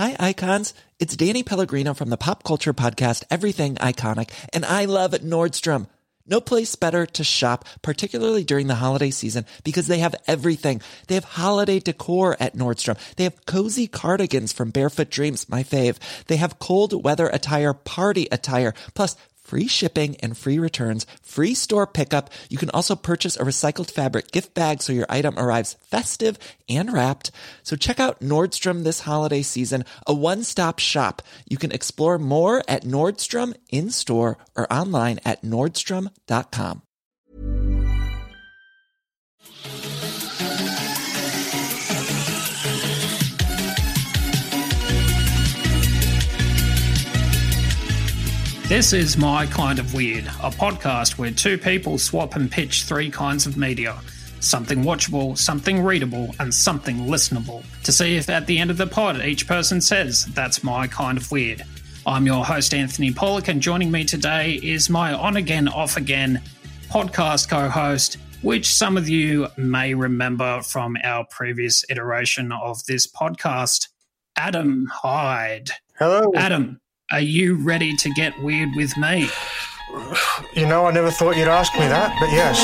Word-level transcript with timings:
Hi, 0.00 0.16
icons. 0.18 0.72
It's 0.98 1.14
Danny 1.14 1.42
Pellegrino 1.42 1.92
from 1.92 2.08
the 2.08 2.16
pop 2.16 2.42
culture 2.42 2.72
podcast 2.72 3.22
Everything 3.30 3.74
Iconic, 3.74 4.30
and 4.50 4.64
I 4.64 4.86
love 4.86 5.10
Nordstrom. 5.10 5.88
No 6.26 6.40
place 6.40 6.74
better 6.74 7.04
to 7.04 7.22
shop, 7.22 7.66
particularly 7.82 8.42
during 8.42 8.66
the 8.66 8.76
holiday 8.76 9.10
season, 9.10 9.44
because 9.62 9.88
they 9.88 9.98
have 9.98 10.14
everything. 10.26 10.80
They 11.08 11.16
have 11.16 11.24
holiday 11.24 11.80
decor 11.80 12.34
at 12.40 12.56
Nordstrom. 12.56 12.96
They 13.16 13.24
have 13.24 13.44
cozy 13.44 13.86
cardigans 13.86 14.54
from 14.54 14.70
Barefoot 14.70 15.10
Dreams, 15.10 15.50
my 15.50 15.62
fave. 15.62 15.98
They 16.28 16.36
have 16.36 16.58
cold 16.58 17.04
weather 17.04 17.28
attire, 17.28 17.74
party 17.74 18.26
attire, 18.32 18.72
plus 18.94 19.18
free 19.50 19.66
shipping 19.66 20.14
and 20.20 20.38
free 20.38 20.60
returns, 20.60 21.04
free 21.22 21.54
store 21.54 21.84
pickup. 21.84 22.30
You 22.48 22.56
can 22.56 22.70
also 22.70 22.94
purchase 22.94 23.36
a 23.36 23.42
recycled 23.42 23.90
fabric 23.90 24.30
gift 24.30 24.54
bag 24.54 24.80
so 24.80 24.92
your 24.92 25.06
item 25.08 25.36
arrives 25.36 25.76
festive 25.82 26.38
and 26.68 26.92
wrapped. 26.92 27.32
So 27.64 27.74
check 27.74 27.98
out 27.98 28.20
Nordstrom 28.20 28.84
this 28.84 29.00
holiday 29.00 29.42
season, 29.42 29.84
a 30.06 30.14
one-stop 30.14 30.78
shop. 30.78 31.20
You 31.48 31.56
can 31.56 31.72
explore 31.72 32.16
more 32.16 32.62
at 32.68 32.84
Nordstrom 32.84 33.56
in-store 33.70 34.38
or 34.54 34.72
online 34.72 35.18
at 35.24 35.42
nordstrom.com. 35.42 36.82
This 48.70 48.92
is 48.92 49.16
My 49.16 49.46
Kind 49.46 49.80
of 49.80 49.94
Weird, 49.94 50.26
a 50.26 50.48
podcast 50.48 51.18
where 51.18 51.32
two 51.32 51.58
people 51.58 51.98
swap 51.98 52.36
and 52.36 52.48
pitch 52.48 52.84
three 52.84 53.10
kinds 53.10 53.44
of 53.44 53.56
media 53.56 53.98
something 54.38 54.84
watchable, 54.84 55.36
something 55.36 55.82
readable, 55.82 56.32
and 56.38 56.54
something 56.54 56.98
listenable 56.98 57.64
to 57.82 57.90
see 57.90 58.14
if 58.14 58.30
at 58.30 58.46
the 58.46 58.60
end 58.60 58.70
of 58.70 58.76
the 58.76 58.86
pod 58.86 59.20
each 59.22 59.48
person 59.48 59.80
says, 59.80 60.24
That's 60.26 60.62
my 60.62 60.86
kind 60.86 61.18
of 61.18 61.32
weird. 61.32 61.64
I'm 62.06 62.26
your 62.26 62.44
host, 62.44 62.72
Anthony 62.72 63.12
Pollock, 63.12 63.48
and 63.48 63.60
joining 63.60 63.90
me 63.90 64.04
today 64.04 64.60
is 64.62 64.88
my 64.88 65.14
on 65.14 65.36
again, 65.36 65.66
off 65.66 65.96
again 65.96 66.40
podcast 66.90 67.48
co 67.48 67.68
host, 67.68 68.18
which 68.42 68.72
some 68.72 68.96
of 68.96 69.08
you 69.08 69.48
may 69.56 69.94
remember 69.94 70.62
from 70.62 70.96
our 71.02 71.26
previous 71.28 71.84
iteration 71.90 72.52
of 72.52 72.84
this 72.84 73.08
podcast, 73.08 73.88
Adam 74.36 74.86
Hyde. 74.86 75.70
Hello. 75.98 76.30
Adam, 76.36 76.80
are 77.10 77.20
you 77.20 77.56
ready 77.56 77.94
to 77.96 78.10
get 78.10 78.40
weird 78.42 78.74
with 78.76 78.96
me? 78.96 79.28
You 80.54 80.66
know, 80.66 80.86
I 80.86 80.92
never 80.92 81.10
thought 81.10 81.36
you'd 81.36 81.48
ask 81.48 81.72
me 81.74 81.80
that, 81.80 82.16
but 82.20 82.30
yes. 82.30 82.58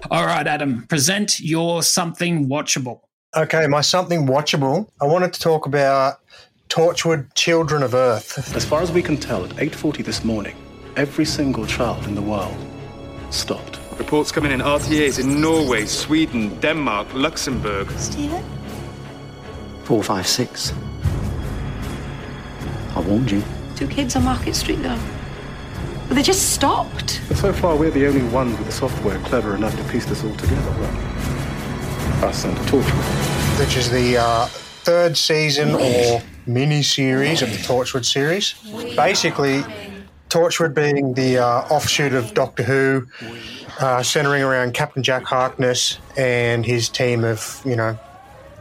All 0.10 0.26
right, 0.26 0.46
Adam, 0.46 0.86
present 0.88 1.40
your 1.40 1.82
something 1.82 2.48
watchable. 2.48 3.00
Okay, 3.36 3.66
my 3.66 3.80
something 3.80 4.26
watchable. 4.26 4.88
I 5.00 5.06
wanted 5.06 5.32
to 5.32 5.40
talk 5.40 5.66
about 5.66 6.20
Torchwood 6.68 7.34
Children 7.34 7.82
of 7.82 7.94
Earth. 7.94 8.54
As 8.54 8.64
far 8.64 8.82
as 8.82 8.92
we 8.92 9.02
can 9.02 9.16
tell, 9.16 9.44
at 9.44 9.50
8.40 9.52 10.04
this 10.04 10.24
morning, 10.24 10.56
every 10.96 11.24
single 11.24 11.66
child 11.66 12.04
in 12.06 12.14
the 12.14 12.22
world 12.22 12.56
stopped. 13.30 13.78
Reports 13.98 14.30
coming 14.30 14.52
in 14.52 14.60
RTAs 14.60 15.18
in 15.18 15.40
Norway, 15.40 15.86
Sweden, 15.86 16.58
Denmark, 16.60 17.08
Luxembourg. 17.14 17.90
Stephen? 17.92 18.57
Four, 19.88 20.02
five, 20.02 20.26
six. 20.26 20.74
I 22.94 23.00
warned 23.00 23.30
you. 23.30 23.42
Two 23.74 23.86
kids 23.86 24.16
on 24.16 24.24
Market 24.24 24.54
Street, 24.54 24.82
though. 24.82 24.98
But 26.08 26.16
they 26.16 26.22
just 26.22 26.52
stopped. 26.52 27.22
But 27.26 27.38
so 27.38 27.54
far, 27.54 27.74
we're 27.74 27.90
the 27.90 28.06
only 28.06 28.22
ones 28.24 28.58
with 28.58 28.66
the 28.66 28.72
software 28.72 29.18
clever 29.20 29.54
enough 29.56 29.74
to 29.78 29.84
piece 29.90 30.04
this 30.04 30.22
all 30.22 30.34
together. 30.36 30.70
Well, 30.72 32.24
us 32.26 32.44
and 32.44 32.54
Torchwood. 32.68 33.58
which 33.58 33.78
is 33.78 33.90
the 33.90 34.18
uh, 34.18 34.44
third 34.84 35.16
season 35.16 35.70
or 35.70 36.22
mini 36.46 36.82
series 36.82 37.40
of 37.40 37.50
the 37.50 37.56
Torchwood 37.56 38.04
series. 38.04 38.56
Basically, 38.94 39.62
Torchwood 40.28 40.74
being 40.74 41.14
the 41.14 41.38
uh, 41.38 41.66
offshoot 41.70 42.12
of 42.12 42.34
Doctor 42.34 42.62
Who, 42.62 43.06
uh, 43.80 44.02
centering 44.02 44.42
around 44.42 44.74
Captain 44.74 45.02
Jack 45.02 45.24
Harkness 45.24 45.98
and 46.14 46.66
his 46.66 46.90
team 46.90 47.24
of, 47.24 47.62
you 47.64 47.74
know, 47.74 47.98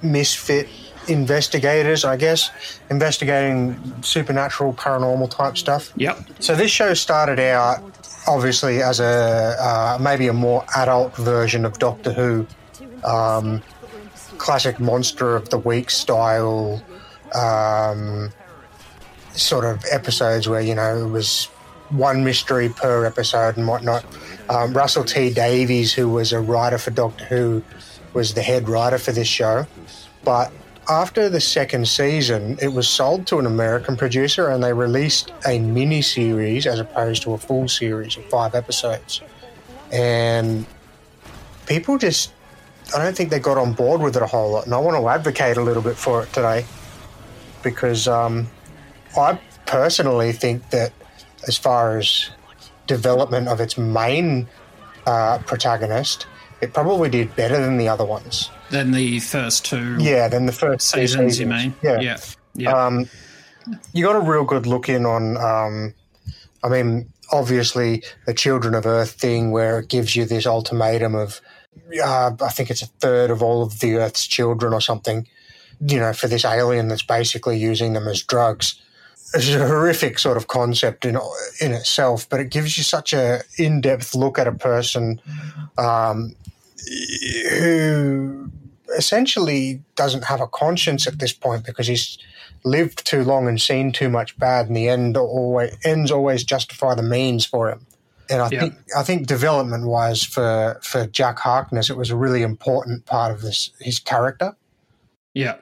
misfit 0.02 0.70
investigators, 1.08 2.06
I 2.06 2.18
guess, 2.18 2.52
investigating 2.90 3.76
supernatural, 4.02 4.74
paranormal 4.74 5.30
type 5.30 5.58
stuff. 5.58 5.92
Yep. 5.96 6.20
So 6.40 6.56
this 6.56 6.72
show 6.72 6.94
started 6.94 7.40
out 7.40 7.84
obviously 8.28 8.82
as 8.82 9.00
a 9.00 9.56
uh, 9.60 9.98
maybe 10.02 10.28
a 10.28 10.34
more 10.34 10.66
adult 10.76 11.16
version 11.16 11.66
of 11.66 11.80
Doctor 11.80 12.12
Who, 12.12 12.46
um, 13.04 13.64
classic 14.38 14.80
monster 14.80 15.36
of 15.36 15.50
the 15.50 15.58
week 15.58 15.90
style, 15.90 16.84
um, 17.34 18.32
sort 19.34 19.66
of 19.66 19.84
episodes 19.92 20.48
where 20.48 20.62
you 20.62 20.76
know 20.76 21.06
it 21.06 21.10
was 21.10 21.46
one 21.90 22.24
mystery 22.24 22.70
per 22.70 23.06
episode 23.06 23.58
and 23.58 23.68
whatnot. 23.68 24.06
Um, 24.50 24.74
Russell 24.74 25.04
T 25.04 25.34
Davies, 25.34 25.94
who 25.94 26.10
was 26.10 26.34
a 26.34 26.40
writer 26.40 26.78
for 26.78 26.92
Doctor 26.92 27.26
Who, 27.26 27.64
was 28.14 28.34
the 28.34 28.42
head 28.42 28.68
writer 28.68 28.98
for 28.98 29.12
this 29.12 29.28
show, 29.28 29.66
but 30.24 30.52
after 30.90 31.28
the 31.30 31.42
second 31.42 31.88
season, 31.88 32.58
it 32.62 32.70
was 32.70 32.88
sold 32.88 33.28
to 33.28 33.40
an 33.40 33.46
American 33.46 33.98
producer 33.98 34.50
and 34.50 34.64
they 34.64 34.72
released 34.72 35.34
a 35.46 35.60
mini 35.60 36.02
series 36.02 36.66
as 36.66 36.80
opposed 36.80 37.24
to 37.24 37.34
a 37.34 37.38
full 37.38 37.68
series 37.68 38.16
of 38.16 38.26
five 38.26 38.56
episodes. 38.56 39.22
And 39.92 40.66
people 41.66 41.98
just, 41.98 42.34
I 42.96 43.04
don't 43.04 43.16
think 43.16 43.30
they 43.30 43.40
got 43.40 43.58
on 43.58 43.74
board 43.74 44.02
with 44.02 44.16
it 44.16 44.22
a 44.22 44.28
whole 44.28 44.52
lot. 44.52 44.66
And 44.66 44.74
I 44.74 44.78
want 44.78 44.96
to 44.98 45.08
advocate 45.10 45.58
a 45.58 45.62
little 45.62 45.84
bit 45.84 45.98
for 45.98 46.24
it 46.24 46.32
today 46.32 46.66
because 47.64 48.08
um, 48.08 48.48
I 49.18 49.40
personally 49.66 50.32
think 50.32 50.70
that 50.70 50.94
as 51.48 51.58
far 51.58 51.98
as 51.98 52.30
development 52.88 53.50
of 53.50 53.60
its 53.60 53.78
main 53.78 54.48
uh, 55.06 55.40
protagonist, 55.40 56.28
it 56.62 56.74
probably 56.74 57.10
did 57.10 57.36
better 57.36 57.60
than 57.60 57.78
the 57.78 57.90
other 57.90 58.06
ones. 58.06 58.50
Than 58.70 58.92
the 58.92 59.20
first 59.20 59.66
two 59.66 59.98
Yeah, 60.00 60.28
than 60.28 60.46
the 60.46 60.52
first 60.52 60.94
two 60.94 61.00
seasons, 61.00 61.40
you 61.40 61.48
mean? 61.48 61.74
Yeah. 61.82 62.00
Yeah. 62.00 62.18
Yeah. 62.54 62.72
Um, 62.72 63.10
you 63.94 64.06
got 64.06 64.16
a 64.16 64.20
real 64.20 64.44
good 64.44 64.66
look 64.66 64.90
in 64.90 65.06
on, 65.06 65.38
um, 65.38 65.94
I 66.64 66.70
mean, 66.70 67.12
obviously 67.32 68.04
the 68.26 68.34
Children 68.34 68.76
of 68.76 68.86
Earth 68.86 69.12
thing 69.12 69.52
where 69.52 69.80
it 69.80 69.90
gives 69.90 70.16
you 70.16 70.26
this 70.26 70.46
ultimatum 70.46 71.16
of, 71.16 71.42
uh, 72.04 72.32
I 72.42 72.50
think 72.50 72.70
it's 72.70 72.82
a 72.82 72.88
third 72.88 73.30
of 73.30 73.42
all 73.42 73.64
of 73.64 73.80
the 73.80 73.96
Earth's 73.96 74.26
children 74.26 74.74
or 74.74 74.82
something, 74.82 75.28
you 75.80 76.00
know, 76.00 76.14
for 76.14 76.28
this 76.28 76.46
alien 76.46 76.88
that's 76.88 77.04
basically 77.04 77.58
using 77.58 77.94
them 77.94 78.08
as 78.08 78.22
drugs. 78.22 78.82
It's 79.34 79.50
a 79.50 79.68
horrific 79.68 80.20
sort 80.20 80.38
of 80.38 80.48
concept 80.48 81.04
in 81.04 81.18
in 81.60 81.74
itself, 81.74 82.28
but 82.30 82.40
it 82.40 82.50
gives 82.50 82.78
you 82.78 82.84
such 82.84 83.12
a 83.12 83.42
in 83.58 83.82
depth 83.82 84.16
look 84.16 84.40
at 84.40 84.48
a 84.48 84.54
person 84.54 85.20
um, 85.78 86.34
who 87.52 88.50
essentially 88.98 89.82
doesn't 89.96 90.26
have 90.26 90.42
a 90.42 90.48
conscience 90.48 91.08
at 91.08 91.20
this 91.20 91.34
point 91.34 91.66
because 91.66 91.88
he's 91.88 92.18
lived 92.64 93.06
too 93.06 93.24
long 93.24 93.48
and 93.48 93.60
seen 93.62 93.92
too 93.92 94.10
much 94.10 94.38
bad, 94.38 94.68
and 94.68 94.76
the 94.76 94.90
end 94.90 95.18
always 95.18 95.76
ends 95.84 96.12
always 96.12 96.44
justify 96.44 96.96
the 96.96 97.04
means 97.04 97.46
for 97.46 97.70
him. 97.70 97.86
And 98.30 98.42
I 98.42 98.50
Yeah. 98.52 98.60
think 98.60 98.76
I 98.96 99.04
think 99.04 99.28
development 99.28 99.88
wise 99.88 100.24
for 100.24 100.80
for 100.84 101.08
Jack 101.08 101.40
Harkness, 101.40 101.90
it 101.90 101.98
was 101.98 102.10
a 102.10 102.16
really 102.16 102.42
important 102.42 103.06
part 103.06 103.32
of 103.32 103.42
this 103.42 103.72
his 103.80 104.00
character. 104.00 104.56
Yeah. 105.34 105.56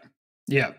Yeah. 0.48 0.72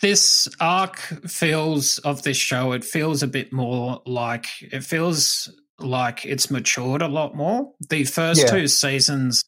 This 0.00 0.48
arc 0.60 0.98
feels 1.28 1.98
of 1.98 2.22
this 2.22 2.36
show, 2.36 2.72
it 2.72 2.84
feels 2.84 3.22
a 3.22 3.26
bit 3.26 3.52
more 3.52 4.00
like 4.06 4.46
it 4.60 4.84
feels 4.84 5.50
like 5.80 6.24
it's 6.24 6.50
matured 6.50 7.02
a 7.02 7.08
lot 7.08 7.34
more. 7.34 7.72
The 7.88 8.04
first 8.04 8.42
Yeah. 8.42 8.50
two 8.50 8.68
seasons, 8.68 9.44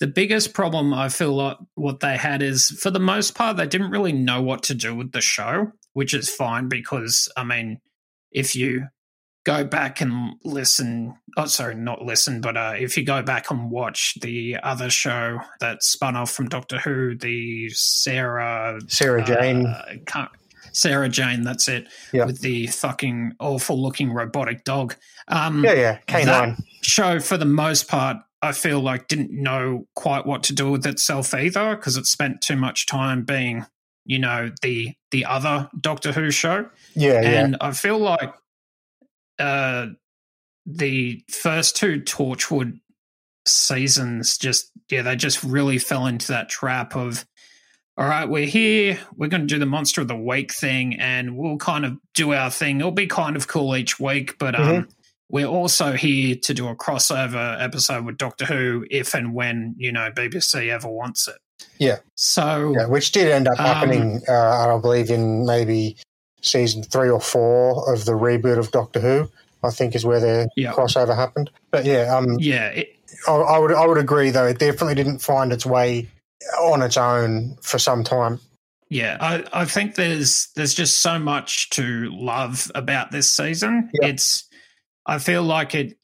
the 0.00 0.06
biggest 0.06 0.54
problem 0.54 0.94
I 0.94 1.08
feel 1.08 1.34
like 1.34 1.56
what 1.74 2.00
they 2.00 2.16
had 2.16 2.42
is 2.42 2.68
for 2.68 2.90
the 2.90 3.00
most 3.00 3.34
part, 3.34 3.56
they 3.56 3.66
didn't 3.66 3.90
really 3.90 4.12
know 4.12 4.40
what 4.42 4.62
to 4.64 4.74
do 4.74 4.94
with 4.94 5.12
the 5.12 5.20
show, 5.20 5.72
which 5.92 6.14
is 6.14 6.30
fine 6.30 6.68
because, 6.68 7.28
I 7.36 7.44
mean, 7.44 7.80
if 8.30 8.54
you 8.54 8.86
go 9.44 9.64
back 9.64 10.00
and 10.00 10.34
listen, 10.44 11.14
oh, 11.36 11.46
sorry, 11.46 11.74
not 11.74 12.02
listen, 12.04 12.40
but 12.40 12.56
uh, 12.56 12.74
if 12.78 12.96
you 12.96 13.04
go 13.04 13.22
back 13.22 13.50
and 13.50 13.70
watch 13.70 14.14
the 14.20 14.56
other 14.62 14.90
show 14.90 15.40
that 15.60 15.82
spun 15.82 16.16
off 16.16 16.30
from 16.30 16.48
Doctor 16.48 16.78
Who, 16.78 17.16
the 17.16 17.70
Sarah 17.70 18.78
Sarah 18.88 19.24
Jane. 19.24 19.66
uh, 19.66 19.94
can't- 20.06 20.30
Sarah 20.72 21.08
Jane, 21.08 21.42
that's 21.42 21.66
it, 21.66 21.88
Yeah. 22.12 22.26
with 22.26 22.40
the 22.40 22.66
fucking 22.68 23.32
awful 23.40 23.82
looking 23.82 24.12
robotic 24.12 24.64
dog. 24.64 24.94
Um, 25.26 25.64
yeah, 25.64 25.72
yeah, 25.72 25.98
K 26.06 26.24
that 26.26 26.48
nine. 26.48 26.56
show, 26.82 27.18
for 27.20 27.36
the 27.38 27.46
most 27.46 27.88
part, 27.88 28.18
I 28.40 28.52
feel 28.52 28.80
like 28.80 29.08
didn't 29.08 29.30
know 29.32 29.86
quite 29.94 30.26
what 30.26 30.44
to 30.44 30.54
do 30.54 30.70
with 30.70 30.86
itself 30.86 31.34
either 31.34 31.74
because 31.76 31.96
it 31.96 32.06
spent 32.06 32.40
too 32.40 32.56
much 32.56 32.86
time 32.86 33.24
being, 33.24 33.66
you 34.04 34.18
know, 34.18 34.50
the 34.62 34.94
the 35.10 35.24
other 35.24 35.68
Doctor 35.80 36.12
Who 36.12 36.30
show. 36.30 36.68
Yeah, 36.94 37.20
yeah. 37.22 37.44
And 37.44 37.56
I 37.60 37.72
feel 37.72 37.98
like 37.98 38.32
uh, 39.38 39.86
the 40.66 41.22
first 41.30 41.76
two 41.76 42.00
Torchwood 42.00 42.80
seasons 43.46 44.36
just 44.36 44.70
yeah 44.90 45.00
they 45.02 45.16
just 45.16 45.42
really 45.42 45.78
fell 45.78 46.06
into 46.06 46.28
that 46.28 46.50
trap 46.50 46.94
of 46.94 47.24
all 47.96 48.06
right 48.06 48.28
we're 48.28 48.44
here 48.44 48.98
we're 49.16 49.28
going 49.28 49.40
to 49.40 49.46
do 49.46 49.58
the 49.58 49.64
monster 49.64 50.02
of 50.02 50.08
the 50.08 50.14
week 50.16 50.52
thing 50.52 50.94
and 51.00 51.34
we'll 51.36 51.56
kind 51.56 51.86
of 51.86 51.96
do 52.14 52.34
our 52.34 52.50
thing 52.50 52.78
it'll 52.78 52.92
be 52.92 53.06
kind 53.06 53.36
of 53.36 53.48
cool 53.48 53.74
each 53.74 53.98
week 53.98 54.36
but 54.38 54.54
um 54.54 54.60
Mhm. 54.84 54.90
We're 55.30 55.46
also 55.46 55.92
here 55.92 56.34
to 56.36 56.54
do 56.54 56.68
a 56.68 56.74
crossover 56.76 57.60
episode 57.62 58.04
with 58.04 58.16
doctor 58.18 58.44
who 58.44 58.86
if 58.90 59.14
and 59.14 59.34
when 59.34 59.74
you 59.78 59.92
know 59.92 60.10
bbc 60.10 60.68
ever 60.70 60.88
wants 60.88 61.28
it 61.28 61.36
Yeah. 61.78 61.98
so 62.14 62.74
Yeah, 62.76 62.86
which 62.86 63.12
did 63.12 63.28
end 63.28 63.48
up 63.48 63.58
Um, 63.58 63.66
happening, 63.66 64.22
uh, 64.28 64.74
I 64.76 64.78
believe, 64.80 65.10
in 65.10 65.44
maybe 65.46 65.96
season 66.42 66.82
three 66.82 67.10
or 67.10 67.20
four 67.20 67.92
of 67.92 68.04
the 68.04 68.12
reboot 68.12 68.58
of 68.58 68.70
Doctor 68.70 69.00
Who. 69.00 69.28
I 69.64 69.70
think 69.70 69.96
is 69.96 70.04
where 70.06 70.20
the 70.20 70.48
Yeah. 70.56 70.72
crossover 70.72 71.16
happened. 71.16 71.50
But 71.72 71.84
yeah, 71.84 72.14
um, 72.16 72.36
yeah 72.38 72.66
it, 72.68 72.94
I, 73.26 73.32
I 73.32 73.58
would 73.58 73.72
I 73.72 73.84
would 73.86 73.98
agree 73.98 74.30
though. 74.30 74.46
It 74.46 74.58
definitely 74.60 74.94
didn't 74.94 75.18
find 75.18 75.52
its 75.52 75.66
way 75.66 76.08
on 76.60 76.80
its 76.82 76.96
own 76.96 77.56
for 77.62 77.78
some 77.80 78.04
time. 78.04 78.38
Yeah, 78.88 79.16
I, 79.20 79.44
I 79.52 79.64
think 79.64 79.96
there's 79.96 80.48
there's 80.54 80.74
just 80.74 81.00
so 81.00 81.18
much 81.18 81.70
to 81.70 82.08
love 82.12 82.70
about 82.76 83.10
this 83.10 83.28
season. 83.30 83.90
Yeah. 84.00 84.08
It's 84.10 84.47
I 85.08 85.18
feel 85.18 85.42
like 85.42 85.74
it 85.74 85.98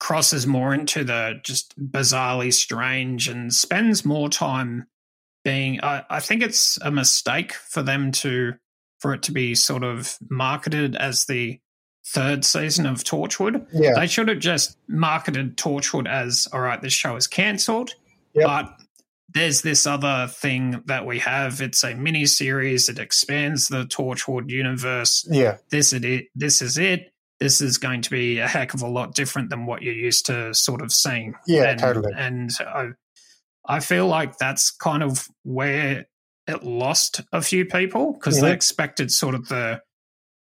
crosses 0.00 0.46
more 0.46 0.72
into 0.72 1.04
the 1.04 1.40
just 1.42 1.78
bizarrely 1.78 2.52
strange 2.52 3.28
and 3.28 3.52
spends 3.52 4.04
more 4.04 4.28
time 4.28 4.86
being 5.44 5.80
I, 5.82 6.04
I 6.08 6.20
think 6.20 6.42
it's 6.42 6.78
a 6.82 6.90
mistake 6.90 7.52
for 7.52 7.82
them 7.82 8.12
to 8.12 8.54
for 9.00 9.12
it 9.14 9.22
to 9.24 9.32
be 9.32 9.54
sort 9.54 9.82
of 9.82 10.16
marketed 10.30 10.96
as 10.96 11.24
the 11.26 11.60
third 12.06 12.44
season 12.44 12.86
of 12.86 13.04
Torchwood. 13.04 13.66
Yeah, 13.72 13.94
They 13.96 14.06
should 14.06 14.28
have 14.28 14.38
just 14.38 14.76
marketed 14.88 15.56
Torchwood 15.56 16.08
as 16.08 16.48
all 16.52 16.60
right, 16.60 16.80
this 16.80 16.92
show 16.92 17.16
is 17.16 17.26
cancelled. 17.26 17.94
Yep. 18.34 18.46
But 18.46 18.74
there's 19.34 19.62
this 19.62 19.86
other 19.86 20.26
thing 20.28 20.82
that 20.86 21.06
we 21.06 21.18
have. 21.20 21.60
It's 21.60 21.84
a 21.84 21.94
mini 21.94 22.26
series. 22.26 22.88
It 22.88 22.98
expands 22.98 23.68
the 23.68 23.84
Torchwood 23.84 24.50
universe. 24.50 25.26
yeah, 25.30 25.58
This 25.70 25.92
is 25.92 26.04
it. 26.04 26.26
This 26.34 26.62
is 26.62 26.78
it. 26.78 27.12
This 27.42 27.60
is 27.60 27.78
going 27.78 28.02
to 28.02 28.10
be 28.10 28.38
a 28.38 28.46
heck 28.48 28.72
of 28.74 28.82
a 28.82 28.86
lot 28.88 29.14
different 29.14 29.50
than 29.50 29.66
what 29.66 29.82
you're 29.82 29.94
used 29.94 30.26
to 30.26 30.54
sort 30.54 30.80
of 30.80 30.92
seeing. 30.92 31.34
Yeah, 31.46 31.70
and, 31.70 31.80
totally. 31.80 32.12
And 32.16 32.50
I, 32.60 32.88
I 33.66 33.80
feel 33.80 34.06
like 34.06 34.38
that's 34.38 34.70
kind 34.70 35.02
of 35.02 35.26
where 35.42 36.06
it 36.46 36.62
lost 36.62 37.20
a 37.32 37.40
few 37.42 37.64
people 37.64 38.12
because 38.12 38.40
they 38.40 38.50
Mhm. 38.50 38.54
expected 38.54 39.10
sort 39.10 39.34
of 39.34 39.48
the 39.48 39.80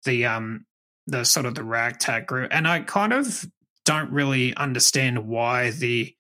the 0.06 0.26
um 0.26 0.66
the 1.08 1.24
sort 1.24 1.46
of 1.46 1.56
the 1.56 1.64
ragtag 1.64 2.28
group, 2.28 2.50
and 2.52 2.68
I 2.68 2.80
kind 2.82 3.14
of 3.14 3.46
don't 3.86 4.12
really 4.12 4.56
understand 4.56 5.28
why 5.28 5.72
the. 5.72 6.14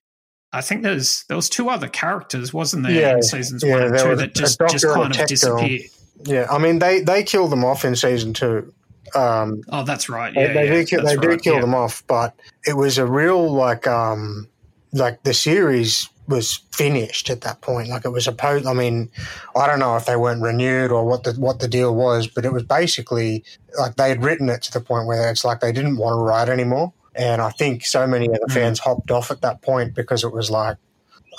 I 0.53 0.61
think 0.61 0.83
there's 0.83 1.25
there 1.27 1.35
was 1.35 1.49
two 1.49 1.69
other 1.69 1.87
characters, 1.89 2.53
wasn't 2.53 2.83
there, 2.83 2.93
Yeah, 3.01 3.15
in 3.15 3.23
seasons 3.23 3.63
yeah, 3.65 3.73
one 3.73 3.83
and 3.83 3.97
two 3.97 4.15
that 4.15 4.33
just 4.35 4.59
just 4.69 4.85
kind 4.85 5.13
of 5.19 5.27
disappeared. 5.27 5.81
yeah. 6.25 6.47
I 6.49 6.57
mean, 6.59 6.79
they 6.79 7.01
they 7.01 7.23
killed 7.23 7.51
them 7.51 7.65
off 7.65 7.83
in 7.83 7.95
season 7.95 8.33
two. 8.33 8.73
Um, 9.13 9.61
Oh, 9.69 9.83
that's 9.83 10.09
right. 10.09 10.33
They, 10.33 10.41
Yeah, 10.47 10.53
they 10.53 10.65
yeah, 10.65 10.73
do 10.73 10.85
kill, 10.85 11.03
they 11.03 11.15
do 11.15 11.27
right, 11.29 11.41
kill 11.41 11.55
yeah. 11.55 11.61
them 11.61 11.75
off, 11.75 12.03
but 12.07 12.33
it 12.65 12.75
was 12.77 12.97
a 12.97 13.05
real 13.05 13.51
like 13.51 13.87
um 13.87 14.47
like 14.93 15.23
the 15.23 15.33
series 15.33 16.09
was 16.27 16.55
finished 16.71 17.29
at 17.29 17.41
that 17.41 17.61
point. 17.61 17.89
Like 17.89 18.03
it 18.05 18.09
was 18.09 18.23
a 18.27 18.31
supposed. 18.31 18.65
I 18.65 18.73
mean, 18.73 19.09
I 19.55 19.67
don't 19.67 19.79
know 19.79 19.95
if 19.95 20.05
they 20.05 20.15
weren't 20.15 20.41
renewed 20.41 20.91
or 20.91 21.05
what 21.05 21.23
the 21.23 21.33
what 21.33 21.59
the 21.59 21.67
deal 21.67 21.93
was, 21.95 22.27
but 22.27 22.45
it 22.45 22.53
was 22.53 22.63
basically 22.63 23.43
like 23.77 23.95
they 23.95 24.09
had 24.09 24.23
written 24.23 24.49
it 24.49 24.63
to 24.63 24.71
the 24.71 24.81
point 24.81 25.05
where 25.07 25.29
it's 25.29 25.45
like 25.45 25.59
they 25.59 25.71
didn't 25.71 25.97
want 25.97 26.13
to 26.17 26.23
write 26.23 26.49
anymore. 26.49 26.93
And 27.15 27.41
I 27.41 27.49
think 27.51 27.85
so 27.85 28.05
many 28.07 28.25
of 28.27 28.33
the 28.33 28.47
Mm. 28.49 28.53
fans 28.53 28.79
hopped 28.79 29.11
off 29.11 29.31
at 29.31 29.41
that 29.41 29.61
point 29.61 29.93
because 29.93 30.23
it 30.23 30.33
was 30.33 30.49
like, 30.51 30.77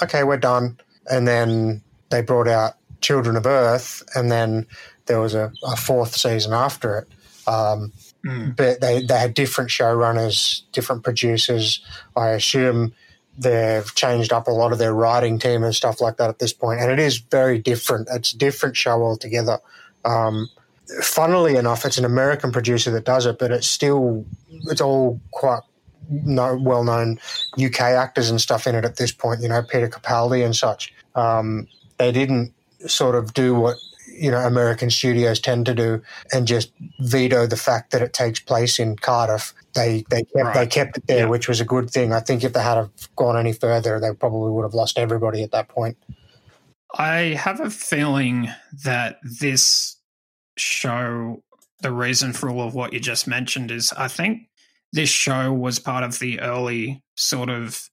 okay, 0.03 0.23
we're 0.25 0.37
done. 0.39 0.79
And 1.11 1.27
then 1.29 1.83
they 2.11 2.23
brought 2.23 2.49
out 2.49 2.75
Children 3.01 3.37
of 3.37 3.45
Earth, 3.47 4.03
and 4.15 4.31
then 4.31 4.67
there 5.07 5.21
was 5.21 5.35
a, 5.35 5.53
a 5.65 5.77
fourth 5.77 6.17
season 6.17 6.53
after 6.53 6.99
it. 6.99 7.09
Um, 7.47 7.93
Mm. 8.25 8.57
but 8.57 8.81
they, 8.81 9.03
they 9.03 9.19
had 9.19 9.35
different 9.35 9.71
showrunners, 9.71 10.63
different 10.73 11.05
producers. 11.05 11.81
I 12.17 12.31
assume 12.31 12.93
they've 13.39 13.95
changed 13.95 14.33
up 14.33 14.49
a 14.49 14.51
lot 14.51 14.73
of 14.73 14.79
their 14.79 14.93
writing 14.95 15.39
team 15.39 15.63
and 15.63 15.73
stuff 15.75 16.01
like 16.01 16.17
that 16.17 16.29
at 16.29 16.41
this 16.41 16.53
point. 16.53 16.81
and 16.81 16.91
it 16.91 16.99
is 16.99 17.19
very 17.19 17.59
different. 17.59 18.09
It's 18.11 18.33
a 18.33 18.39
different 18.39 18.77
show 18.77 19.01
altogether. 19.03 19.61
Um, 20.05 20.49
funnily 21.03 21.55
enough, 21.57 21.85
it's 21.85 21.99
an 21.99 22.05
American 22.05 22.51
producer 22.51 22.91
that 22.93 23.05
does 23.05 23.27
it, 23.27 23.39
but 23.39 23.53
it's 23.53 23.69
still 23.69 24.25
it's 24.71 24.81
all 24.81 25.21
quite 25.31 25.61
no, 26.11 26.57
well 26.57 26.83
known 26.83 27.21
UK 27.63 27.81
actors 27.81 28.31
and 28.31 28.41
stuff 28.41 28.67
in 28.67 28.75
it 28.75 28.85
at 28.85 28.97
this 28.97 29.13
point. 29.13 29.41
You 29.43 29.49
know, 29.51 29.63
Peter 29.63 29.89
Capaldi 29.89 30.45
and 30.45 30.57
such. 30.57 30.93
Um, 31.15 31.69
they 31.99 32.11
didn't 32.11 32.53
sort 32.87 33.15
of 33.15 33.35
do 33.35 33.55
what 33.55 33.77
you 34.19 34.31
know 34.31 34.39
American 34.39 34.91
studios 34.91 35.41
tend 35.41 35.67
to 35.67 35.75
do 35.75 36.03
and 36.33 36.47
just 36.47 36.73
veto 37.01 37.47
the 37.47 37.57
fact 37.57 37.91
that 37.93 38.03
it 38.03 38.13
takes 38.13 38.41
place 38.41 38.79
in 38.79 38.97
Cardiff. 38.97 39.53
They 39.75 40.05
they 40.11 40.23
kept, 40.23 40.35
Right. 40.35 40.55
they 40.55 40.67
kept 40.67 40.97
it 40.99 41.07
there, 41.07 41.19
Yeah. 41.21 41.27
which 41.27 41.49
was 41.49 41.61
a 41.61 41.65
good 41.65 41.91
thing. 41.91 42.13
I 42.13 42.21
think 42.21 42.45
if 42.45 42.53
they 42.53 42.63
had 42.63 42.77
have 42.77 42.91
gone 43.17 43.37
any 43.39 43.53
further, 43.53 44.01
they 44.01 44.13
probably 44.13 44.51
would 44.53 44.63
have 44.65 44.75
lost 44.75 44.99
everybody 44.99 45.43
at 45.43 45.51
that 45.53 45.69
point. 45.69 45.97
I 46.99 47.35
have 47.39 47.61
a 47.61 47.71
feeling 47.71 48.49
that 48.85 49.19
this 49.23 49.97
show, 50.57 51.43
the 51.81 51.93
reason 51.93 52.33
for 52.33 52.49
all 52.49 52.67
of 52.67 52.75
what 52.75 52.93
you 52.93 53.01
just 53.01 53.27
mentioned 53.27 53.71
is 53.71 53.93
I 53.93 54.09
think 54.09 54.49
this 54.93 55.11
show 55.11 55.53
was 55.53 55.79
part 55.79 56.05
of 56.05 56.19
the 56.21 56.41
early 56.41 57.03
sort 57.17 57.51
of 57.51 57.91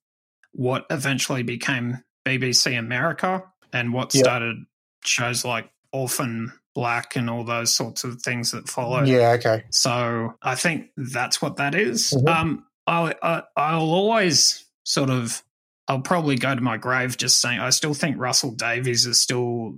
what 0.54 0.86
eventually 0.90 1.44
became 1.44 2.04
BBC 2.25 2.78
America 2.78 3.44
and 3.74 3.92
what 3.92 4.14
started 4.14 4.56
shows 5.04 5.44
like 5.44 5.70
Orphan 5.94 6.51
Black 6.75 7.16
and 7.16 7.30
all 7.30 7.44
those 7.44 7.74
sorts 7.74 8.04
of 8.04 8.22
things 8.22 8.51
that 8.51 8.68
follow. 8.68 9.04
Yeah, 9.04 9.31
okay. 9.40 9.63
So 9.69 10.34
I 10.42 10.56
think 10.56 10.88
that's 10.98 11.42
what 11.42 11.57
that 11.57 11.75
is. 11.75 12.12
Mhm. 12.12 12.28
Um, 12.28 12.66
I, 12.88 13.13
I, 13.22 13.44
I'll 13.56 13.81
always 13.92 14.66
sort 14.84 15.10
of, 15.12 15.44
I'll 15.88 16.01
probably 16.01 16.36
go 16.36 16.54
to 16.56 16.62
my 16.62 16.78
grave 16.78 17.16
just 17.18 17.40
saying 17.40 17.60
I 17.60 17.69
still 17.69 17.94
think 17.94 18.18
Russell 18.18 18.51
Davies 18.51 19.06
is 19.06 19.22
still 19.22 19.75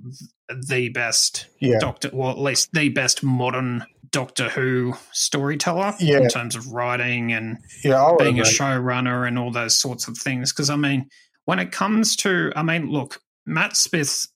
the 0.68 0.90
best 0.90 1.48
Yeah. 1.60 1.80
Doctor, 1.80 2.10
well, 2.14 2.32
at 2.32 2.40
least 2.40 2.72
the 2.72 2.90
best 2.90 3.22
modern 3.24 3.86
Doctor 4.12 4.48
Who 4.50 4.94
storyteller 5.12 5.94
Yeah. 6.00 6.20
in 6.20 6.30
terms 6.30 6.56
of 6.56 6.68
writing 6.72 7.34
and 7.34 7.58
Yeah, 7.84 8.14
being 8.18 8.40
a 8.40 8.44
showrunner 8.44 9.28
and 9.28 9.38
all 9.38 9.52
those 9.52 9.76
sorts 9.76 10.08
of 10.08 10.18
things. 10.18 10.54
Because 10.54 10.70
I 10.70 10.78
mean, 10.78 11.10
when 11.44 11.60
it 11.60 11.72
comes 11.74 12.16
to, 12.18 12.54
I 12.56 12.64
mean, 12.64 12.90
look, 12.90 13.22
Matt 13.46 13.76
Smith, 13.76 14.28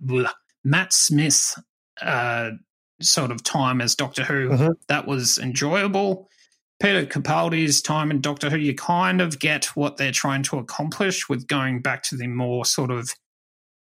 blah, 0.00 0.30
Matt 0.64 0.92
Smith, 0.92 1.54
uh, 2.02 2.50
sort 3.00 3.30
of 3.30 3.42
time 3.44 3.80
as 3.80 3.94
Doctor 3.94 4.24
Who, 4.24 4.48
Mhm. 4.50 4.74
that 4.88 5.06
was 5.06 5.38
enjoyable. 5.38 6.28
Peter 6.80 7.04
Capaldi's 7.06 7.82
time 7.82 8.10
in 8.10 8.20
Doctor 8.20 8.50
Who, 8.50 8.56
you 8.56 8.74
kind 8.74 9.20
of 9.20 9.38
get 9.38 9.66
what 9.76 9.96
they're 9.96 10.12
trying 10.12 10.42
to 10.44 10.58
accomplish 10.58 11.28
with 11.28 11.46
going 11.48 11.80
back 11.82 12.02
to 12.04 12.16
the 12.16 12.26
more 12.28 12.64
sort 12.64 12.90
of 12.90 13.10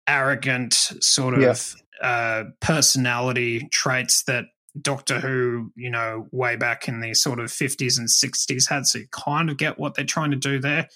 arrogant 0.07 0.73
sort 1.01 1.35
of 1.35 1.41
Yeah. 1.41 1.55
uh, 2.01 2.43
personality 2.61 3.67
traits 3.71 4.23
that 4.23 4.45
Doctor 4.81 5.19
Who, 5.19 5.71
you 5.75 5.89
know, 5.89 6.27
way 6.31 6.55
back 6.55 6.87
in 6.87 7.01
the 7.01 7.13
sort 7.13 7.39
of 7.39 7.51
50s 7.51 7.97
and 7.97 8.09
60s 8.09 8.67
had. 8.67 8.85
So 8.85 8.99
you 8.99 9.07
kind 9.11 9.49
of 9.49 9.57
get 9.57 9.77
what 9.77 9.95
they're 9.95 10.05
trying 10.05 10.31
to 10.31 10.37
do 10.37 10.59
there. 10.59 10.87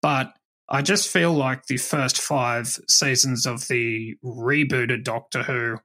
But 0.00 0.32
I 0.68 0.82
just 0.82 1.08
feel 1.08 1.32
like 1.32 1.66
the 1.66 1.78
first 1.78 2.20
five 2.20 2.78
seasons 2.88 3.46
of 3.46 3.68
the 3.68 4.16
rebooted 4.24 5.02
Doctor 5.04 5.42
Who 5.44 5.78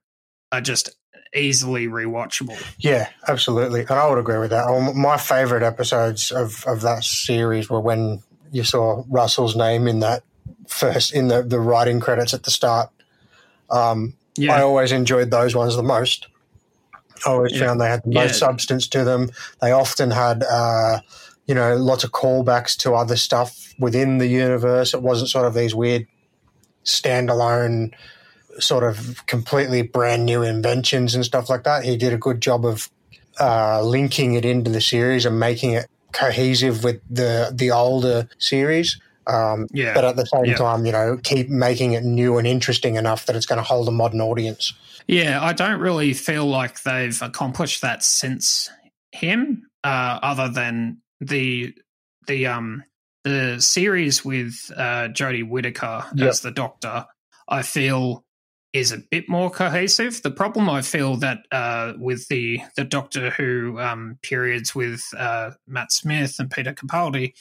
are 0.52 0.62
just 0.62 0.90
easily 1.36 1.88
rewatchable. 1.88 2.62
Yeah, 2.78 3.10
absolutely, 3.28 3.82
and 3.82 3.92
I 3.92 4.08
would 4.08 4.20
agree 4.20 4.38
with 4.40 4.52
that. 4.52 4.66
Um, 4.68 4.98
My 5.00 5.18
favourite 5.18 5.63
episodes 5.63 6.32
of, 6.32 6.63
of 6.68 6.82
that 6.82 7.04
series 7.04 7.70
were 7.70 7.80
when 7.80 8.22
you 8.52 8.63
saw 8.63 9.04
Russell's 9.10 9.56
name 9.56 9.88
in 9.88 10.02
that 10.02 10.24
first 10.68 11.13
in 11.13 11.28
the, 11.30 11.42
the 11.42 11.60
writing 11.60 12.00
credits 12.00 12.34
at 12.34 12.44
the 12.44 12.52
start. 12.52 12.90
Um, 13.70 14.13
Yeah. 14.38 14.56
I 14.56 14.62
always 14.62 14.92
enjoyed 14.92 15.32
those 15.32 15.56
ones 15.56 15.75
the 15.75 15.84
most. 15.84 16.28
I 17.25 17.30
always 17.30 17.54
Yeah. 17.54 17.68
found 17.68 17.82
they 17.82 17.88
had 17.88 18.04
the 18.04 18.12
Yeah. 18.12 18.22
most 18.25 18.38
substance 18.40 18.88
to 18.90 19.04
them. 19.04 19.32
They 19.62 19.72
often 19.72 20.12
had, 20.12 20.44
uh, 20.44 21.00
you 21.45 21.55
know, 21.55 21.75
lots 21.75 22.03
of 22.03 22.12
callbacks 22.12 22.77
to 22.77 22.93
other 22.93 23.15
stuff 23.17 23.73
within 23.79 24.17
the 24.17 24.27
universe. 24.27 24.93
It 24.93 25.01
wasn't 25.01 25.29
sort 25.29 25.45
of 25.45 25.53
these 25.53 25.75
weird 25.75 26.07
standalone, 26.85 27.93
sort 28.59 28.83
of 28.83 29.25
completely 29.25 29.81
brand 29.81 30.25
new 30.25 30.43
inventions 30.43 31.15
and 31.15 31.25
stuff 31.25 31.50
like 31.50 31.63
that. 31.63 31.83
He 31.83 31.97
did 31.97 32.13
a 32.13 32.17
good 32.17 32.41
job 32.41 32.65
of 32.65 32.89
uh, 33.39 33.81
linking 33.81 34.35
it 34.35 34.45
into 34.45 34.71
the 34.71 34.81
series 34.81 35.25
and 35.25 35.39
making 35.39 35.71
it 35.71 35.88
cohesive 36.12 36.83
with 36.83 37.01
the 37.09 37.51
the 37.53 37.71
older 37.71 38.27
series. 38.38 39.00
Um, 39.25 39.67
Yeah. 39.71 39.93
but 39.93 40.03
at 40.03 40.15
the 40.17 40.25
same 40.25 40.45
Yeah. 40.45 40.55
time, 40.55 40.85
you 40.85 40.91
know, 40.91 41.17
keep 41.23 41.50
making 41.50 41.93
it 41.93 42.03
new 42.03 42.38
and 42.38 42.45
interesting 42.45 42.95
enough 42.95 43.25
that 43.25 43.35
it's 43.35 43.45
going 43.45 43.57
to 43.57 43.63
hold 43.63 43.88
a 43.88 43.91
modern 43.91 44.19
audience. 44.21 44.73
Yeah, 45.07 45.41
I 45.41 45.53
don't 45.53 45.79
really 45.79 46.13
feel 46.13 46.45
like 46.45 46.83
they've 46.83 47.19
accomplished 47.21 47.81
that 47.81 48.03
since 48.03 48.69
him, 49.12 49.63
uh, 49.83 50.19
other 50.21 50.50
than 50.50 50.97
the 51.24 51.74
the 52.27 52.48
um 52.48 52.84
the 53.24 53.60
series 53.60 54.25
with 54.25 54.72
uh, 54.75 55.08
Jodie 55.10 55.48
Whittaker 55.48 56.06
Yep. 56.15 56.30
as 56.30 56.42
the 56.42 56.51
Doctor, 56.51 57.06
I 57.48 57.62
feel 57.62 58.25
is 58.74 58.92
a 58.92 58.98
bit 58.98 59.30
more 59.30 59.51
cohesive. 59.51 60.22
The 60.24 60.32
problem 60.32 60.70
I 60.70 60.82
feel 60.82 61.15
that 61.18 61.39
uh, 61.51 61.94
with 61.98 62.27
the 62.27 62.62
the 62.75 62.84
Doctor 62.84 63.30
Who 63.32 63.80
um, 63.80 64.18
periods 64.24 64.74
with 64.75 65.03
uh, 65.18 65.51
Matt 65.68 65.92
Smith 65.92 66.36
and 66.39 66.50
Peter 66.50 66.74
Capaldi 66.74 67.34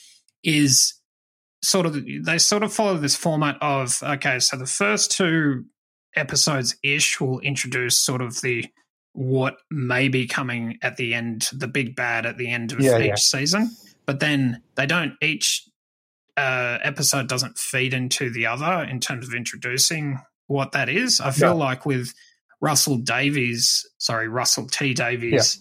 is 0.44 0.94
sort 1.62 1.86
of 1.86 1.96
they 2.24 2.38
sort 2.38 2.62
of 2.62 2.72
follow 2.72 2.96
this 2.98 3.16
format 3.16 3.56
of 3.60 4.02
okay, 4.02 4.38
so 4.38 4.56
the 4.56 4.66
first 4.66 5.10
two 5.10 5.64
episodes 6.14 6.76
ish 6.82 7.20
will 7.20 7.40
introduce 7.40 7.98
sort 7.98 8.20
of 8.20 8.40
the 8.42 8.66
what 9.12 9.56
may 9.70 10.08
be 10.08 10.26
coming 10.26 10.78
at 10.82 10.96
the 10.96 11.14
end, 11.14 11.48
the 11.52 11.68
big 11.68 11.94
bad 11.94 12.24
at 12.26 12.38
the 12.38 12.50
end 12.50 12.72
of 12.72 12.80
Yeah, 12.80 12.98
each 12.98 13.06
yeah. 13.08 13.14
season, 13.16 13.70
but 14.06 14.20
then 14.20 14.62
they 14.74 14.86
don't 14.86 15.14
each 15.20 15.68
uh, 16.36 16.78
episode 16.82 17.28
doesn't 17.28 17.58
feed 17.58 17.92
into 17.92 18.30
the 18.30 18.46
other 18.46 18.82
in 18.84 19.00
terms 19.00 19.28
of 19.28 19.34
introducing 19.34 20.18
what 20.46 20.72
that 20.72 20.88
is. 20.88 21.20
I 21.20 21.30
feel 21.30 21.50
No. 21.50 21.56
like 21.56 21.84
with 21.84 22.12
Russell 22.62 22.96
Davies, 22.96 23.86
sorry, 23.98 24.28
Russell 24.28 24.66
T 24.66 24.94
Davies, 24.94 25.60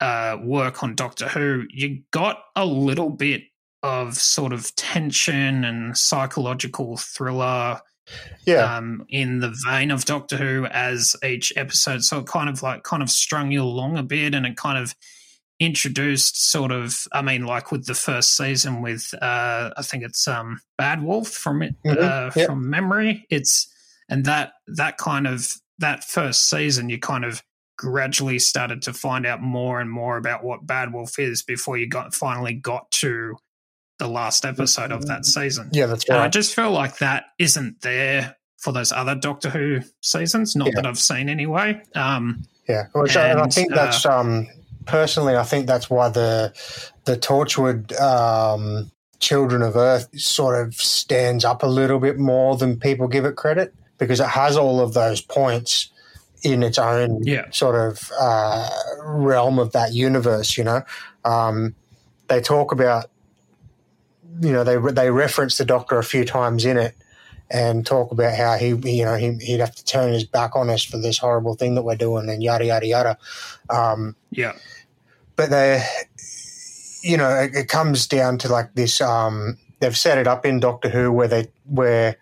uh, 0.00 0.36
work 0.42 0.82
on 0.82 0.94
Doctor 0.94 1.28
Who, 1.28 1.64
you 1.70 2.02
got 2.10 2.42
a 2.54 2.66
little 2.66 3.08
bit 3.10 3.44
of 3.82 4.16
sort 4.16 4.52
of 4.52 4.74
tension 4.76 5.64
and 5.64 5.96
psychological 5.96 6.96
thriller 6.98 7.80
Yeah, 8.46 8.76
um, 8.76 9.04
in 9.08 9.40
the 9.40 9.54
vein 9.66 9.90
of 9.90 10.04
Doctor 10.04 10.36
Who 10.36 10.66
as 10.66 11.16
each 11.24 11.52
episode. 11.56 12.04
So 12.04 12.20
it 12.20 12.26
kind 12.26 12.48
of 12.48 12.62
like 12.62 12.82
kind 12.82 13.02
of 13.02 13.10
strung 13.10 13.50
you 13.50 13.62
along 13.62 13.96
a 13.98 14.02
bit 14.02 14.34
and 14.34 14.46
it 14.46 14.56
kind 14.56 14.78
of 14.78 14.94
introduced 15.58 16.50
sort 16.50 16.70
of 16.70 16.94
I 17.12 17.22
mean 17.22 17.46
like 17.46 17.72
with 17.72 17.86
the 17.86 17.94
first 17.94 18.36
season 18.36 18.82
with 18.82 19.08
uh 19.22 19.70
I 19.76 19.82
think 19.82 20.04
it's 20.04 20.28
um 20.28 20.60
Bad 20.76 21.02
Wolf 21.02 21.28
from 21.28 21.62
it 21.62 21.74
Mhm, 21.84 21.96
uh 21.98 22.30
yep. 22.36 22.46
from 22.46 22.68
memory. 22.68 23.26
It's 23.30 23.72
and 24.08 24.24
that 24.26 24.52
that 24.76 24.98
kind 24.98 25.26
of 25.26 25.50
that 25.78 26.04
first 26.04 26.48
season 26.50 26.88
you 26.90 26.98
kind 26.98 27.24
of 27.24 27.42
gradually 27.78 28.38
started 28.38 28.80
to 28.82 28.92
find 28.92 29.26
out 29.26 29.42
more 29.42 29.80
and 29.80 29.90
more 29.90 30.16
about 30.16 30.44
what 30.44 30.66
Bad 30.66 30.92
Wolf 30.92 31.18
is 31.18 31.42
before 31.42 31.76
you 31.78 31.86
got 31.88 32.14
finally 32.14 32.54
got 32.54 32.90
to 32.90 33.36
the 33.98 34.08
last 34.08 34.44
episode 34.44 34.92
of 34.92 35.06
that 35.06 35.24
season. 35.24 35.70
yeah, 35.72 35.86
that's 35.86 36.08
And 36.08 36.18
I 36.18 36.28
just 36.28 36.54
feel 36.54 36.70
like 36.70 36.98
that 36.98 37.24
isn't 37.38 37.80
there 37.80 38.36
for 38.58 38.72
those 38.72 38.92
other 38.92 39.14
Doctor 39.14 39.48
Who 39.50 39.80
seasons. 40.02 40.54
Not 40.56 40.68
Yeah. 40.68 40.72
that 40.76 40.86
I've 40.86 40.98
seen 40.98 41.28
anyway. 41.28 41.80
Um, 41.94 42.44
Yeah, 42.68 42.86
which 42.94 43.16
I, 43.16 43.28
and 43.28 43.40
I 43.40 43.46
think 43.46 43.72
uh, 43.72 43.76
that's 43.76 44.04
um, 44.04 44.48
personally, 44.86 45.36
I 45.36 45.44
think 45.44 45.66
that's 45.66 45.88
why 45.88 46.08
the 46.08 46.52
the 47.04 47.16
Torchwood 47.16 47.98
um, 48.00 48.90
Children 49.20 49.62
of 49.62 49.76
Earth 49.76 50.08
sort 50.18 50.60
of 50.66 50.74
stands 50.74 51.44
up 51.44 51.62
a 51.62 51.66
little 51.66 51.98
bit 52.00 52.18
more 52.18 52.56
than 52.56 52.78
people 52.78 53.08
give 53.08 53.24
it 53.24 53.36
credit 53.36 53.72
because 53.98 54.20
it 54.20 54.26
has 54.28 54.56
all 54.58 54.80
of 54.80 54.92
those 54.94 55.20
points 55.22 55.90
in 56.42 56.62
its 56.62 56.78
own 56.78 57.20
Yeah. 57.22 57.46
sort 57.50 57.76
of 57.76 58.10
uh, 58.20 58.68
realm 59.04 59.58
of 59.58 59.72
that 59.72 59.94
universe. 59.94 60.58
You 60.58 60.64
know, 60.64 60.82
um, 61.24 61.74
they 62.28 62.40
talk 62.40 62.72
about 62.72 63.06
you 64.40 64.52
know 64.52 64.64
they 64.64 64.76
they 64.92 65.10
reference 65.10 65.58
the 65.58 65.64
Doctor 65.64 65.98
a 65.98 66.04
few 66.04 66.24
times 66.24 66.64
in 66.64 66.76
it. 66.76 66.94
And 67.48 67.86
talk 67.86 68.10
about 68.10 68.36
how 68.36 68.56
he, 68.56 68.70
you 68.70 69.04
know, 69.04 69.14
he, 69.14 69.34
he'd 69.34 69.60
have 69.60 69.76
to 69.76 69.84
turn 69.84 70.12
his 70.12 70.24
back 70.24 70.56
on 70.56 70.68
us 70.68 70.82
for 70.82 70.98
this 70.98 71.16
horrible 71.16 71.54
thing 71.54 71.76
that 71.76 71.82
we're 71.84 71.94
doing, 71.94 72.28
and 72.28 72.42
yada 72.42 72.64
yada 72.66 72.86
yada. 72.88 73.18
Um, 73.70 74.16
yeah, 74.32 74.54
but 75.36 75.50
they, 75.50 75.80
you 77.02 77.16
know, 77.16 77.30
it, 77.30 77.54
it 77.54 77.68
comes 77.68 78.08
down 78.08 78.38
to 78.38 78.48
like 78.48 78.74
this. 78.74 79.00
Um, 79.00 79.58
they've 79.78 79.96
set 79.96 80.18
it 80.18 80.26
up 80.26 80.44
in 80.44 80.58
Doctor 80.58 80.88
Who 80.88 81.12
where 81.12 81.28
they 81.28 81.46
where 81.66 82.16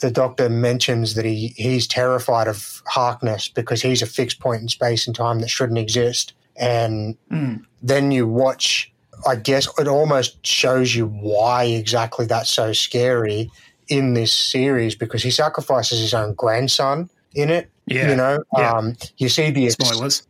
the 0.00 0.10
Doctor 0.10 0.48
mentions 0.48 1.14
that 1.14 1.24
he 1.24 1.54
he's 1.56 1.86
terrified 1.86 2.48
of 2.48 2.82
Harkness 2.86 3.48
because 3.48 3.80
he's 3.80 4.02
a 4.02 4.06
fixed 4.06 4.40
point 4.40 4.62
in 4.62 4.68
space 4.68 5.06
and 5.06 5.14
time 5.14 5.38
that 5.38 5.50
shouldn't 5.50 5.78
exist, 5.78 6.32
and 6.56 7.16
Mm. 7.30 7.64
then 7.80 8.10
you 8.10 8.26
watch. 8.26 8.92
I 9.26 9.36
guess 9.36 9.68
it 9.78 9.88
almost 9.88 10.44
shows 10.46 10.94
you 10.94 11.06
why 11.06 11.64
exactly 11.64 12.26
that's 12.26 12.50
so 12.50 12.72
scary 12.72 13.50
in 13.88 14.14
this 14.14 14.32
series 14.32 14.94
because 14.94 15.22
he 15.22 15.30
sacrifices 15.30 16.00
his 16.00 16.14
own 16.14 16.34
grandson 16.34 17.08
in 17.34 17.50
it. 17.50 17.70
yeah. 17.86 18.10
You 18.10 18.16
know, 18.16 18.38
Yeah. 18.56 18.72
um, 18.72 18.96
you 19.18 19.28
see 19.28 19.50
the 19.50 19.68
Spoilers. 19.70 20.22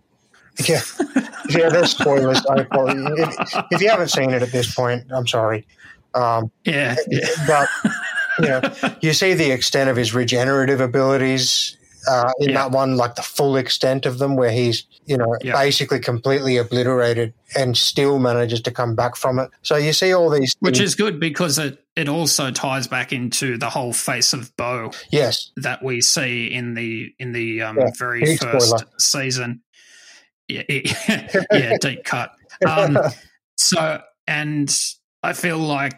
yeah, 0.69 0.81
yeah. 1.51 1.69
There's 1.69 1.91
spoilers. 1.91 2.41
If, 2.49 3.65
if 3.73 3.81
you 3.81 3.89
haven't 3.91 4.09
seen 4.11 4.31
it 4.31 4.41
at 4.43 4.53
this 4.53 4.73
point, 4.75 5.05
I'm 5.13 5.27
sorry. 5.27 5.67
Um, 6.15 6.51
Yeah, 6.65 6.95
yeah. 7.09 7.27
but 7.47 7.69
you 8.39 8.49
know, 8.49 8.95
you 9.01 9.13
see 9.13 9.35
the 9.35 9.51
extent 9.51 9.91
of 9.91 9.97
his 9.97 10.15
regenerative 10.15 10.81
abilities 10.81 11.77
uh, 12.09 12.31
in 12.39 12.51
Yeah. 12.51 12.55
that 12.57 12.71
one, 12.73 12.97
like 12.97 13.15
the 13.15 13.23
full 13.23 13.57
extent 13.57 14.07
of 14.07 14.19
them, 14.19 14.37
where 14.37 14.51
he's 14.51 14.85
you 15.07 15.17
know 15.17 15.37
Yeah. 15.43 15.53
basically 15.53 16.01
completely 16.01 16.57
obliterated 16.57 17.35
and 17.57 17.77
still 17.77 18.19
manages 18.19 18.61
to 18.63 18.71
come 18.71 18.95
back 18.95 19.17
from 19.17 19.39
it. 19.39 19.51
So 19.63 19.77
you 19.77 19.93
see 19.93 20.13
all 20.13 20.31
these, 20.31 20.55
Which 20.61 20.79
things- 20.79 20.91
is 20.91 20.95
good 20.95 21.21
because 21.21 21.59
it 21.59 21.79
it 21.97 22.09
also 22.09 22.51
ties 22.51 22.87
back 22.89 23.13
into 23.13 23.57
the 23.59 23.71
whole 23.71 23.93
face 23.93 24.33
of 24.33 24.55
Boe 24.57 24.91
yes, 25.11 25.53
that 25.57 25.83
we 25.83 26.01
see 26.01 26.47
in 26.53 26.75
the 26.75 27.13
in 27.19 27.33
the 27.33 27.63
um, 27.63 27.79
Yeah, 27.79 27.91
very 27.99 28.21
big 28.25 28.41
first 28.41 28.69
spoiler. 28.69 28.85
season. 28.99 29.63
Yeah, 30.49 30.63
yeah, 30.69 31.29
yeah, 31.53 31.77
deep 31.81 32.05
cut. 32.05 32.33
Um, 32.67 32.99
so 33.57 34.01
and 34.27 34.75
i 35.23 35.33
feel 35.33 35.59
like 35.59 35.95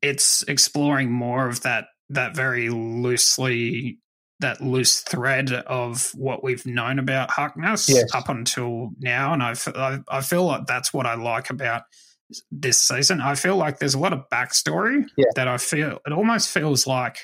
it's 0.00 0.42
exploring 0.48 1.10
more 1.12 1.46
of 1.48 1.62
that 1.62 1.84
that 2.10 2.34
very 2.34 2.68
loosely 2.70 3.98
that 4.42 4.60
loose 4.60 5.00
thread 5.00 5.50
of 5.52 6.10
what 6.14 6.44
we've 6.44 6.64
known 6.66 6.98
about 6.98 7.30
Harkness 7.30 7.88
Yes. 7.88 8.14
up 8.14 8.28
until 8.28 8.90
now 9.00 9.32
and 9.32 9.42
I, 9.42 9.54
I, 9.74 9.98
I 10.08 10.20
feel 10.20 10.44
like 10.44 10.66
that's 10.66 10.92
what 10.92 11.06
I 11.06 11.14
like 11.14 11.50
about 11.50 11.82
this 12.50 12.80
season 12.80 13.20
I 13.20 13.34
feel 13.34 13.56
like 13.56 13.78
there's 13.78 13.94
a 13.94 13.98
lot 13.98 14.12
of 14.12 14.28
backstory 14.32 15.04
Yeah. 15.16 15.26
that 15.36 15.48
I 15.48 15.56
feel 15.58 15.98
it 16.06 16.12
almost 16.12 16.48
feels 16.50 16.86
like 16.86 17.18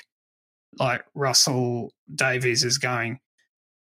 like 0.79 1.03
Russell 1.15 1.93
Davies 2.13 2.63
is 2.63 2.77
going 2.77 3.19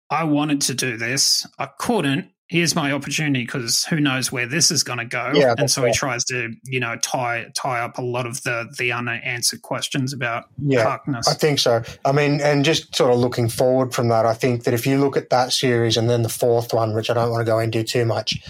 I 0.10 0.24
wanted 0.25 0.62
to 0.62 0.74
do 0.74 0.98
this 0.98 1.46
I 1.60 1.67
couldn't 1.79 2.32
here's 2.48 2.75
my 2.75 2.92
opportunity 2.92 3.44
because 3.44 3.84
who 3.86 4.00
knows 4.00 4.32
where 4.32 4.46
this 4.46 4.72
is 4.72 4.84
going 4.84 5.00
to 5.00 5.06
go 5.06 5.32
Yeah, 5.34 5.56
and 5.58 5.70
so 5.70 5.82
he 5.82 5.88
right. 5.88 5.96
tries 5.96 6.24
to 6.25 6.54
you 6.63 6.80
know 6.80 6.96
tie 6.98 7.48
tie 7.56 7.80
up 7.82 7.98
a 7.98 8.01
lot 8.01 8.25
of 8.25 8.42
the 8.44 8.74
the 8.77 8.92
unanswered 8.92 9.62
questions 9.62 10.13
about 10.13 10.46
yeah. 10.58 10.84
Harkness 10.84 11.27
I 11.27 11.34
think 11.34 11.60
so. 11.60 11.84
I 12.06 12.12
mean, 12.12 12.42
and 12.42 12.63
just 12.63 12.96
sort 12.96 13.12
of 13.12 13.20
looking 13.20 13.50
forward 13.50 13.94
from 13.94 14.08
that, 14.10 14.25
I 14.25 14.34
think 14.34 14.63
that 14.63 14.74
if 14.74 14.88
you 14.88 15.00
look 15.00 15.18
at 15.18 15.30
that 15.30 15.51
series 15.54 15.98
and 15.98 16.10
then 16.10 16.24
the 16.24 16.30
fourth 16.30 16.74
one, 16.74 16.94
which 16.94 17.10
I 17.10 17.13
don't 17.13 17.32
want 17.32 17.42
to 17.42 17.51
go 17.51 17.60
into 17.60 17.84
too 17.84 18.06
much, 18.06 18.42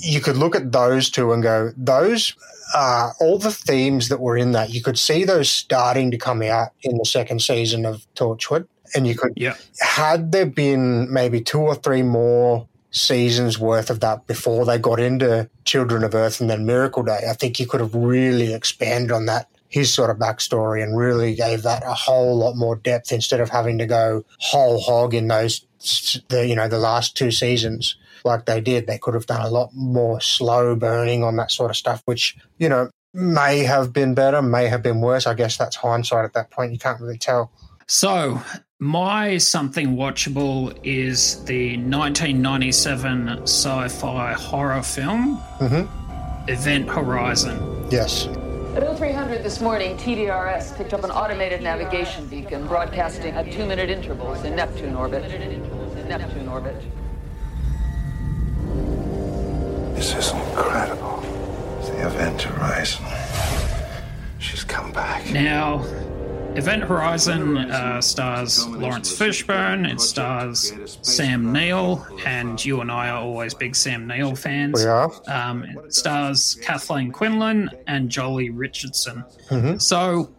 you 0.00 0.20
could 0.20 0.36
look 0.36 0.56
at 0.56 0.72
those 0.72 1.10
two 1.10 1.32
and 1.32 1.42
go, 1.42 1.72
those 1.76 2.34
are 2.74 3.14
all 3.20 3.38
the 3.38 3.52
themes 3.52 4.08
that 4.08 4.20
were 4.20 4.36
in 4.36 4.52
that. 4.52 4.70
You 4.70 4.82
could 4.82 4.98
see 4.98 5.24
those 5.24 5.50
starting 5.50 6.10
to 6.10 6.18
come 6.18 6.42
out 6.42 6.70
in 6.82 6.96
the 6.96 7.04
second 7.04 7.42
season 7.42 7.84
of 7.84 8.06
Torchwood. 8.14 8.66
And 8.94 9.06
you 9.06 9.14
could, 9.14 9.32
yeah 9.36 9.54
had 9.80 10.32
there 10.32 10.46
been 10.46 11.12
maybe 11.12 11.40
two 11.40 11.60
or 11.60 11.74
three 11.74 12.02
more 12.02 12.68
seasons 12.92 13.58
worth 13.58 13.90
of 13.90 14.00
that 14.00 14.26
before 14.26 14.64
they 14.64 14.78
got 14.78 15.00
into 15.00 15.50
Children 15.64 16.04
of 16.04 16.14
Earth 16.14 16.40
and 16.40 16.48
then 16.48 16.64
Miracle 16.64 17.02
Day, 17.02 17.22
I 17.28 17.32
think 17.32 17.58
you 17.58 17.66
could 17.66 17.80
have 17.80 17.94
really 17.94 18.52
expanded 18.54 19.10
on 19.10 19.26
that 19.26 19.48
his 19.68 19.92
sort 19.92 20.10
of 20.10 20.18
backstory 20.18 20.82
and 20.82 20.96
really 20.96 21.34
gave 21.34 21.62
that 21.62 21.82
a 21.84 21.94
whole 21.94 22.36
lot 22.36 22.54
more 22.54 22.76
depth 22.76 23.10
instead 23.10 23.40
of 23.40 23.48
having 23.48 23.78
to 23.78 23.86
go 23.86 24.22
whole 24.38 24.78
hog 24.78 25.14
in 25.14 25.28
those 25.28 25.66
the 26.28 26.46
you 26.46 26.54
know 26.54 26.68
the 26.68 26.78
last 26.78 27.16
two 27.16 27.30
seasons 27.30 27.96
like 28.24 28.44
they 28.44 28.60
did. 28.60 28.86
They 28.86 28.98
could 28.98 29.14
have 29.14 29.26
done 29.26 29.44
a 29.44 29.50
lot 29.50 29.70
more 29.74 30.20
slow 30.20 30.76
burning 30.76 31.24
on 31.24 31.36
that 31.36 31.50
sort 31.50 31.70
of 31.70 31.76
stuff, 31.76 32.02
which 32.04 32.36
you 32.58 32.68
know 32.68 32.90
may 33.14 33.60
have 33.60 33.92
been 33.92 34.14
better, 34.14 34.42
may 34.42 34.68
have 34.68 34.82
been 34.82 35.00
worse. 35.00 35.26
I 35.26 35.34
guess 35.34 35.56
that's 35.56 35.76
hindsight 35.76 36.24
at 36.24 36.34
that 36.34 36.50
point. 36.50 36.72
You 36.72 36.78
can't 36.78 37.00
really 37.00 37.18
tell. 37.18 37.50
So, 37.96 38.40
my 38.80 39.36
something 39.36 39.96
watchable 39.96 40.74
is 40.82 41.44
the 41.44 41.76
1997 41.76 43.28
sci 43.42 43.88
fi 43.88 44.32
horror 44.32 44.82
film 44.82 45.38
Mhm. 45.60 45.86
Event 46.48 46.88
Horizon. 46.88 47.58
Yes. 47.90 48.28
At 48.74 48.82
0300 48.82 49.44
this 49.44 49.60
morning, 49.60 49.98
TDRS 49.98 50.72
picked 50.72 50.94
up 50.94 51.04
an 51.04 51.10
automated 51.10 51.60
navigation 51.60 52.26
beacon 52.28 52.66
broadcasting 52.66 53.34
at 53.34 53.52
two 53.52 53.66
minute 53.66 53.90
intervals 53.90 54.42
in 54.42 54.56
Neptune 54.56 54.94
orbit. 54.96 55.24
In 55.30 56.08
Neptune 56.08 56.48
orbit. 56.48 56.76
This 59.94 60.14
is 60.14 60.32
incredible. 60.32 61.22
It's 61.80 61.90
the 61.90 62.06
event 62.06 62.40
horizon. 62.40 63.04
She's 64.38 64.64
come 64.64 64.92
back. 64.92 65.30
Now, 65.30 65.84
Event 66.54 66.84
Horizon 66.84 67.56
uh, 67.56 68.00
stars 68.02 68.66
Laurence 68.68 69.10
Fishburne, 69.10 69.90
it 69.90 70.00
stars 70.00 70.72
Sam 71.00 71.50
Neill, 71.50 72.06
and 72.26 72.62
you 72.62 72.82
and 72.82 72.92
I 72.92 73.08
are 73.08 73.22
always 73.22 73.54
big 73.54 73.74
Sam 73.74 74.06
Neill 74.06 74.36
fans. 74.36 74.82
We 74.82 74.86
are. 74.86 75.10
Um, 75.26 75.64
it 75.64 75.94
stars 75.94 76.58
Kathleen 76.62 77.10
Quinlan 77.10 77.70
and 77.86 78.10
Joely 78.10 78.50
Richardson. 78.52 79.24
Mm-hmm. 79.48 79.78
So, 79.78 80.30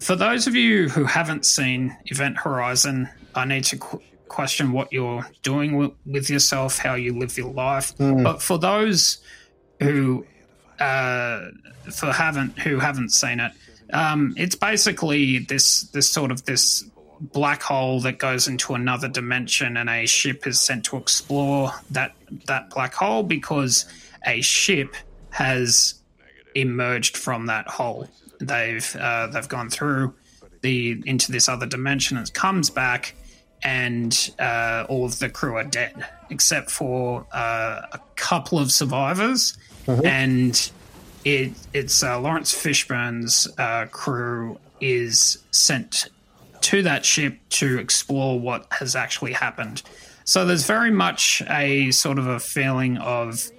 for 0.00 0.16
those 0.16 0.48
of 0.48 0.56
you 0.56 0.88
who 0.88 1.04
haven't 1.04 1.46
seen 1.46 1.96
Event 2.06 2.36
Horizon, 2.38 3.08
I 3.36 3.44
need 3.44 3.64
to 3.64 3.78
qu- 3.78 4.02
question 4.26 4.72
what 4.72 4.92
you're 4.92 5.26
doing 5.42 5.72
w- 5.72 5.94
with 6.06 6.28
yourself, 6.28 6.78
how 6.78 6.94
you 6.94 7.16
live 7.16 7.38
your 7.38 7.52
life. 7.52 7.96
Mm. 7.98 8.24
But 8.24 8.42
for 8.42 8.58
those 8.58 9.18
who 9.80 10.26
uh, 10.80 11.50
for 11.92 12.12
haven't 12.12 12.58
who 12.58 12.80
haven't 12.80 13.10
seen 13.10 13.38
it, 13.40 13.52
um, 13.92 14.34
it's 14.36 14.54
basically 14.54 15.38
this 15.38 15.82
this 15.82 16.08
sort 16.08 16.30
of 16.30 16.44
this 16.44 16.84
black 17.20 17.62
hole 17.62 18.00
that 18.00 18.18
goes 18.18 18.48
into 18.48 18.74
another 18.74 19.08
dimension, 19.08 19.76
and 19.76 19.88
a 19.88 20.06
ship 20.06 20.46
is 20.46 20.60
sent 20.60 20.84
to 20.86 20.96
explore 20.96 21.72
that 21.90 22.14
that 22.46 22.70
black 22.70 22.94
hole 22.94 23.22
because 23.22 23.86
a 24.26 24.40
ship 24.40 24.94
has 25.30 25.94
emerged 26.54 27.16
from 27.16 27.46
that 27.46 27.68
hole. 27.68 28.08
They've 28.40 28.96
uh, 28.96 29.28
they've 29.28 29.48
gone 29.48 29.70
through 29.70 30.14
the 30.62 31.02
into 31.06 31.32
this 31.32 31.48
other 31.48 31.66
dimension. 31.66 32.16
It 32.18 32.34
comes 32.34 32.70
back, 32.70 33.14
and 33.62 34.30
uh, 34.38 34.86
all 34.88 35.04
of 35.04 35.18
the 35.18 35.28
crew 35.28 35.56
are 35.56 35.64
dead 35.64 36.04
except 36.30 36.70
for 36.70 37.26
uh, 37.32 37.82
a 37.92 38.00
couple 38.16 38.58
of 38.58 38.70
survivors, 38.70 39.56
and 40.04 40.70
it 41.28 41.52
it's 41.74 42.02
uh, 42.02 42.18
Laurence 42.18 42.54
Fishburne's 42.54 43.48
uh, 43.58 43.86
crew 43.90 44.58
is 44.80 45.38
sent 45.50 46.08
to 46.62 46.82
that 46.82 47.04
ship 47.04 47.38
to 47.50 47.78
explore 47.78 48.38
what 48.40 48.66
has 48.70 48.96
actually 48.96 49.32
happened. 49.32 49.82
So 50.24 50.44
there's 50.44 50.66
very 50.66 50.90
much 50.90 51.42
a 51.48 51.90
sort 51.90 52.18
of 52.18 52.26
a 52.26 52.40
feeling 52.40 52.96
of 52.98 53.50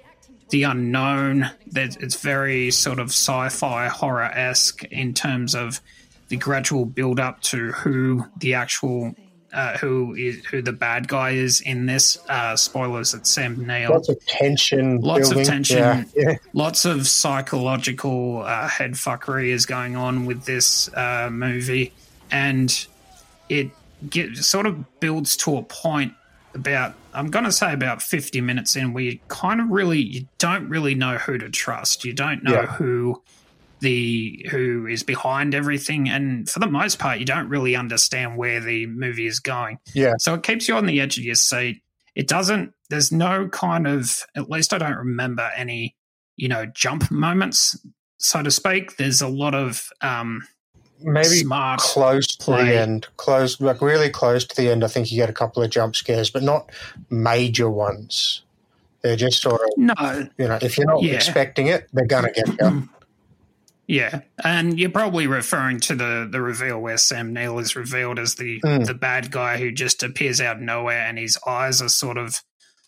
the 0.50 0.64
unknown. 0.64 1.50
That 1.68 1.96
it's 2.00 2.20
very 2.20 2.70
sort 2.70 2.98
of 2.98 3.08
sci-fi 3.08 3.88
horror 3.88 4.22
esque 4.22 4.84
in 4.84 5.14
terms 5.14 5.54
of 5.54 5.80
the 6.28 6.36
gradual 6.36 6.84
build 6.84 7.18
up 7.20 7.40
to 7.42 7.72
who 7.72 8.24
the 8.36 8.54
actual 8.54 9.14
uh, 9.52 9.76
who 9.78 10.14
is 10.14 10.44
who 10.46 10.62
the 10.62 10.72
bad 10.72 11.08
guy 11.08 11.30
is 11.30 11.60
in 11.60 11.86
this. 11.86 12.18
Uh, 12.28 12.56
spoilers: 12.56 13.14
it's 13.14 13.30
Sam 13.30 13.66
Neill. 13.66 13.90
Lots 13.90 14.08
of 14.08 14.24
tension. 14.26 15.00
Lots 15.00 15.28
building. 15.28 15.40
of 15.40 15.46
tension. 15.46 15.78
Yeah. 15.78 16.04
yeah. 16.16 16.36
Lots 16.52 16.84
of 16.84 17.06
psychological 17.06 18.42
uh, 18.42 18.68
head 18.68 18.92
fuckery 18.92 19.48
is 19.48 19.66
going 19.66 19.96
on 19.96 20.26
with 20.26 20.44
this 20.44 20.92
uh, 20.94 21.28
movie, 21.30 21.92
and 22.30 22.86
it 23.48 23.70
get, 24.08 24.36
sort 24.36 24.66
of 24.66 25.00
builds 25.00 25.36
to 25.38 25.56
a 25.56 25.62
point 25.62 26.14
about 26.54 26.94
I'm 27.14 27.30
going 27.30 27.44
to 27.44 27.52
say 27.52 27.72
about 27.72 28.02
50 28.02 28.40
minutes 28.40 28.76
in 28.76 28.92
where 28.92 29.04
you 29.04 29.18
kind 29.28 29.60
of 29.60 29.70
really 29.70 30.00
you 30.00 30.26
don't 30.38 30.68
really 30.68 30.94
know 30.94 31.18
who 31.18 31.38
to 31.38 31.48
trust. 31.48 32.04
You 32.04 32.12
don't 32.12 32.42
know 32.42 32.52
Yeah. 32.52 32.66
who 32.66 33.22
the 33.80 34.46
who 34.50 34.86
is 34.86 35.02
behind 35.02 35.54
everything 35.54 36.08
and 36.08 36.48
for 36.48 36.58
the 36.58 36.66
most 36.66 36.98
part 36.98 37.18
you 37.18 37.24
don't 37.24 37.48
really 37.48 37.74
understand 37.76 38.36
where 38.36 38.60
the 38.60 38.86
movie 38.86 39.26
is 39.26 39.40
going. 39.40 39.78
Yeah. 39.94 40.14
So 40.18 40.34
it 40.34 40.42
keeps 40.42 40.68
you 40.68 40.74
on 40.76 40.86
the 40.86 41.00
edge 41.00 41.18
of 41.18 41.24
your 41.24 41.34
seat. 41.34 41.82
It 42.14 42.28
doesn't 42.28 42.72
there's 42.90 43.10
no 43.12 43.48
kind 43.48 43.86
of 43.86 44.22
at 44.36 44.50
least 44.50 44.72
I 44.74 44.78
don't 44.78 44.96
remember 44.96 45.50
any, 45.56 45.96
you 46.36 46.48
know, 46.48 46.66
jump 46.66 47.10
moments 47.10 47.76
so 48.18 48.42
to 48.42 48.50
speak. 48.50 48.96
There's 48.98 49.22
a 49.22 49.28
lot 49.28 49.54
of 49.54 49.88
um 50.02 50.46
Maybe 51.02 51.24
smart 51.28 51.80
close 51.80 52.26
to 52.36 52.44
play. 52.44 52.66
the 52.66 52.78
end, 52.78 53.06
close 53.16 53.58
like 53.58 53.80
really 53.80 54.10
close 54.10 54.44
to 54.44 54.54
the 54.54 54.70
end. 54.70 54.84
I 54.84 54.88
think 54.88 55.10
you 55.10 55.16
get 55.16 55.30
a 55.30 55.32
couple 55.32 55.62
of 55.62 55.70
jump 55.70 55.96
scares, 55.96 56.28
but 56.28 56.42
not 56.42 56.70
major 57.08 57.70
ones. 57.70 58.42
They're 59.00 59.16
just 59.16 59.40
sort 59.40 59.62
of 59.62 59.68
no 59.78 60.28
you 60.36 60.46
know, 60.48 60.58
if 60.60 60.76
you're 60.76 60.86
not 60.86 61.02
Yeah. 61.02 61.14
expecting 61.14 61.68
it, 61.68 61.88
they're 61.94 62.04
gonna 62.06 62.30
get 62.32 62.46
you. 62.60 62.88
Yeah, 63.90 64.20
and 64.44 64.78
you're 64.78 64.90
probably 64.90 65.26
referring 65.26 65.80
to 65.80 65.96
the 65.96 66.28
the 66.30 66.40
reveal 66.40 66.80
where 66.80 66.96
Sam 66.96 67.32
Neill 67.32 67.58
is 67.58 67.74
revealed 67.74 68.18
as 68.20 68.36
the 68.36 68.60
Mm. 68.60 68.86
the 68.86 68.94
bad 68.94 69.30
guy 69.32 69.58
who 69.58 69.72
just 69.72 70.02
appears 70.04 70.40
out 70.40 70.56
of 70.56 70.62
nowhere, 70.62 71.00
and 71.06 71.18
his 71.18 71.36
eyes 71.46 71.82
are 71.82 71.88
sort 71.88 72.16
of 72.16 72.40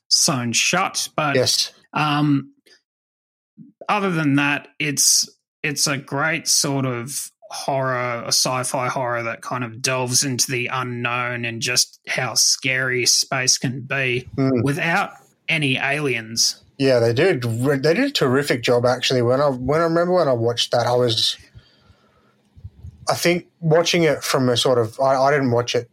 sewn 0.09 0.53
shut. 0.53 1.09
But 1.17 1.35
Yes. 1.35 1.73
um, 1.93 2.53
other 3.89 4.11
than 4.13 4.37
that, 4.37 4.69
it's 4.79 5.29
it's 5.65 5.87
a 5.89 5.97
great 5.97 6.47
sort 6.47 6.87
of 6.87 7.31
horror, 7.51 8.23
a 8.25 8.29
sci-fi 8.29 8.89
horror 8.89 9.25
that 9.25 9.43
kind 9.43 9.63
of 9.65 9.83
delves 9.83 10.25
into 10.25 10.51
the 10.51 10.69
unknown 10.69 11.45
and 11.45 11.61
just 11.61 12.01
how 12.09 12.35
scary 12.35 13.07
space 13.07 13.59
can 13.59 13.81
be 13.83 14.29
Mm. 14.37 14.63
without 14.63 15.11
any 15.49 15.77
aliens. 15.79 16.62
Yeah, 16.79 16.99
they 16.99 17.13
did. 17.13 17.43
They 17.43 17.79
did 17.95 17.99
a 17.99 18.11
terrific 18.11 18.63
job 18.63 18.85
actually. 18.87 19.23
When 19.23 19.41
I 19.41 19.49
when 19.49 19.81
I 19.81 19.85
remember 19.85 20.15
when 20.15 20.29
I 20.29 20.33
watched 20.33 20.73
that, 20.73 20.87
I 20.87 20.95
was, 20.95 21.37
I 23.09 23.15
think 23.15 23.47
watching 23.61 24.03
it 24.05 24.25
from 24.25 24.49
a 24.49 24.57
sort 24.57 24.79
of 24.79 24.99
I, 25.01 25.15
I 25.15 25.31
didn't 25.31 25.51
watch 25.51 25.75
it 25.75 25.89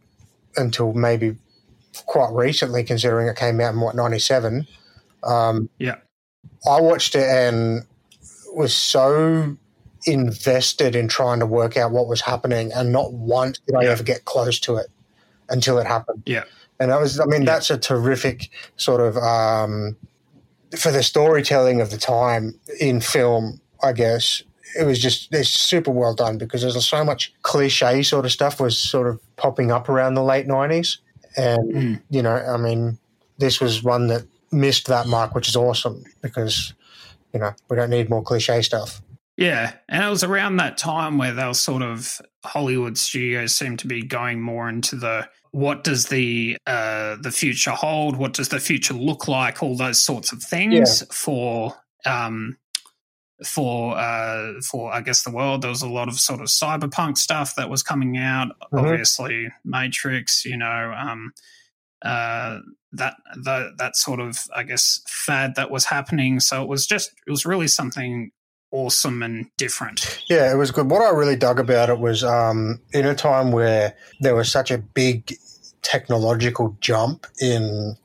until 0.56 0.92
maybe 0.92 1.36
quite 2.06 2.32
recently, 2.32 2.82
considering 2.82 3.28
it 3.28 3.36
came 3.36 3.60
out 3.60 3.74
in 3.74 3.80
what 3.80 3.94
ninety 3.94 4.18
seven. 4.18 4.66
Um, 5.22 5.68
Yeah. 5.78 5.96
I 6.68 6.80
watched 6.80 7.14
it 7.14 7.28
and 7.28 7.84
was 8.54 8.74
so 8.74 9.56
invested 10.06 10.96
in 10.96 11.08
trying 11.08 11.38
to 11.40 11.46
work 11.46 11.76
out 11.76 11.92
what 11.92 12.08
was 12.08 12.22
happening, 12.22 12.72
and 12.72 12.90
not 12.90 13.12
once 13.12 13.58
did 13.66 13.76
I 13.76 13.82
Yeah. 13.84 13.90
ever 13.90 14.02
get 14.02 14.24
close 14.24 14.58
to 14.60 14.76
it 14.76 14.86
until 15.50 15.78
it 15.78 15.86
happened. 15.86 16.22
Yeah. 16.26 16.44
And 16.80 16.90
that 16.90 16.98
was, 17.00 17.20
I 17.20 17.26
mean, 17.26 17.42
Yeah. 17.42 17.52
that's 17.52 17.70
a 17.70 17.76
terrific 17.76 18.48
sort 18.76 19.00
of, 19.02 19.18
um, 19.18 19.96
for 20.78 20.90
the 20.90 21.02
storytelling 21.02 21.80
of 21.80 21.90
the 21.90 21.96
time 21.98 22.54
in 22.80 23.00
film, 23.00 23.60
I 23.82 23.92
guess. 23.92 24.42
It 24.78 24.84
was 24.84 25.00
just, 25.00 25.34
it's 25.34 25.50
super 25.50 25.90
well 25.90 26.14
done 26.14 26.38
because 26.38 26.62
there's 26.62 26.86
so 26.86 27.04
much 27.04 27.32
cliche 27.42 28.02
sort 28.02 28.24
of 28.24 28.30
stuff 28.30 28.60
was 28.60 28.78
sort 28.78 29.08
of 29.08 29.20
popping 29.36 29.72
up 29.72 29.88
around 29.88 30.14
the 30.14 30.22
late 30.22 30.46
90s. 30.46 30.98
And, 31.36 31.74
Mm. 31.74 32.02
you 32.10 32.22
know, 32.22 32.36
I 32.36 32.56
mean, 32.56 32.98
this 33.38 33.60
was 33.60 33.82
one 33.82 34.06
that 34.08 34.26
missed 34.52 34.86
that 34.88 35.06
mark, 35.06 35.34
which 35.34 35.48
is 35.48 35.56
awesome 35.56 36.04
because, 36.22 36.72
you 37.32 37.40
know, 37.40 37.52
we 37.68 37.76
don't 37.76 37.90
need 37.90 38.10
more 38.10 38.22
cliche 38.22 38.62
stuff. 38.62 39.00
Yeah, 39.36 39.72
and 39.88 40.04
it 40.04 40.08
was 40.08 40.22
around 40.22 40.56
that 40.56 40.76
time 40.76 41.16
where 41.16 41.32
they 41.32 41.46
were 41.46 41.54
sort 41.54 41.82
of 41.82 42.20
Hollywood 42.44 42.98
studios 42.98 43.56
seemed 43.56 43.78
to 43.78 43.86
be 43.86 44.02
going 44.02 44.40
more 44.40 44.68
into 44.68 44.96
the 44.96 45.28
what 45.52 45.84
does 45.84 46.06
the 46.06 46.56
uh, 46.66 47.16
the 47.20 47.30
future 47.30 47.72
hold? 47.72 48.16
What 48.16 48.34
does 48.34 48.48
the 48.48 48.60
future 48.60 48.94
look 48.94 49.28
like? 49.28 49.62
All 49.62 49.76
those 49.76 50.00
sorts 50.00 50.32
of 50.32 50.42
things 50.42 51.02
for 51.12 51.74
um, 52.06 52.56
for 53.44 53.96
uh, 53.96 54.60
for 54.62 54.92
I 54.92 55.00
guess 55.00 55.22
the 55.22 55.30
world. 55.30 55.62
There 55.62 55.70
was 55.70 55.82
a 55.82 55.88
lot 55.88 56.08
of 56.08 56.20
sort 56.20 56.40
of 56.40 56.46
cyberpunk 56.46 57.18
stuff 57.18 57.54
that 57.56 57.70
was 57.70 57.82
coming 57.82 58.16
out. 58.16 58.48
Mhm. 58.72 58.80
Obviously, 58.80 59.48
Matrix. 59.64 60.44
You 60.44 60.56
know. 60.56 60.94
Um, 60.96 61.32
uh, 62.02 62.60
that 62.92 63.16
the, 63.36 63.72
that 63.78 63.94
sort 63.96 64.20
of 64.20 64.38
I 64.54 64.62
guess 64.62 65.00
fad 65.06 65.54
that 65.56 65.70
was 65.70 65.84
happening. 65.84 66.40
So 66.40 66.62
it 66.62 66.68
was 66.68 66.86
just 66.86 67.12
it 67.26 67.30
was 67.30 67.46
really 67.46 67.68
something 67.68 68.30
awesome 68.72 69.22
and 69.22 69.46
different. 69.56 70.22
Yeah, 70.28 70.50
it 70.52 70.56
was 70.56 70.70
good. 70.70 70.90
What 70.90 71.02
I 71.02 71.10
really 71.10 71.36
dug 71.36 71.58
about 71.58 71.90
it 71.90 71.98
was 71.98 72.22
um, 72.24 72.80
in 72.92 73.06
a 73.06 73.14
time 73.14 73.52
where 73.52 73.94
there 74.20 74.34
was 74.34 74.50
such 74.50 74.70
a 74.70 74.78
big 74.78 75.34
technological 75.82 76.76
jump 76.80 77.26
in 77.40 77.96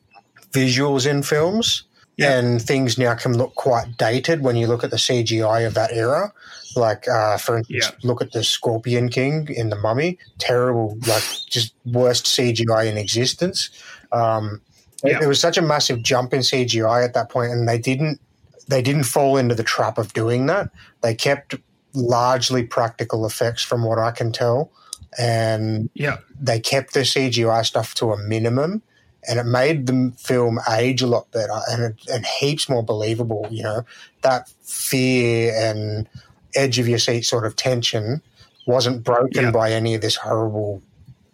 visuals 0.51 1.05
in 1.09 1.21
films, 1.23 1.83
Yeah. 2.17 2.37
and 2.39 2.61
things 2.61 2.97
now 2.97 3.13
can 3.15 3.37
look 3.37 3.55
quite 3.55 3.97
dated 3.97 4.41
when 4.41 4.55
you 4.55 4.67
look 4.67 4.83
at 4.83 4.89
the 4.91 4.97
CGI 4.97 5.65
of 5.67 5.73
that 5.73 5.91
era. 5.91 6.31
Like, 6.77 7.07
uh, 7.07 7.37
for 7.37 7.57
instance, 7.57 7.85
Yeah. 7.91 7.95
look 8.03 8.21
at 8.21 8.31
the 8.31 8.43
Scorpion 8.43 9.09
King 9.09 9.47
in 9.53 9.69
The 9.69 9.75
Mummy. 9.75 10.17
Terrible, 10.39 10.97
like, 11.07 11.23
just 11.49 11.73
worst 11.85 12.25
CGI 12.27 12.85
in 12.85 12.97
existence. 12.97 13.69
Um, 14.11 14.61
Yeah. 15.03 15.19
There 15.19 15.27
was 15.27 15.39
such 15.39 15.57
a 15.57 15.61
massive 15.61 16.01
jump 16.01 16.33
in 16.33 16.41
CGI 16.41 17.03
at 17.03 17.13
that 17.13 17.29
point, 17.29 17.51
and 17.51 17.67
they 17.67 17.77
didn't 17.77 18.19
they 18.67 18.81
didn't 18.81 19.03
fall 19.03 19.37
into 19.37 19.55
the 19.55 19.63
trap 19.63 19.97
of 19.97 20.13
doing 20.13 20.45
that. 20.47 20.69
They 21.01 21.13
kept 21.15 21.55
largely 21.93 22.63
practical 22.63 23.25
effects, 23.25 23.61
from 23.63 23.83
what 23.83 23.97
I 23.99 24.11
can 24.11 24.31
tell, 24.31 24.71
and 25.17 25.89
Yeah, 25.93 26.17
they 26.39 26.59
kept 26.59 26.93
the 26.93 27.01
CGI 27.05 27.63
stuff 27.65 27.93
to 27.95 28.11
a 28.11 28.17
minimum, 28.17 28.81
and 29.27 29.39
it 29.39 29.45
made 29.45 29.87
the 29.87 30.11
film 30.17 30.59
age 30.69 31.01
a 31.01 31.07
lot 31.07 31.31
better 31.31 31.59
and 31.69 31.95
and 32.11 32.25
heaps 32.25 32.67
more 32.69 32.83
believable. 32.83 33.47
You 33.49 33.63
know, 33.63 33.85
that 34.23 34.49
fear 34.63 35.53
and 35.55 36.07
edge 36.55 36.79
of 36.79 36.87
your 36.87 36.99
seat 36.99 37.23
sort 37.23 37.45
of 37.45 37.55
tension 37.55 38.21
wasn't 38.67 39.03
broken 39.03 39.45
Yeah. 39.45 39.51
by 39.51 39.71
any 39.71 39.93
of 39.95 40.01
this 40.01 40.15
horrible, 40.15 40.81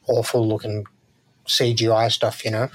awful 0.07 0.47
looking 0.47 0.85
CGI 1.47 2.09
stuff. 2.11 2.43
You 2.45 2.51
know, 2.51 2.69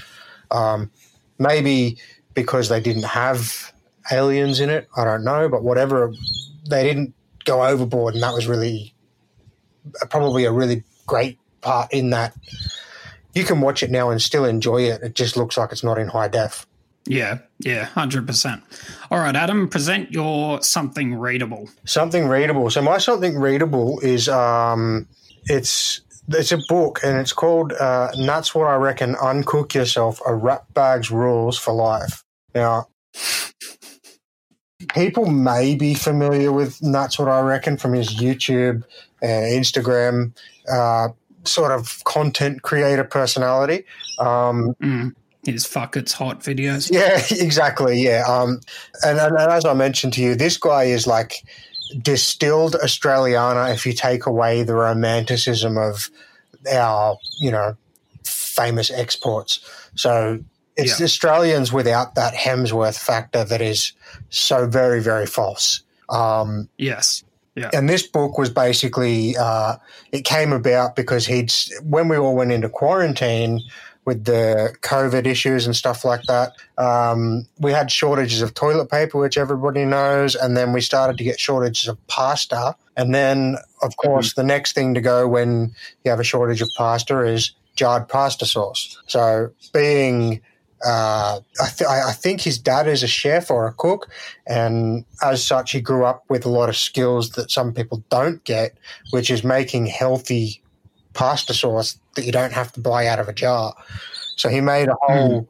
um, 0.51 0.91
maybe 1.39 1.99
because 2.35 2.69
they 2.69 2.81
didn't 2.81 3.05
have 3.05 3.73
aliens 4.11 4.61
in 4.61 4.71
it, 4.71 4.89
I 4.97 5.05
don't 5.05 5.25
know, 5.25 5.49
but 5.49 5.63
whatever, 5.63 6.13
they 6.69 6.85
didn't 6.85 7.15
go 7.45 7.65
overboard, 7.65 8.15
and 8.15 8.23
that 8.23 8.35
was 8.35 8.47
really 8.47 8.95
probably 10.11 10.45
a 10.45 10.53
really 10.53 10.85
great 11.07 11.39
part 11.61 11.93
in 11.93 12.11
that. 12.11 12.35
You 13.35 13.45
can 13.45 13.61
watch 13.61 13.83
it 13.83 13.91
now 13.91 14.11
and 14.11 14.21
still 14.21 14.45
enjoy 14.45 14.83
it. 14.83 15.03
It 15.03 15.15
just 15.15 15.37
looks 15.37 15.57
like 15.57 15.73
it's 15.73 15.85
not 15.85 15.99
in 15.99 16.09
high 16.09 16.29
def. 16.29 16.67
Yeah, 17.07 17.39
yeah, 17.61 17.85
hundred 17.85 18.27
percent. 18.27 18.65
All 19.11 19.19
right, 19.19 19.37
Adam, 19.37 19.69
present 19.69 20.11
your 20.11 20.61
something 20.63 21.15
readable. 21.15 21.69
Something 21.85 22.27
readable. 22.27 22.69
So 22.71 22.83
my 22.83 22.99
something 22.99 23.39
readable 23.39 24.01
is 24.01 24.29
um, 24.29 25.07
it's 25.45 26.01
it's 26.29 26.51
a 26.51 26.59
book 26.69 27.01
and 27.05 27.19
it's 27.19 27.33
called 27.33 27.73
uh, 27.73 28.11
and 28.13 28.27
Nat's 28.27 28.55
What 28.55 28.67
I 28.67 28.75
Reckon. 28.75 29.15
Uncook 29.15 29.75
yourself. 29.75 30.21
A 30.27 30.35
rat 30.35 30.65
bag's 30.75 31.13
rules 31.13 31.57
for 31.57 31.73
life. 31.73 32.25
Now, 32.55 32.89
people 34.89 35.27
may 35.27 35.75
be 35.75 35.95
familiar 35.95 36.53
with 36.53 36.83
Nat's 36.83 37.19
What 37.19 37.29
I 37.29 37.41
Reckon 37.41 37.77
from 37.77 37.95
his 37.95 38.15
YouTube 38.17 38.85
and 39.23 39.65
Instagram 39.65 40.33
uh, 40.71 41.09
sort 41.45 41.73
of 41.73 42.03
content 42.05 42.63
creator 42.63 43.05
personality. 43.05 43.85
Um, 44.19 44.75
mm. 44.81 45.15
His 45.45 45.65
fuck 45.65 45.97
it's 45.97 46.13
hot 46.13 46.41
videos. 46.41 46.91
Yeah, 46.93 47.23
exactly. 47.31 48.03
Yeah. 48.03 48.25
Um, 48.27 48.61
and, 49.05 49.19
and, 49.19 49.37
and 49.37 49.53
as 49.53 49.65
I 49.65 49.75
mentioned 49.75 50.13
to 50.15 50.23
you, 50.23 50.35
this 50.35 50.57
guy 50.57 50.85
is 50.85 51.07
like 51.07 51.45
distilled 52.03 52.75
Australiana 52.83 53.73
if 53.73 53.87
you 53.87 53.93
take 53.93 54.27
away 54.27 54.65
the 54.65 54.75
romanticism 54.75 55.79
of 55.79 56.11
our, 56.71 57.17
you 57.39 57.51
know, 57.51 57.77
famous 58.25 58.91
exports. 58.91 59.61
So 59.95 60.41
it's 60.77 61.01
yeah. 61.01 61.05
Australians 61.05 61.73
without 61.73 62.15
that 62.15 62.35
Hemsworth 62.35 62.99
factor 62.99 63.45
that 63.45 63.61
is 63.61 63.93
so 64.31 64.67
very, 64.67 65.01
very 65.01 65.27
false. 65.27 65.83
Um, 66.09 66.69
yes. 66.79 67.25
Yeah. 67.55 67.71
And 67.73 67.89
this 67.89 68.07
book 68.07 68.37
was 68.37 68.51
basically, 68.51 69.37
uh, 69.37 69.77
it 70.13 70.25
came 70.25 70.53
about 70.53 70.95
because 70.95 71.27
he'd, 71.27 71.53
when 71.83 72.09
we 72.09 72.17
all 72.19 72.37
went 72.37 72.53
into 72.53 72.69
quarantine, 72.69 73.61
with 74.07 74.25
the 74.25 74.73
COVID 74.83 75.27
issues 75.27 75.67
and 75.67 75.77
stuff 75.77 76.05
like 76.05 76.23
that. 76.29 76.53
Um, 76.79 77.47
we 77.59 77.73
had 77.73 77.91
shortages 77.91 78.41
of 78.41 78.55
toilet 78.55 78.89
paper, 78.89 79.19
which 79.19 79.37
everybody 79.37 79.85
knows, 79.85 80.37
and 80.37 80.57
then 80.57 80.73
we 80.73 80.81
started 80.81 81.19
to 81.19 81.25
get 81.25 81.39
shortages 81.39 81.89
of 81.89 82.07
pasta. 82.07 82.77
And 82.97 83.15
then, 83.15 83.57
of 83.83 83.91
mm-hmm. 83.91 84.09
course, 84.09 84.31
mm-hmm. 84.31 84.41
the 84.41 84.47
next 84.47 84.75
thing 84.75 84.95
to 84.95 85.01
go 85.01 85.29
when 85.29 85.75
you 86.05 86.11
have 86.11 86.21
a 86.21 86.25
shortage 86.25 86.63
of 86.63 86.69
pasta 86.79 87.19
is 87.21 87.53
jarred 87.75 88.09
pasta 88.09 88.47
sauce. 88.47 88.97
So, 89.09 89.51
being 89.75 90.41
uh, 90.87 91.41
I, 91.61 91.69
th- 91.69 91.89
I, 91.89 92.13
think 92.13 92.41
his 92.41 92.59
dad 92.59 92.87
is 92.87 93.03
a 93.03 93.09
chef 93.09 93.51
or 93.51 93.67
a 93.67 93.73
cook, 93.73 94.09
and 94.47 95.05
as 95.21 95.43
such, 95.43 95.73
he 95.73 95.81
grew 95.81 96.05
up 96.05 96.23
with 96.29 96.47
a 96.47 96.49
lot 96.49 96.69
of 96.69 96.77
skills 96.77 97.31
that 97.31 97.51
some 97.51 97.73
people 97.73 98.05
don't 98.09 98.45
get, 98.45 98.79
which 99.11 99.29
is 99.29 99.43
making 99.43 99.87
healthy 99.87 100.63
pasta 101.13 101.55
sauce 101.55 101.99
that 102.15 102.25
you 102.25 102.31
don't 102.31 102.53
have 102.53 102.71
to 102.73 102.81
buy 102.81 103.07
out 103.07 103.19
of 103.19 103.29
a 103.29 103.33
jar. 103.33 103.75
So 104.37 104.49
he 104.49 104.61
made 104.61 104.89
a 104.89 104.95
whole 105.01 105.49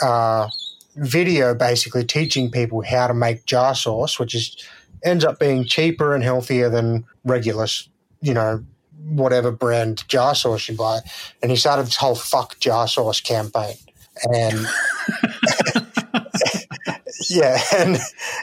uh, 0.00 0.48
video 0.96 1.54
basically 1.54 2.04
teaching 2.04 2.50
people 2.50 2.82
how 2.82 3.08
to 3.08 3.14
make 3.14 3.44
jar 3.44 3.74
sauce, 3.74 4.18
which 4.18 4.34
is 4.34 4.56
ends 5.04 5.24
up 5.24 5.38
being 5.38 5.64
cheaper 5.64 6.14
and 6.14 6.24
healthier 6.24 6.70
than 6.70 7.04
regular, 7.24 7.66
you 8.22 8.32
know, 8.32 8.64
whatever 9.04 9.50
brand 9.50 10.06
jar 10.08 10.34
sauce 10.34 10.68
you 10.68 10.76
buy. 10.76 11.00
And 11.42 11.50
he 11.50 11.56
started 11.56 11.86
this 11.86 11.96
whole 11.96 12.14
fuck 12.14 12.58
jar 12.58 12.88
sauce 12.88 13.20
campaign. 13.20 13.76
And 14.24 14.66
yeah, 17.30 17.58
and 17.76 17.98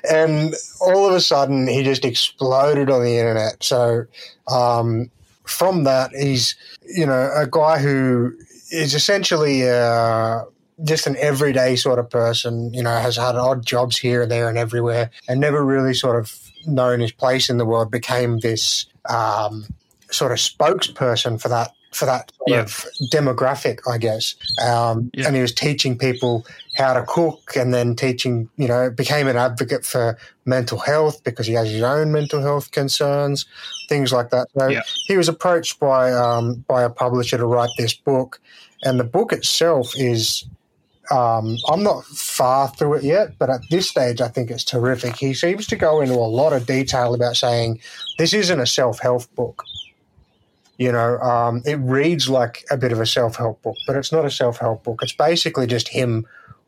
and 0.09 0.53
all 0.81 1.07
of 1.07 1.13
a 1.13 1.21
sudden 1.21 1.67
he 1.67 1.83
just 1.83 2.05
exploded 2.05 2.89
on 2.89 3.03
the 3.03 3.17
internet. 3.17 3.63
So 3.63 4.05
um, 4.47 5.09
from 5.43 5.83
that, 5.83 6.11
he's 6.11 6.55
you 6.87 7.05
know 7.05 7.31
a 7.35 7.47
guy 7.49 7.79
who 7.79 8.33
is 8.71 8.93
essentially 8.93 9.67
uh, 9.69 10.43
just 10.83 11.07
an 11.07 11.15
everyday 11.17 11.75
sort 11.75 11.99
of 11.99 12.09
person. 12.09 12.73
You 12.73 12.83
know, 12.83 12.97
has 12.97 13.15
had 13.17 13.35
odd 13.35 13.65
jobs 13.65 13.97
here, 13.97 14.21
and 14.23 14.31
there, 14.31 14.49
and 14.49 14.57
everywhere, 14.57 15.11
and 15.27 15.39
never 15.39 15.63
really 15.63 15.93
sort 15.93 16.17
of 16.17 16.37
known 16.65 16.99
his 16.99 17.11
place 17.11 17.49
in 17.49 17.57
the 17.57 17.65
world. 17.65 17.91
Became 17.91 18.39
this 18.39 18.85
um, 19.09 19.65
sort 20.11 20.31
of 20.31 20.37
spokesperson 20.37 21.41
for 21.41 21.49
that 21.49 21.74
for 21.95 22.05
that 22.05 22.31
sort 22.35 22.49
yeah. 22.49 22.59
of 22.59 22.85
demographic, 23.09 23.79
I 23.89 23.97
guess. 23.97 24.35
Um, 24.61 25.09
yeah. 25.13 25.27
And 25.27 25.35
he 25.35 25.41
was 25.41 25.53
teaching 25.53 25.97
people 25.97 26.45
how 26.75 26.93
to 26.93 27.03
cook 27.03 27.55
and 27.55 27.73
then 27.73 27.95
teaching, 27.95 28.49
you 28.57 28.67
know, 28.67 28.89
became 28.89 29.27
an 29.27 29.37
advocate 29.37 29.85
for 29.85 30.17
mental 30.45 30.77
health 30.77 31.23
because 31.23 31.47
he 31.47 31.53
has 31.53 31.69
his 31.69 31.81
own 31.81 32.11
mental 32.11 32.41
health 32.41 32.71
concerns, 32.71 33.45
things 33.87 34.11
like 34.11 34.29
that. 34.31 34.49
So 34.57 34.67
yeah. 34.67 34.81
he 35.07 35.15
was 35.15 35.29
approached 35.29 35.79
by, 35.79 36.11
um, 36.11 36.65
by 36.67 36.83
a 36.83 36.89
publisher 36.89 37.37
to 37.37 37.45
write 37.45 37.71
this 37.77 37.93
book. 37.93 38.41
And 38.83 38.99
the 38.99 39.05
book 39.05 39.31
itself 39.31 39.93
is, 39.95 40.45
um, 41.11 41.55
I'm 41.69 41.81
not 41.81 42.03
far 42.05 42.67
through 42.67 42.95
it 42.95 43.03
yet, 43.05 43.37
but 43.39 43.49
at 43.49 43.61
this 43.69 43.87
stage, 43.87 44.19
I 44.19 44.27
think 44.27 44.51
it's 44.51 44.65
terrific. 44.65 45.15
He 45.15 45.33
seems 45.33 45.65
to 45.67 45.77
go 45.77 46.01
into 46.01 46.15
a 46.15 46.27
lot 46.27 46.51
of 46.51 46.65
detail 46.65 47.13
about 47.13 47.37
saying 47.37 47.79
this 48.17 48.33
isn't 48.33 48.59
a 48.59 48.67
self 48.67 48.99
help 48.99 49.33
book 49.35 49.63
you 50.77 50.91
know, 50.91 51.17
um, 51.19 51.61
it 51.65 51.75
reads 51.75 52.29
like 52.29 52.65
a 52.69 52.77
bit 52.77 52.91
of 52.91 52.99
a 52.99 53.05
self 53.05 53.35
help 53.37 53.61
book, 53.61 53.77
but 53.87 53.95
it's 53.95 54.11
not 54.11 54.25
a 54.25 54.31
self 54.31 54.57
help 54.57 54.83
book. 54.83 54.99
It's 55.01 55.13
basically 55.13 55.67
just 55.67 55.87
him 55.87 56.27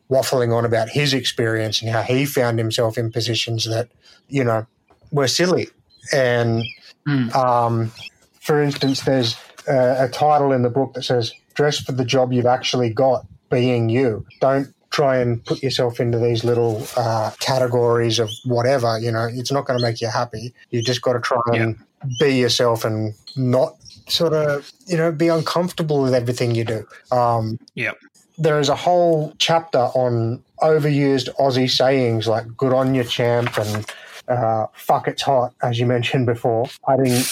waffling 0.10 0.56
on 0.56 0.64
about 0.64 0.90
his 0.90 1.14
experience 1.14 1.82
and 1.82 1.92
how 1.92 2.02
he 2.02 2.26
found 2.26 2.60
himself 2.60 2.98
in 2.98 3.12
positions 3.12 3.66
that, 3.66 3.90
you 4.30 4.44
know, 4.44 4.66
were 5.12 5.28
silly. 5.28 5.68
And 6.14 6.64
mm. 7.08 7.36
um, 7.36 7.92
for 8.40 8.62
instance, 8.62 9.02
there's 9.02 9.36
a, 9.68 10.06
a 10.06 10.10
title 10.10 10.54
in 10.54 10.62
the 10.62 10.70
book 10.70 10.94
that 10.94 11.04
says, 11.04 11.34
Dress 11.54 11.80
for 11.80 11.92
the 11.92 12.06
job 12.06 12.32
you've 12.32 12.46
actually 12.46 12.92
got, 12.92 13.26
being 13.50 13.90
you. 13.90 14.26
Don't 14.40 14.74
try 14.90 15.18
and 15.18 15.44
put 15.44 15.62
yourself 15.62 16.00
into 16.00 16.18
these 16.18 16.44
little 16.44 16.86
uh, 16.96 17.32
categories 17.40 18.20
of 18.20 18.30
whatever, 18.46 18.98
you 19.00 19.12
know, 19.12 19.28
it's 19.32 19.52
not 19.52 19.66
going 19.66 19.78
to 19.78 19.84
make 19.86 20.02
you 20.02 20.08
happy. 20.08 20.54
You 20.70 20.82
just 20.82 21.02
got 21.02 21.14
to 21.14 21.20
try 21.20 21.42
and 21.48 21.76
yeah. 21.78 22.10
be 22.20 22.36
yourself 22.36 22.86
and 22.86 23.14
not 23.36 23.76
sort 24.08 24.34
of, 24.34 24.72
you 24.86 24.98
know, 24.98 25.12
be 25.12 25.28
uncomfortable 25.28 26.02
with 26.02 26.14
everything 26.14 26.56
you 26.56 26.64
do. 26.64 26.88
Um, 27.12 27.60
yeah. 27.76 27.92
There 28.38 28.60
is 28.60 28.70
a 28.70 28.76
whole 28.76 29.34
chapter 29.40 29.80
on 29.80 30.44
overused 30.62 31.34
Aussie 31.40 31.70
sayings 31.70 32.28
like 32.28 32.46
"good 32.56 32.74
on 32.74 32.94
your 32.94 33.04
champ" 33.04 33.58
and 33.58 33.86
uh, 34.28 34.68
"fuck 34.74 35.08
it's 35.08 35.24
hot," 35.24 35.54
as 35.64 35.80
you 35.80 35.88
mentioned 35.88 36.28
before. 36.28 36.68
Adding 36.88 37.24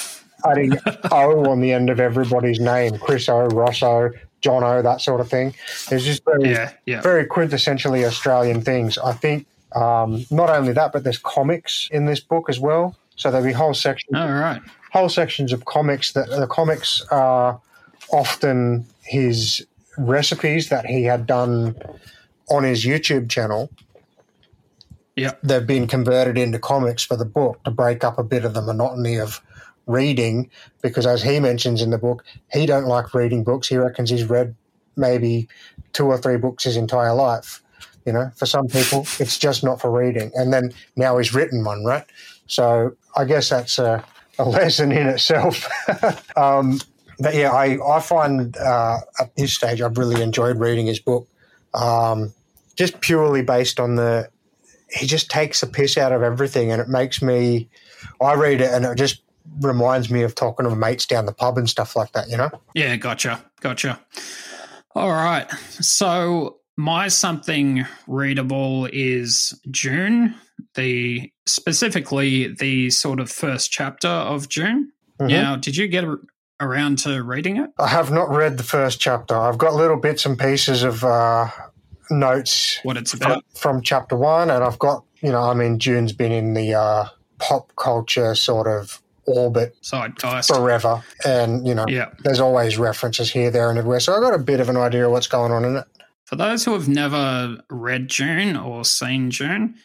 adding 0.45 0.73
O 1.11 1.49
on 1.49 1.61
the 1.61 1.71
end 1.71 1.89
of 1.89 1.99
everybody's 1.99 2.59
name, 2.59 2.97
Chris 2.97 3.29
O, 3.29 3.45
Rosso, 3.47 4.11
John 4.41 4.63
O, 4.63 4.81
that 4.81 5.01
sort 5.01 5.21
of 5.21 5.29
thing. 5.29 5.53
There's 5.89 6.05
just 6.05 6.23
very, 6.25 6.51
yeah, 6.51 6.71
yeah. 6.85 7.01
very 7.01 7.25
quintessentially 7.25 8.05
Australian 8.05 8.61
things. 8.61 8.97
I 8.97 9.13
think 9.13 9.47
um, 9.75 10.25
not 10.31 10.49
only 10.49 10.73
that, 10.73 10.93
but 10.93 11.03
there's 11.03 11.17
comics 11.17 11.89
in 11.91 12.05
this 12.05 12.19
book 12.19 12.49
as 12.49 12.59
well. 12.59 12.95
So 13.15 13.31
there'll 13.31 13.45
be 13.45 13.53
whole 13.53 13.73
sections. 13.73 14.15
All 14.15 14.31
right 14.31 14.61
whole 14.95 15.09
sections 15.09 15.51
of 15.51 15.65
comics 15.65 16.13
that 16.13 16.29
the 16.29 16.47
comics 16.47 17.01
are 17.11 17.59
often 18.13 18.85
his 19.01 19.67
recipes 19.97 20.69
that 20.69 20.85
he 20.85 21.03
had 21.03 21.27
done 21.27 21.75
on 22.49 22.63
his 22.63 22.85
YouTube 22.85 23.29
channel. 23.29 23.69
Yeah. 25.17 25.33
They've 25.43 25.67
been 25.67 25.85
converted 25.87 26.37
into 26.37 26.59
comics 26.59 27.03
for 27.03 27.17
the 27.17 27.25
book 27.25 27.61
to 27.65 27.71
break 27.71 28.05
up 28.05 28.17
a 28.17 28.23
bit 28.23 28.45
of 28.45 28.53
the 28.53 28.61
monotony 28.61 29.17
of 29.17 29.41
reading 29.85 30.49
because 30.81 31.05
as 31.05 31.21
he 31.21 31.41
mentions 31.41 31.81
in 31.81 31.89
the 31.89 31.97
book, 31.97 32.23
he 32.53 32.65
don't 32.65 32.85
like 32.85 33.13
reading 33.13 33.43
books. 33.43 33.67
He 33.67 33.75
reckons 33.75 34.09
he's 34.09 34.23
read 34.23 34.55
maybe 34.95 35.49
two 35.91 36.05
or 36.05 36.17
three 36.17 36.37
books 36.37 36.63
his 36.63 36.77
entire 36.77 37.13
life. 37.13 37.61
You 38.05 38.13
know, 38.13 38.31
for 38.37 38.45
some 38.45 38.67
people, 38.67 39.01
it's 39.19 39.37
just 39.37 39.61
not 39.61 39.81
for 39.81 39.91
reading. 39.91 40.31
And 40.35 40.53
then 40.53 40.71
now 40.95 41.17
he's 41.17 41.33
written 41.33 41.65
one, 41.65 41.83
right? 41.83 42.05
So 42.47 42.95
I 43.15 43.25
guess 43.25 43.49
that's 43.49 43.79
a 43.79 44.05
a 44.37 44.43
lesson 44.49 44.91
in 44.91 45.07
itself. 45.07 45.67
um, 46.37 46.79
but 47.19 47.33
yeah, 47.33 47.51
I, 47.51 47.77
I 47.87 47.99
find 48.01 48.55
uh, 48.57 48.97
at 49.19 49.35
this 49.35 49.53
stage 49.53 49.81
I've 49.81 49.97
really 49.97 50.21
enjoyed 50.21 50.57
reading 50.59 50.87
his 50.87 50.99
book, 50.99 51.27
um, 51.73 52.33
just 52.75 52.99
purely 52.99 53.41
based 53.41 53.79
on 53.79 53.95
the 53.95 54.29
he 54.89 55.05
just 55.05 55.29
takes 55.29 55.61
the 55.61 55.67
piss 55.67 55.97
out 55.97 56.11
of 56.11 56.21
everything, 56.21 56.71
and 56.71 56.81
it 56.81 56.87
makes 56.87 57.21
me. 57.21 57.69
I 58.21 58.33
read 58.33 58.61
it, 58.61 58.71
and 58.71 58.85
it 58.85 58.97
just 58.97 59.21
reminds 59.61 60.09
me 60.09 60.21
of 60.23 60.35
talking 60.35 60.67
to 60.67 60.75
mates 60.75 61.05
down 61.05 61.25
the 61.25 61.33
pub 61.33 61.57
and 61.57 61.69
stuff 61.69 61.95
like 61.95 62.11
that. 62.11 62.29
You 62.29 62.37
know? 62.37 62.49
Yeah, 62.73 62.95
gotcha, 62.95 63.43
gotcha. 63.61 63.99
All 64.93 65.11
right, 65.11 65.49
so 65.81 66.57
my 66.77 67.07
something 67.07 67.85
readable 68.07 68.87
is 68.93 69.59
Dune, 69.69 70.35
the 70.75 71.31
specifically 71.45 72.47
the 72.47 72.89
sort 72.89 73.19
of 73.19 73.31
first 73.31 73.71
chapter 73.71 74.07
of 74.07 74.49
Dune. 74.49 74.91
Mm-hmm. 75.19 75.27
Now, 75.27 75.55
did 75.55 75.77
you 75.77 75.87
get 75.87 76.05
around 76.59 76.99
to 76.99 77.23
reading 77.23 77.57
it? 77.57 77.69
I 77.79 77.87
have 77.87 78.11
not 78.11 78.29
read 78.29 78.57
the 78.57 78.63
first 78.63 78.99
chapter. 78.99 79.37
I've 79.37 79.57
got 79.57 79.73
little 79.73 79.97
bits 79.97 80.25
and 80.25 80.37
pieces 80.37 80.83
of 80.83 81.03
uh, 81.03 81.47
notes. 82.09 82.79
What 82.83 82.97
it's 82.97 83.13
about 83.13 83.43
from, 83.53 83.75
from, 83.75 83.81
chapter 83.81 84.15
one, 84.17 84.49
and 84.49 84.63
I've 84.63 84.79
got 84.79 85.03
you 85.21 85.31
know, 85.31 85.41
I 85.41 85.53
mean, 85.53 85.77
Dune's 85.77 86.13
been 86.13 86.31
in 86.31 86.53
the 86.53 86.75
uh, 86.75 87.05
pop 87.39 87.75
culture 87.75 88.35
sort 88.35 88.67
of 88.67 89.01
orbit 89.25 89.75
Zeitgeist. 89.81 90.53
forever, 90.53 91.03
and 91.25 91.67
you 91.67 91.73
know, 91.73 91.85
Yeah. 91.87 92.09
there's 92.19 92.39
always 92.39 92.77
references 92.77 93.31
here, 93.31 93.49
there, 93.49 93.69
and 93.69 93.79
everywhere. 93.79 93.99
So 93.99 94.13
I've 94.13 94.21
got 94.21 94.35
a 94.35 94.43
bit 94.43 94.59
of 94.59 94.69
an 94.69 94.77
idea 94.77 95.05
of 95.05 95.11
what's 95.11 95.27
going 95.27 95.51
on 95.51 95.65
in 95.65 95.77
it. 95.77 95.85
For 96.25 96.35
those 96.35 96.65
who 96.65 96.73
have 96.73 96.87
never 96.87 97.57
read 97.69 98.07
Dune 98.07 98.55
or 98.55 98.83
seen 98.83 99.29
Dune, 99.29 99.75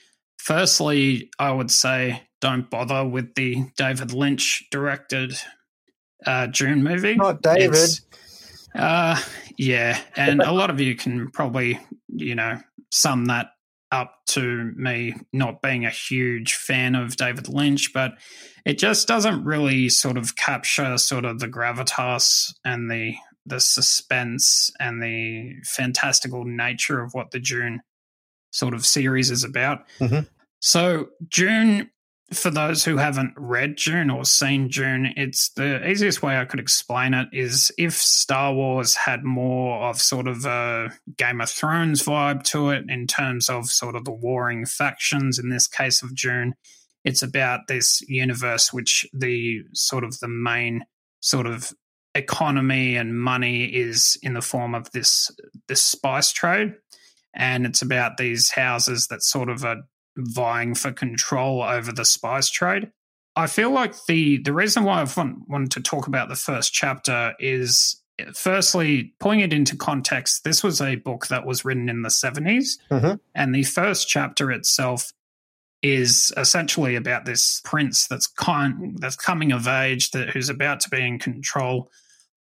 firstly, 0.45 1.31
I 1.39 1.51
would 1.51 1.71
say 1.71 2.23
don't 2.41 2.71
bother 2.71 3.07
with 3.07 3.35
the 3.35 3.65
David 3.77 4.13
Lynch 4.13 4.67
directed 4.71 5.35
uh, 6.27 6.47
Dune 6.47 6.83
movie. 6.83 7.17
Not 7.17 7.43
David. 7.43 7.75
It's- 7.75 8.03
uh, 8.75 9.21
yeah, 9.59 10.01
and 10.15 10.41
a 10.41 10.53
lot 10.53 10.71
of 10.71 10.81
you 10.81 10.95
can 10.95 11.29
probably, 11.33 11.81
you 12.09 12.37
know, 12.37 12.61
sum 12.93 13.25
that 13.27 13.49
up 13.91 14.15
to 14.29 14.73
me 14.77 15.15
not 15.33 15.61
being 15.61 15.85
a 15.85 15.91
huge 15.91 16.55
fan 16.55 16.95
of 16.95 17.17
David 17.17 17.49
Lynch, 17.49 17.93
but 17.93 18.13
it 18.65 18.79
just 18.79 19.09
doesn't 19.09 19.45
really 19.45 19.89
sort 19.89 20.17
of 20.17 20.37
capture 20.37 20.97
sort 20.99 21.25
of 21.25 21.41
the 21.41 21.49
gravitas 21.49 22.53
and 22.65 22.89
the 22.91 23.15
the 23.47 23.59
suspense 23.59 24.71
and 24.79 25.03
the 25.03 25.55
fantastical 25.65 26.45
nature 26.45 27.03
of 27.03 27.13
what 27.13 27.33
the 27.33 27.41
Dune 27.41 27.81
sort 28.51 28.75
of 28.75 28.85
series 28.85 29.31
is 29.31 29.45
about. 29.45 29.87
Mhm. 29.99 30.29
So 30.61 31.09
Dune 31.29 31.91
for 32.33 32.51
those 32.51 32.85
who 32.85 32.97
haven't 32.97 33.33
read 33.37 33.77
Dune 33.77 34.09
or 34.09 34.25
seen 34.25 34.69
Dune, 34.69 35.13
it's 35.17 35.49
the 35.51 35.89
easiest 35.89 36.23
way 36.23 36.39
I 36.39 36.45
could 36.45 36.61
explain 36.61 37.13
it 37.13 37.29
is 37.33 37.73
if 37.77 37.95
Star 37.95 38.55
Wars 38.55 38.95
had 38.95 39.25
more 39.25 39.83
of 39.89 40.01
sort 40.01 40.29
of 40.29 40.45
a 40.45 40.93
Game 41.17 41.41
of 41.41 41.51
Thrones 41.51 42.05
vibe 42.05 42.45
to 42.45 42.71
it 42.71 42.85
in 42.89 43.09
terms 43.09 43.49
of 43.49 43.69
sort 43.69 43.97
of 43.97 44.05
the 44.05 44.13
warring 44.13 44.65
factions, 44.65 45.39
in 45.39 45.49
this 45.49 45.67
case 45.67 46.03
of 46.03 46.15
Dune, 46.15 46.55
it's 47.05 47.23
about 47.23 47.67
this 47.67 48.01
universe 48.03 48.73
which 48.73 49.07
the 49.13 49.63
sort 49.73 50.05
of 50.05 50.21
the 50.21 50.29
main 50.29 50.85
sort 51.21 51.47
of 51.47 51.73
economy 52.15 52.97
and 52.97 53.21
money 53.21 53.65
is 53.65 54.19
in 54.23 54.35
the 54.35 54.43
form 54.43 54.75
of 54.75 54.91
this 54.93 55.31
this 55.69 55.81
spice 55.81 56.33
trade 56.33 56.75
and 57.35 57.67
it's 57.67 57.83
about 57.83 58.17
these 58.17 58.51
houses 58.51 59.07
that 59.09 59.23
sort 59.23 59.49
of 59.49 59.65
are 59.65 59.83
vying 60.17 60.75
for 60.75 60.93
control 60.93 61.63
over 61.63 61.93
the 61.93 62.05
spice 62.05 62.49
trade. 62.51 62.91
I 63.37 63.47
feel 63.47 63.71
like 63.71 63.95
the 64.07 64.39
the 64.43 64.53
reason 64.53 64.85
why 64.85 65.01
I 65.01 65.07
want, 65.17 65.49
wanted 65.49 65.71
to 65.73 65.81
talk 65.81 66.07
about 66.07 66.29
the 66.29 66.37
first 66.37 66.73
chapter 66.73 67.35
is 67.39 67.97
firstly 68.35 69.15
putting 69.21 69.41
it 69.41 69.53
into 69.53 69.77
context. 69.77 70.45
This 70.45 70.63
was 70.63 70.81
a 70.81 70.97
book 70.97 71.29
that 71.29 71.47
was 71.47 71.65
written 71.65 71.89
in 71.89 72.03
the 72.03 72.11
70s, 72.11 72.79
Mhm. 72.91 73.19
and 73.35 73.55
the 73.55 73.63
first 73.63 74.09
chapter 74.09 74.51
itself 74.51 75.13
is 75.83 76.31
essentially 76.37 76.95
about 76.97 77.25
this 77.25 77.63
prince 77.65 78.07
that's 78.07 78.27
kind 78.27 78.99
that's 78.99 79.17
coming 79.17 79.53
of 79.53 79.67
age 79.67 80.11
that 80.11 80.29
who's 80.31 80.51
about 80.51 80.81
to 80.81 80.91
be 80.91 81.01
in 81.01 81.19
control 81.19 81.91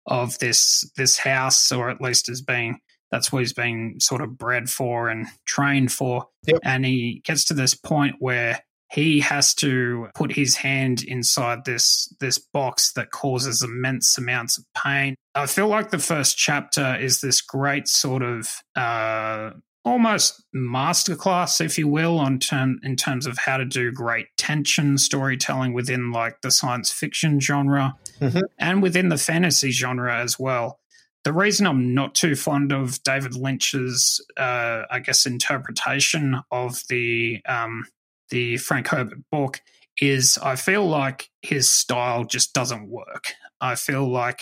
of 0.06 0.38
this 0.40 0.90
this 0.96 1.16
house 1.18 1.72
or 1.72 1.88
at 1.88 2.00
least 2.02 2.28
is 2.28 2.42
being 2.42 2.78
that's 3.12 3.30
what 3.30 3.40
he's 3.40 3.52
been 3.52 4.00
sort 4.00 4.20
of 4.22 4.36
bred 4.36 4.68
for 4.68 5.08
and 5.08 5.26
trained 5.44 5.92
for 5.92 6.26
Yep. 6.46 6.58
and 6.64 6.84
he 6.84 7.22
gets 7.24 7.44
to 7.44 7.54
this 7.54 7.74
point 7.74 8.16
where 8.18 8.58
he 8.90 9.20
has 9.20 9.54
to 9.54 10.08
put 10.14 10.32
his 10.32 10.56
hand 10.56 11.02
inside 11.04 11.64
this 11.64 12.12
this 12.20 12.38
box 12.38 12.92
that 12.94 13.10
causes 13.12 13.62
immense 13.62 14.18
amounts 14.18 14.58
of 14.58 14.64
pain. 14.76 15.14
I 15.34 15.46
feel 15.46 15.68
like 15.68 15.90
the 15.90 15.98
first 15.98 16.36
chapter 16.36 16.96
is 16.96 17.20
this 17.20 17.40
great 17.40 17.86
sort 17.88 18.22
of 18.22 18.50
uh, 18.76 19.52
almost 19.84 20.42
masterclass, 20.54 21.60
if 21.64 21.78
you 21.78 21.88
will, 21.88 22.18
on 22.18 22.38
term 22.38 22.80
in 22.82 22.96
terms 22.96 23.26
of 23.26 23.38
how 23.38 23.56
to 23.56 23.64
do 23.64 23.90
great 23.92 24.26
tension 24.36 24.98
storytelling 24.98 25.72
within 25.72 26.12
like 26.12 26.40
the 26.42 26.50
science 26.50 26.90
fiction 26.90 27.40
genre 27.40 27.94
Mhm. 28.20 28.42
and 28.58 28.82
within 28.82 29.08
the 29.08 29.16
fantasy 29.18 29.70
genre 29.70 30.14
as 30.20 30.38
well. 30.38 30.78
The 31.24 31.32
reason 31.32 31.66
I'm 31.66 31.94
not 31.94 32.14
too 32.14 32.34
fond 32.34 32.72
of 32.72 33.02
David 33.04 33.34
Lynch's, 33.36 34.20
uh, 34.36 34.82
I 34.90 34.98
guess, 34.98 35.24
interpretation 35.24 36.40
of 36.50 36.82
the 36.88 37.40
um, 37.46 37.84
the 38.30 38.56
Frank 38.56 38.88
Herbert 38.88 39.20
book 39.30 39.60
is 40.00 40.38
I 40.42 40.56
feel 40.56 40.84
like 40.88 41.30
his 41.42 41.70
style 41.70 42.24
just 42.24 42.54
doesn't 42.54 42.88
work. 42.88 43.34
I 43.60 43.74
feel 43.76 44.10
like 44.10 44.40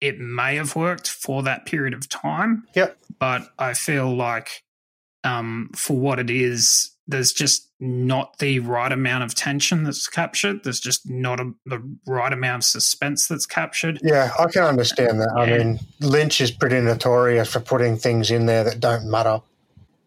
it 0.00 0.18
may 0.18 0.56
have 0.56 0.74
worked 0.74 1.08
for 1.08 1.42
that 1.44 1.64
period 1.66 1.94
of 1.94 2.08
time, 2.08 2.64
Yep. 2.74 2.98
but 3.20 3.48
I 3.58 3.74
feel 3.74 4.14
like 4.14 4.62
um, 5.22 5.70
for 5.76 5.96
what 5.96 6.18
it 6.18 6.30
is, 6.30 6.90
there's 7.08 7.32
just 7.32 7.68
not 7.78 8.38
the 8.38 8.58
right 8.60 8.90
amount 8.90 9.24
of 9.24 9.34
tension 9.34 9.84
that's 9.84 10.08
captured. 10.08 10.64
There's 10.64 10.80
just 10.80 11.08
not 11.08 11.40
a, 11.40 11.52
the 11.66 11.82
right 12.06 12.32
amount 12.32 12.62
of 12.62 12.64
suspense 12.64 13.28
that's 13.28 13.46
captured. 13.46 14.00
Yeah, 14.02 14.32
I 14.38 14.46
can 14.46 14.64
understand 14.64 15.20
that. 15.20 15.32
I 15.36 15.46
mean, 15.46 15.78
Lynch 16.00 16.40
is 16.40 16.50
pretty 16.50 16.80
notorious 16.80 17.52
for 17.52 17.60
putting 17.60 17.96
things 17.96 18.30
in 18.30 18.46
there 18.46 18.64
that 18.64 18.80
don't 18.80 19.10
matter. 19.10 19.40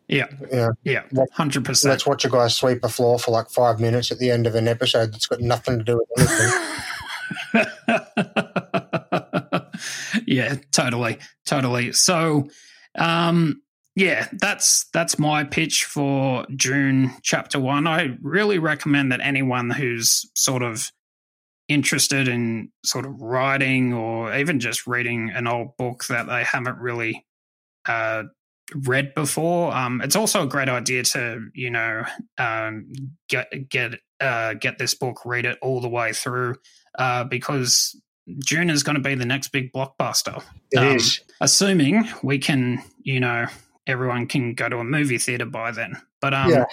Yeah, 0.07 0.25
Yeah. 0.51 0.69
yeah, 0.83 1.03
hundred 1.33 1.65
percent. 1.65 1.91
Let's 1.91 2.07
watch 2.07 2.25
a 2.25 2.29
guy 2.29 2.47
sweep 2.47 2.83
a 2.83 2.89
floor 2.89 3.19
for 3.19 3.29
like 3.29 3.49
five 3.49 3.79
minutes 3.79 4.11
at 4.11 4.17
the 4.17 4.31
end 4.31 4.47
of 4.47 4.55
an 4.55 4.67
episode 4.67 5.13
that's 5.13 5.27
got 5.27 5.39
nothing 5.39 5.77
to 5.77 5.83
do 5.83 5.97
with 5.97 6.07
anything. 6.17 6.73
yeah, 10.25 10.55
totally, 10.71 11.19
totally. 11.45 11.91
So, 11.93 12.49
um, 12.95 13.61
yeah, 13.99 14.27
that's 14.31 14.85
that's 14.93 15.19
my 15.19 15.43
pitch 15.43 15.83
for 15.83 16.45
Dune 16.55 17.11
chapter 17.21 17.59
one. 17.59 17.85
I 17.85 18.15
really 18.21 18.57
recommend 18.57 19.11
that 19.11 19.19
anyone 19.19 19.69
who's 19.69 20.25
sort 20.35 20.63
of 20.63 20.89
interested 21.67 22.29
in 22.29 22.71
sort 22.85 23.05
of 23.05 23.19
writing 23.21 23.93
or 23.93 24.33
even 24.33 24.61
just 24.61 24.87
reading 24.87 25.31
an 25.31 25.47
old 25.47 25.75
book 25.77 26.05
that 26.07 26.27
they 26.27 26.43
haven't 26.45 26.77
really 26.79 27.25
uh, 27.89 28.23
read 28.73 29.13
before. 29.15 29.75
Um, 29.75 29.99
it's 30.01 30.15
also 30.15 30.43
a 30.43 30.47
great 30.47 30.69
idea 30.69 31.03
to 31.03 31.49
you 31.53 31.69
know 31.69 32.03
um, 32.37 32.87
get 33.27 33.51
get 33.67 33.95
uh, 34.21 34.53
get 34.53 34.77
this 34.77 34.93
book, 34.93 35.25
read 35.25 35.45
it 35.45 35.57
all 35.61 35.81
the 35.81 35.89
way 35.89 36.13
through, 36.13 36.55
uh, 36.97 37.25
because 37.25 37.99
Dune 38.45 38.69
is 38.69 38.81
going 38.83 38.95
to 38.95 39.01
be 39.01 39.15
the 39.15 39.25
next 39.25 39.49
big 39.49 39.73
blockbuster. 39.73 40.41
It 40.71 40.77
Um, 40.77 40.95
is. 40.95 41.19
assuming 41.41 42.07
we 42.23 42.37
can, 42.39 42.81
you 43.01 43.19
know, 43.19 43.47
everyone 43.89 44.27
can 44.27 44.53
go 44.53 44.69
to 44.69 44.77
a 44.77 44.83
movie 44.83 45.17
theater 45.17 45.45
by 45.45 45.71
then. 45.71 45.99
But 46.21 46.33
um, 46.33 46.51
Yeah. 46.51 46.65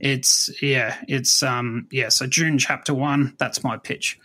it's 0.00 0.50
yeah, 0.62 0.96
it's 1.08 1.42
um, 1.42 1.86
yeah. 1.90 2.08
So 2.08 2.26
Dune 2.26 2.58
chapter 2.58 2.94
one. 2.94 3.34
That's 3.38 3.62
my 3.62 3.76
pitch. 3.76 4.18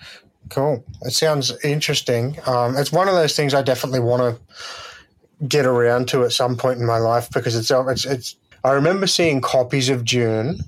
Cool. 0.50 0.84
It 1.02 1.12
sounds 1.12 1.52
interesting. 1.64 2.38
Um, 2.46 2.78
it's 2.78 2.92
one 2.92 3.08
of 3.10 3.16
those 3.16 3.36
things 3.36 3.54
I 3.54 3.62
definitely 3.62 4.00
want 4.00 4.22
to 4.38 5.46
get 5.48 5.66
around 5.66 6.08
to 6.10 6.24
at 6.24 6.32
some 6.32 6.56
point 6.58 6.80
in 6.80 6.86
my 6.86 6.98
life 6.98 7.30
because 7.32 7.56
it's 7.56 7.70
it's 7.72 8.06
it's. 8.06 8.36
I 8.64 8.72
remember 8.72 9.08
seeing 9.08 9.42
copies 9.42 9.90
of 9.90 10.04
Dune 10.06 10.60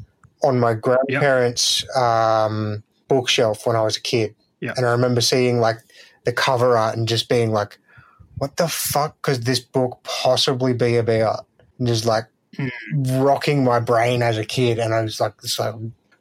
on 0.43 0.59
my 0.59 0.73
grandparents' 0.73 1.83
um, 1.97 2.83
bookshelf 3.07 3.65
when 3.65 3.75
I 3.75 3.81
was 3.81 3.97
a 3.97 4.01
kid, 4.01 4.35
Yeah. 4.61 4.73
and 4.77 4.85
I 4.85 4.91
remember 4.91 5.21
seeing 5.21 5.59
like 5.59 5.77
the 6.25 6.31
cover 6.33 6.77
art 6.77 6.95
and 6.97 7.07
just 7.07 7.29
being 7.29 7.51
like, 7.51 7.77
"What 8.37 8.57
the 8.57 8.67
fuck 8.67 9.21
could 9.21 9.43
this 9.43 9.59
book 9.59 9.99
possibly 10.03 10.73
be 10.73 10.97
about?" 10.97 11.45
And 11.79 11.87
just 11.87 12.05
like 12.05 12.25
rocking 12.93 13.63
my 13.63 13.79
brain 13.79 14.21
as 14.21 14.37
a 14.37 14.45
kid, 14.45 14.79
and 14.79 14.93
I 14.93 15.01
was 15.01 15.19
like, 15.19 15.41
"This 15.41 15.59
like 15.59 15.75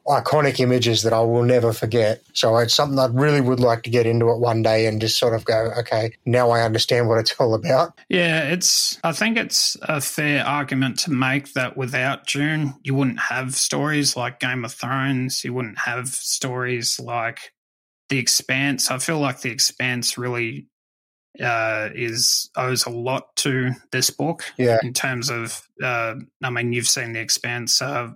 iconic 0.06 0.58
images 0.60 1.02
that 1.02 1.12
I 1.12 1.20
will 1.20 1.42
never 1.42 1.72
forget." 1.72 2.22
So 2.32 2.56
it's 2.58 2.74
something 2.74 2.98
I 2.98 3.06
really 3.06 3.40
would 3.40 3.60
like 3.60 3.82
to 3.82 3.90
get 3.90 4.06
into 4.06 4.30
it 4.30 4.38
one 4.38 4.62
day 4.62 4.86
and 4.86 5.00
just 5.00 5.18
sort 5.18 5.34
of 5.34 5.44
go, 5.44 5.72
"Okay, 5.78 6.12
now 6.24 6.50
I 6.50 6.62
understand 6.62 7.08
what 7.08 7.18
it's 7.18 7.34
all 7.38 7.54
about." 7.54 7.98
Yeah, 8.08 8.44
it's. 8.44 8.98
I 9.02 9.12
think 9.12 9.36
it's 9.36 9.76
a 9.82 10.00
fair 10.00 10.44
argument 10.44 10.98
to 11.00 11.10
make 11.10 11.52
that 11.54 11.76
without 11.76 12.26
Dune, 12.26 12.74
you 12.82 12.94
wouldn't 12.94 13.20
have 13.20 13.54
stories 13.54 14.16
like 14.16 14.40
Game 14.40 14.64
of 14.64 14.72
Thrones. 14.72 15.44
You 15.44 15.54
wouldn't 15.54 15.78
have 15.80 16.08
stories 16.08 17.00
like 17.00 17.52
The 18.08 18.18
Expanse. 18.18 18.90
I 18.90 18.98
feel 18.98 19.18
like 19.18 19.40
The 19.40 19.50
Expanse 19.50 20.16
really 20.16 20.66
uh, 21.42 21.88
is 21.94 22.50
owes 22.56 22.86
a 22.86 22.90
lot 22.90 23.34
to 23.36 23.70
this 23.92 24.10
book. 24.10 24.44
Yeah. 24.58 24.78
in 24.82 24.92
terms 24.92 25.30
of. 25.30 25.62
Uh, 25.82 26.14
I 26.42 26.50
mean, 26.50 26.72
you've 26.72 26.88
seen 26.88 27.12
The 27.12 27.20
Expanse. 27.20 27.80
Uh, 27.80 28.10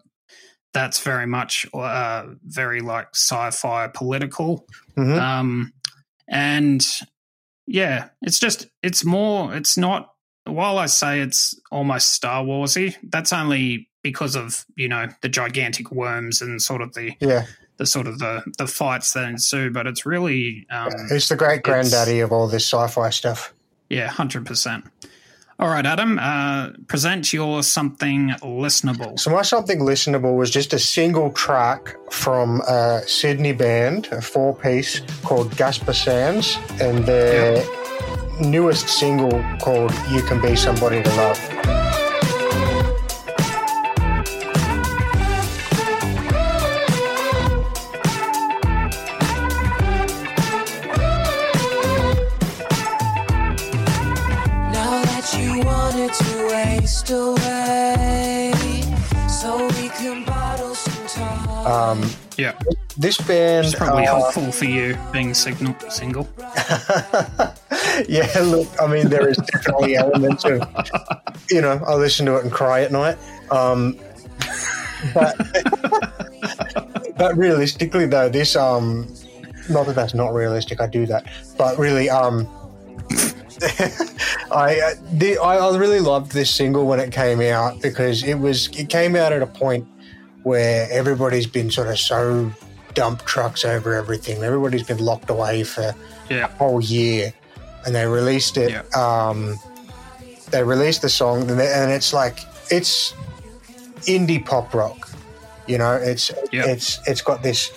that's 0.75 1.01
very 1.03 1.27
much 1.27 1.67
uh, 1.75 2.27
very 2.45 2.81
like 2.81 3.09
sci-fi 3.15 3.89
political 3.89 4.67
Mhm. 4.97 5.21
um, 5.21 5.73
and 6.29 6.85
yeah, 7.67 8.09
it's 8.23 8.39
just 8.39 8.67
it's 8.83 9.05
more. 9.05 9.55
It's 9.55 9.77
not. 9.77 10.09
While 10.45 10.79
I 10.79 10.87
say 10.87 11.21
it's 11.21 11.55
almost 11.71 12.11
Star 12.15 12.43
Warsy, 12.43 12.97
that's 13.05 13.33
only 13.33 13.89
because 14.03 14.35
of 14.35 14.65
you 14.75 14.89
know 14.89 15.07
the 15.21 15.29
gigantic 15.29 15.93
worms 15.93 16.43
and 16.43 16.61
sort 16.61 16.81
of 16.83 16.95
the 16.95 17.13
Yeah, 17.21 17.45
the 17.83 17.87
sort 17.87 18.07
of 18.07 18.21
the 18.21 18.43
the 18.59 18.67
fights 18.67 19.13
that 19.13 19.29
ensue. 19.29 19.71
But 19.71 19.87
it's 19.87 20.07
really 20.07 20.67
um, 20.71 20.93
it's 21.11 21.29
the 21.29 21.37
great 21.37 21.63
granddaddy 21.63 22.21
of 22.21 22.31
all 22.33 22.47
this 22.47 22.65
sci-fi 22.65 23.11
stuff. 23.11 23.53
yeah, 23.91 24.07
hundred 24.07 24.47
percent. 24.47 24.85
All 25.59 25.69
right, 25.69 25.85
Adam, 25.85 26.19
uh, 26.19 26.71
present 26.89 27.33
your 27.33 27.63
something 27.63 28.31
listenable. 28.41 29.19
So 29.19 29.31
my 29.31 29.43
something 29.43 29.81
listenable 29.81 30.37
was 30.37 30.51
just 30.51 30.73
a 30.73 30.79
single 30.79 31.31
track 31.33 31.97
from 32.11 32.61
a 32.63 33.03
Sydney 33.07 33.53
band, 33.53 34.09
a 34.11 34.21
four-piece 34.23 35.03
called 35.23 35.57
Gaspar 35.57 35.93
Sanz, 35.93 36.59
and 36.81 37.05
their 37.05 37.65
newest 38.41 38.89
single 38.89 39.43
called 39.61 39.93
"You 40.11 40.23
Can 40.23 40.41
Be 40.41 40.57
Somebody 40.57 41.03
to 41.03 41.11
Love." 41.17 41.52
Um, 61.93 62.11
Yeah, 62.39 62.59
this 62.97 63.19
band 63.19 63.67
it's 63.67 63.75
probably 63.75 64.07
uh, 64.07 64.19
helpful 64.19 64.51
for 64.53 64.65
you 64.65 64.97
being 65.13 65.35
signal, 65.35 65.75
single. 65.91 66.29
yeah, 68.09 68.31
look, 68.43 68.69
I 68.81 68.87
mean, 68.87 69.09
there 69.09 69.29
is 69.29 69.37
definitely 69.37 69.97
elements 69.97 70.45
of, 70.45 70.63
you 71.51 71.61
know, 71.61 71.83
I 71.87 71.95
listen 71.95 72.27
to 72.27 72.37
it 72.37 72.45
and 72.45 72.53
cry 72.53 72.83
at 72.83 72.93
night. 72.93 73.19
Um, 73.51 73.99
but, 75.13 75.37
but 77.19 77.37
realistically, 77.37 78.07
though, 78.07 78.31
this, 78.31 78.57
um, 78.57 79.13
not 79.69 79.87
that 79.87 79.95
that's 79.95 80.15
not 80.15 80.33
realistic, 80.33 80.81
I 80.81 80.87
do 80.87 81.05
that, 81.07 81.27
but 81.59 81.79
really, 81.79 82.09
um, 82.09 82.49
I, 84.51 84.81
uh, 84.81 84.95
the, 85.13 85.39
I 85.39 85.57
I 85.59 85.77
really 85.77 86.01
loved 86.01 86.33
this 86.33 86.53
single 86.53 86.87
when 86.87 86.99
it 86.99 87.13
came 87.13 87.41
out 87.41 87.81
because 87.81 88.25
it 88.25 88.35
was 88.35 88.67
it 88.77 88.89
came 88.89 89.15
out 89.15 89.33
at 89.33 89.41
a 89.41 89.47
point 89.47 89.87
where 90.43 90.89
everybody's 90.91 91.47
been 91.47 91.71
sort 91.71 91.89
of 91.89 91.99
so 91.99 92.53
dump 92.95 93.25
trucks 93.25 93.65
over 93.65 93.95
everything. 93.95 94.43
Everybody's 94.43 94.83
been 94.83 94.99
locked 94.99 95.31
away 95.31 95.65
for 95.65 95.95
Yeah. 96.29 96.45
a 96.47 96.49
whole 96.49 96.81
year, 96.81 97.33
and 97.87 97.95
they 97.95 98.07
released 98.07 98.57
it. 98.57 98.73
Um, 98.97 99.59
they 100.51 100.63
released 100.63 101.03
the 101.03 101.09
song, 101.09 101.49
and, 101.51 101.59
they- 101.59 101.73
and 101.73 101.91
it's 101.91 102.13
like 102.13 102.41
it's 102.71 103.15
indie 104.07 104.45
pop 104.45 104.75
rock. 104.75 105.09
You 105.67 105.79
know, 105.79 105.95
it's 105.95 106.31
it's 106.69 107.01
it's 107.07 107.21
got 107.23 107.43
this 107.43 107.71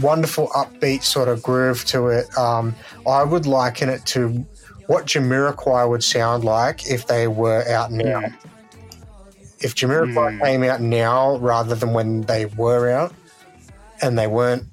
wonderful 0.00 0.48
upbeat 0.48 1.02
sort 1.02 1.28
of 1.28 1.42
groove 1.42 1.84
to 1.86 2.08
it. 2.08 2.26
Um, 2.38 2.74
I 3.06 3.22
would 3.22 3.46
liken 3.46 3.88
it 3.88 4.04
to 4.06 4.44
what 4.86 5.04
Jamiroquai 5.06 5.88
would 5.88 6.02
sound 6.02 6.44
like 6.44 6.88
if 6.90 7.06
they 7.06 7.26
were 7.28 7.68
out 7.68 7.92
now. 7.92 8.22
If 9.60 9.74
Jamiroquai 9.74 10.38
hmm. 10.38 10.44
came 10.44 10.62
out 10.62 10.80
now 10.80 11.36
rather 11.38 11.74
than 11.74 11.92
when 11.92 12.22
they 12.22 12.46
were 12.46 12.90
out, 12.90 13.12
and 14.00 14.18
they 14.18 14.26
weren't, 14.26 14.64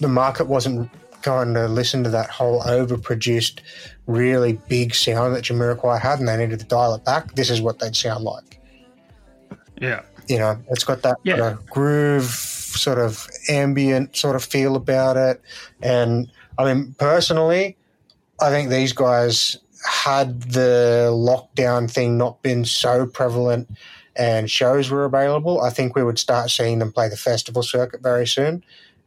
the 0.00 0.08
market 0.08 0.46
wasn't 0.46 0.90
going 1.22 1.54
to 1.54 1.68
listen 1.68 2.02
to 2.04 2.10
that 2.10 2.30
whole 2.30 2.62
overproduced, 2.62 3.60
really 4.06 4.54
big 4.68 4.94
sound 4.94 5.34
that 5.36 5.44
Jamiroquai 5.44 6.00
had, 6.00 6.18
and 6.18 6.28
they 6.28 6.36
needed 6.36 6.58
to 6.60 6.66
dial 6.66 6.94
it 6.94 7.04
back. 7.04 7.34
This 7.34 7.50
is 7.50 7.60
what 7.60 7.78
they'd 7.78 7.94
sound 7.94 8.24
like. 8.24 8.60
Yeah. 9.80 10.02
You 10.28 10.38
know, 10.38 10.58
it's 10.70 10.84
got 10.84 11.02
that 11.02 11.18
Yeah. 11.22 11.36
sort 11.36 11.52
of 11.52 11.66
groove, 11.66 12.24
sort 12.24 12.98
of 12.98 13.28
ambient 13.48 14.16
sort 14.16 14.36
of 14.36 14.44
feel 14.44 14.76
about 14.76 15.16
it. 15.16 15.40
And 15.82 16.30
I 16.58 16.72
mean, 16.72 16.94
personally, 16.98 17.76
I 18.40 18.50
think 18.50 18.70
these 18.70 18.92
guys 18.92 19.56
had 19.84 20.42
the 20.42 21.10
lockdown 21.12 21.90
thing 21.90 22.16
not 22.18 22.42
been 22.42 22.64
so 22.64 23.06
prevalent 23.06 23.68
and 24.16 24.50
shows 24.50 24.90
were 24.90 25.04
available, 25.04 25.60
I 25.62 25.70
think 25.70 25.96
we 25.96 26.02
would 26.04 26.18
start 26.18 26.50
seeing 26.50 26.78
them 26.78 26.92
play 26.92 27.08
the 27.08 27.16
festival 27.16 27.62
circuit 27.62 28.02
very 28.02 28.26
soon 28.26 28.62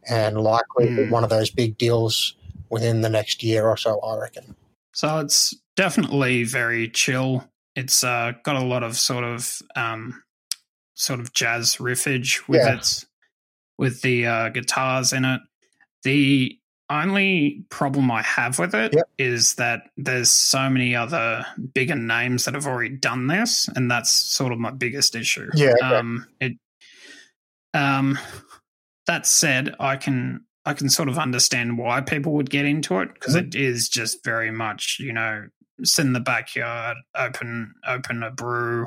and 0.08 0.40
likely 0.40 0.88
Hmm. 0.88 1.10
one 1.10 1.24
of 1.24 1.30
those 1.30 1.50
big 1.50 1.78
deals 1.78 2.34
within 2.70 3.00
the 3.02 3.08
next 3.08 3.42
year 3.42 3.66
or 3.68 3.76
so, 3.76 4.00
I 4.00 4.16
reckon. 4.18 4.54
So 4.92 5.18
it's 5.18 5.54
definitely 5.76 6.42
very 6.44 6.88
chill. 6.88 7.44
It's 7.74 8.02
uh, 8.02 8.32
got 8.42 8.56
a 8.56 8.64
lot 8.64 8.82
of 8.82 8.96
sort 8.96 9.24
of 9.24 9.60
um, 9.76 10.22
sort 10.94 11.20
of 11.20 11.32
jazz 11.32 11.76
riffage 11.76 12.48
with 12.48 12.60
Yeah. 12.62 12.76
its 12.76 13.06
with 13.78 14.00
the 14.00 14.26
uh, 14.26 14.48
guitars 14.48 15.12
in 15.12 15.24
it. 15.26 15.40
The 16.02 16.58
only 16.88 17.64
problem 17.70 18.10
I 18.10 18.22
have 18.22 18.58
with 18.58 18.74
it 18.74 18.94
is 19.18 19.54
that 19.56 19.90
there's 19.96 20.30
so 20.30 20.70
many 20.70 20.94
other 20.94 21.44
bigger 21.74 21.96
names 21.96 22.44
that 22.44 22.54
have 22.54 22.66
already 22.66 22.96
done 22.96 23.26
this, 23.26 23.68
and 23.74 23.90
that's 23.90 24.10
sort 24.10 24.52
of 24.52 24.58
my 24.58 24.70
biggest 24.70 25.14
issue. 25.16 25.48
Yeah, 25.54 25.72
okay. 25.82 25.96
Um, 25.96 26.26
it. 26.40 26.52
Um, 27.74 28.18
that 29.06 29.26
said, 29.26 29.74
I 29.78 29.96
can 29.96 30.44
I 30.64 30.72
can 30.74 30.88
sort 30.88 31.08
of 31.08 31.18
understand 31.18 31.78
why 31.78 32.00
people 32.00 32.32
would 32.32 32.50
get 32.50 32.64
into 32.64 32.98
it 33.00 33.14
because 33.14 33.36
Mhm. 33.36 33.48
it 33.48 33.54
is 33.54 33.88
just 33.88 34.24
very 34.24 34.50
much 34.50 34.98
you 34.98 35.12
know 35.12 35.46
sit 35.84 36.06
in 36.06 36.12
the 36.12 36.20
backyard, 36.20 36.96
open 37.14 37.74
open 37.86 38.22
a 38.22 38.30
brew, 38.30 38.86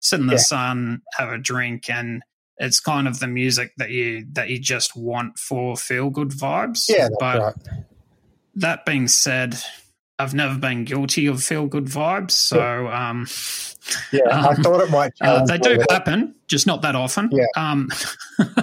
sit 0.00 0.20
in 0.20 0.26
the 0.26 0.34
Yeah. 0.34 0.38
sun, 0.40 1.02
have 1.16 1.30
a 1.30 1.38
drink, 1.38 1.90
and 1.90 2.22
it's 2.58 2.80
kind 2.80 3.08
of 3.08 3.20
the 3.20 3.28
music 3.28 3.72
that 3.76 3.90
you 3.90 4.26
that 4.32 4.50
you 4.50 4.58
just 4.58 4.96
want 4.96 5.38
for 5.38 5.76
feel 5.76 6.10
good 6.10 6.30
vibes. 6.30 6.88
Yeah, 6.88 7.08
but 7.18 7.38
right. 7.40 7.54
that 8.56 8.84
being 8.84 9.08
said, 9.08 9.56
I've 10.18 10.34
never 10.34 10.58
been 10.58 10.84
guilty 10.84 11.26
of 11.26 11.42
feel 11.42 11.66
good 11.66 11.86
vibes, 11.86 12.32
so 12.32 12.88
um, 12.88 13.26
Yeah, 14.12 14.28
I 14.30 14.48
um, 14.48 14.62
thought 14.62 14.80
it 14.80 14.90
might. 14.90 15.12
uh, 15.20 15.44
they 15.46 15.58
do 15.58 15.78
happen, 15.90 16.34
just 16.46 16.66
not 16.66 16.82
that 16.82 16.94
often. 16.94 17.30
Yeah. 17.32 17.44
Um, 17.56 17.88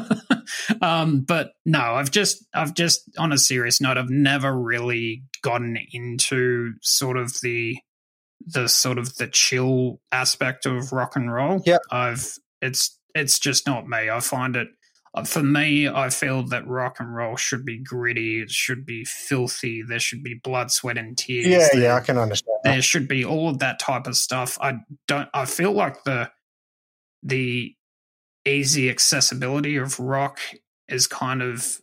um, 0.81 1.21
but 1.21 1.51
no, 1.65 1.79
I've 1.79 2.11
just, 2.11 2.45
I've 2.53 2.73
just, 2.73 3.09
on 3.17 3.31
a 3.31 3.37
serious 3.37 3.81
note, 3.81 3.97
I've 3.97 4.09
never 4.09 4.57
really 4.57 5.23
gotten 5.41 5.77
into 5.91 6.73
sort 6.81 7.17
of 7.17 7.39
the, 7.41 7.77
the 8.45 8.67
sort 8.67 8.97
of 8.97 9.15
the 9.15 9.27
chill 9.27 9.99
aspect 10.11 10.65
of 10.65 10.91
rock 10.91 11.15
and 11.15 11.31
roll. 11.31 11.61
Yeah, 11.65 11.77
I've, 11.91 12.33
it's, 12.61 12.97
it's 13.15 13.39
just 13.39 13.65
not 13.65 13.87
me. 13.87 14.09
I 14.11 14.19
find 14.19 14.55
it. 14.55 14.67
uh, 15.15 15.23
For 15.23 15.41
me, 15.41 15.87
I 15.87 16.09
feel 16.09 16.43
that 16.49 16.67
rock 16.67 16.99
and 16.99 17.15
roll 17.15 17.37
should 17.37 17.65
be 17.65 17.79
gritty. 17.79 18.41
It 18.41 18.51
should 18.51 18.85
be 18.85 19.05
filthy. 19.05 19.81
There 19.81 19.99
should 19.99 20.21
be 20.21 20.33
blood, 20.35 20.69
sweat, 20.71 20.97
and 20.97 21.17
tears. 21.17 21.47
Yeah, 21.47 21.67
There- 21.71 21.81
yeah, 21.83 21.95
I 21.95 22.01
can 22.01 22.17
understand. 22.17 22.57
that. 22.63 22.71
there 22.73 22.81
should 22.81 23.07
be 23.07 23.23
all 23.25 23.49
of 23.49 23.59
that 23.59 23.79
type 23.79 24.05
of 24.05 24.15
stuff. 24.17 24.57
I 24.61 24.79
don't. 25.07 25.29
I 25.33 25.45
feel 25.45 25.71
like 25.71 26.03
the 26.03 26.29
the 27.23 27.73
easy 28.45 28.89
accessibility 28.89 29.77
of 29.77 29.99
rock 29.99 30.39
is 30.87 31.07
kind 31.07 31.41
of 31.41 31.79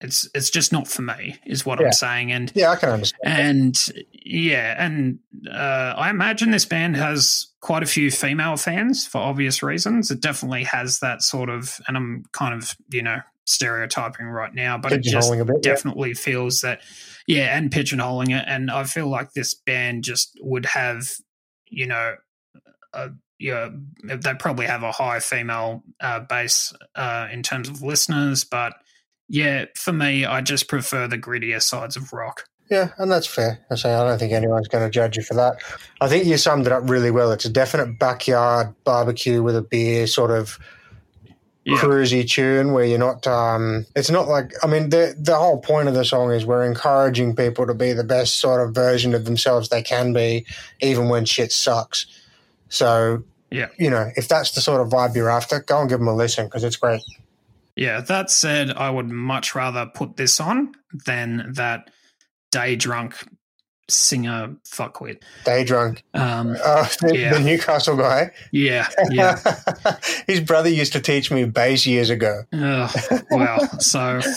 it's 0.00 0.28
it's 0.34 0.50
just 0.50 0.72
not 0.72 0.86
for 0.88 1.02
me. 1.02 1.36
Is 1.46 1.64
what 1.64 1.80
Yeah. 1.80 1.86
I'm 1.86 1.92
saying. 1.92 2.32
And 2.32 2.52
Yeah, 2.54 2.70
I 2.70 2.76
can 2.76 2.90
understand. 2.90 3.22
and 3.24 3.76
yeah, 4.12 4.74
and 4.84 5.18
uh, 5.50 5.94
I 5.96 6.10
imagine 6.10 6.50
this 6.50 6.66
band 6.66 6.96
has 6.96 7.46
quite 7.60 7.82
a 7.82 7.86
few 7.86 8.10
female 8.10 8.56
fans 8.56 9.06
for 9.06 9.18
obvious 9.18 9.62
reasons. 9.62 10.10
It 10.10 10.20
definitely 10.20 10.64
has 10.64 11.00
that 11.00 11.22
sort 11.22 11.48
of, 11.48 11.80
and 11.88 11.96
I'm 11.96 12.24
kind 12.32 12.54
of 12.54 12.76
you 12.90 13.02
know 13.02 13.20
stereotyping 13.46 14.26
right 14.26 14.54
now, 14.54 14.76
but 14.76 14.92
it 14.92 15.02
just 15.02 15.30
bit, 15.30 15.46
yeah. 15.46 15.54
definitely 15.62 16.14
feels 16.14 16.60
that 16.60 16.80
yeah, 17.26 17.56
and 17.56 17.70
pigeonholing 17.70 18.36
it, 18.36 18.44
and 18.46 18.70
I 18.70 18.84
feel 18.84 19.08
like 19.08 19.32
this 19.32 19.54
band 19.54 20.04
just 20.04 20.38
would 20.40 20.66
have 20.66 21.08
you 21.68 21.86
know. 21.86 22.16
A, 22.92 23.10
yeah, 23.38 23.68
they 24.02 24.32
probably 24.34 24.64
have 24.64 24.82
a 24.82 24.92
high 24.92 25.20
female 25.20 25.82
uh, 26.00 26.20
base 26.20 26.72
uh, 26.94 27.28
in 27.30 27.42
terms 27.42 27.68
of 27.68 27.82
listeners, 27.82 28.44
but 28.44 28.72
yeah, 29.28 29.66
for 29.74 29.92
me, 29.92 30.24
I 30.24 30.40
just 30.40 30.68
prefer 30.68 31.06
the 31.08 31.18
grittier 31.18 31.62
sides 31.62 31.96
of 31.96 32.12
rock. 32.12 32.44
Yeah, 32.70 32.90
and 32.98 33.10
that's 33.12 33.26
fair. 33.28 33.60
I 33.70 33.76
say 33.76 33.94
I 33.94 34.02
don't 34.04 34.18
think 34.18 34.32
anyone's 34.32 34.66
going 34.68 34.84
to 34.84 34.90
judge 34.90 35.16
you 35.16 35.22
for 35.22 35.34
that. 35.34 35.56
I 36.00 36.08
think 36.08 36.24
you 36.24 36.36
summed 36.36 36.66
it 36.66 36.72
up 36.72 36.88
really 36.90 37.12
well. 37.12 37.30
It's 37.30 37.44
a 37.44 37.48
definite 37.50 37.96
backyard 37.98 38.74
barbecue 38.84 39.40
with 39.42 39.54
a 39.56 39.62
beer 39.62 40.08
sort 40.08 40.32
of 40.32 40.58
Yeah. 41.64 41.76
cruisy 41.78 42.28
tune 42.28 42.72
where 42.72 42.84
you're 42.84 42.98
not. 42.98 43.24
Um, 43.26 43.86
it's 43.94 44.10
not 44.10 44.26
like 44.28 44.52
I 44.64 44.66
mean 44.66 44.90
the 44.90 45.14
the 45.16 45.36
whole 45.36 45.58
point 45.60 45.86
of 45.88 45.94
the 45.94 46.04
song 46.04 46.32
is 46.32 46.44
we're 46.44 46.64
encouraging 46.64 47.36
people 47.36 47.66
to 47.68 47.74
be 47.74 47.92
the 47.92 48.04
best 48.04 48.40
sort 48.40 48.60
of 48.66 48.74
version 48.74 49.14
of 49.14 49.24
themselves 49.26 49.68
they 49.68 49.82
can 49.82 50.12
be, 50.12 50.44
even 50.80 51.08
when 51.08 51.24
shit 51.24 51.52
sucks. 51.52 52.06
So 52.68 53.22
Yeah. 53.50 53.68
you 53.78 53.90
know 53.90 54.10
if 54.16 54.26
that's 54.26 54.52
the 54.52 54.60
sort 54.60 54.80
of 54.80 54.88
vibe 54.88 55.14
you're 55.14 55.30
after, 55.30 55.60
go 55.60 55.80
and 55.80 55.88
give 55.88 55.98
them 56.00 56.08
a 56.08 56.14
listen 56.16 56.46
because 56.46 56.64
it's 56.64 56.76
great. 56.76 57.00
Yeah, 57.76 58.00
that 58.00 58.30
said, 58.30 58.70
I 58.70 58.88
would 58.90 59.08
much 59.10 59.54
rather 59.54 59.86
put 59.86 60.16
this 60.16 60.40
on 60.40 60.72
than 61.04 61.52
that 61.54 61.90
day 62.50 62.74
drunk 62.76 63.14
singer 63.88 64.56
fuckwit. 64.68 65.22
Day 65.44 65.62
drunk. 65.62 66.02
Um, 66.14 66.56
Uh, 66.64 66.88
the, 67.02 67.16
yeah. 67.16 67.34
the 67.34 67.40
Newcastle 67.40 67.96
guy. 67.96 68.32
yeah, 68.50 68.88
yeah. 69.10 69.38
His 70.26 70.40
brother 70.40 70.68
used 70.70 70.92
to 70.94 71.00
teach 71.00 71.30
me 71.30 71.44
bass 71.44 71.86
years 71.86 72.10
ago. 72.10 72.42
Well, 73.30 73.60
so 73.78 74.20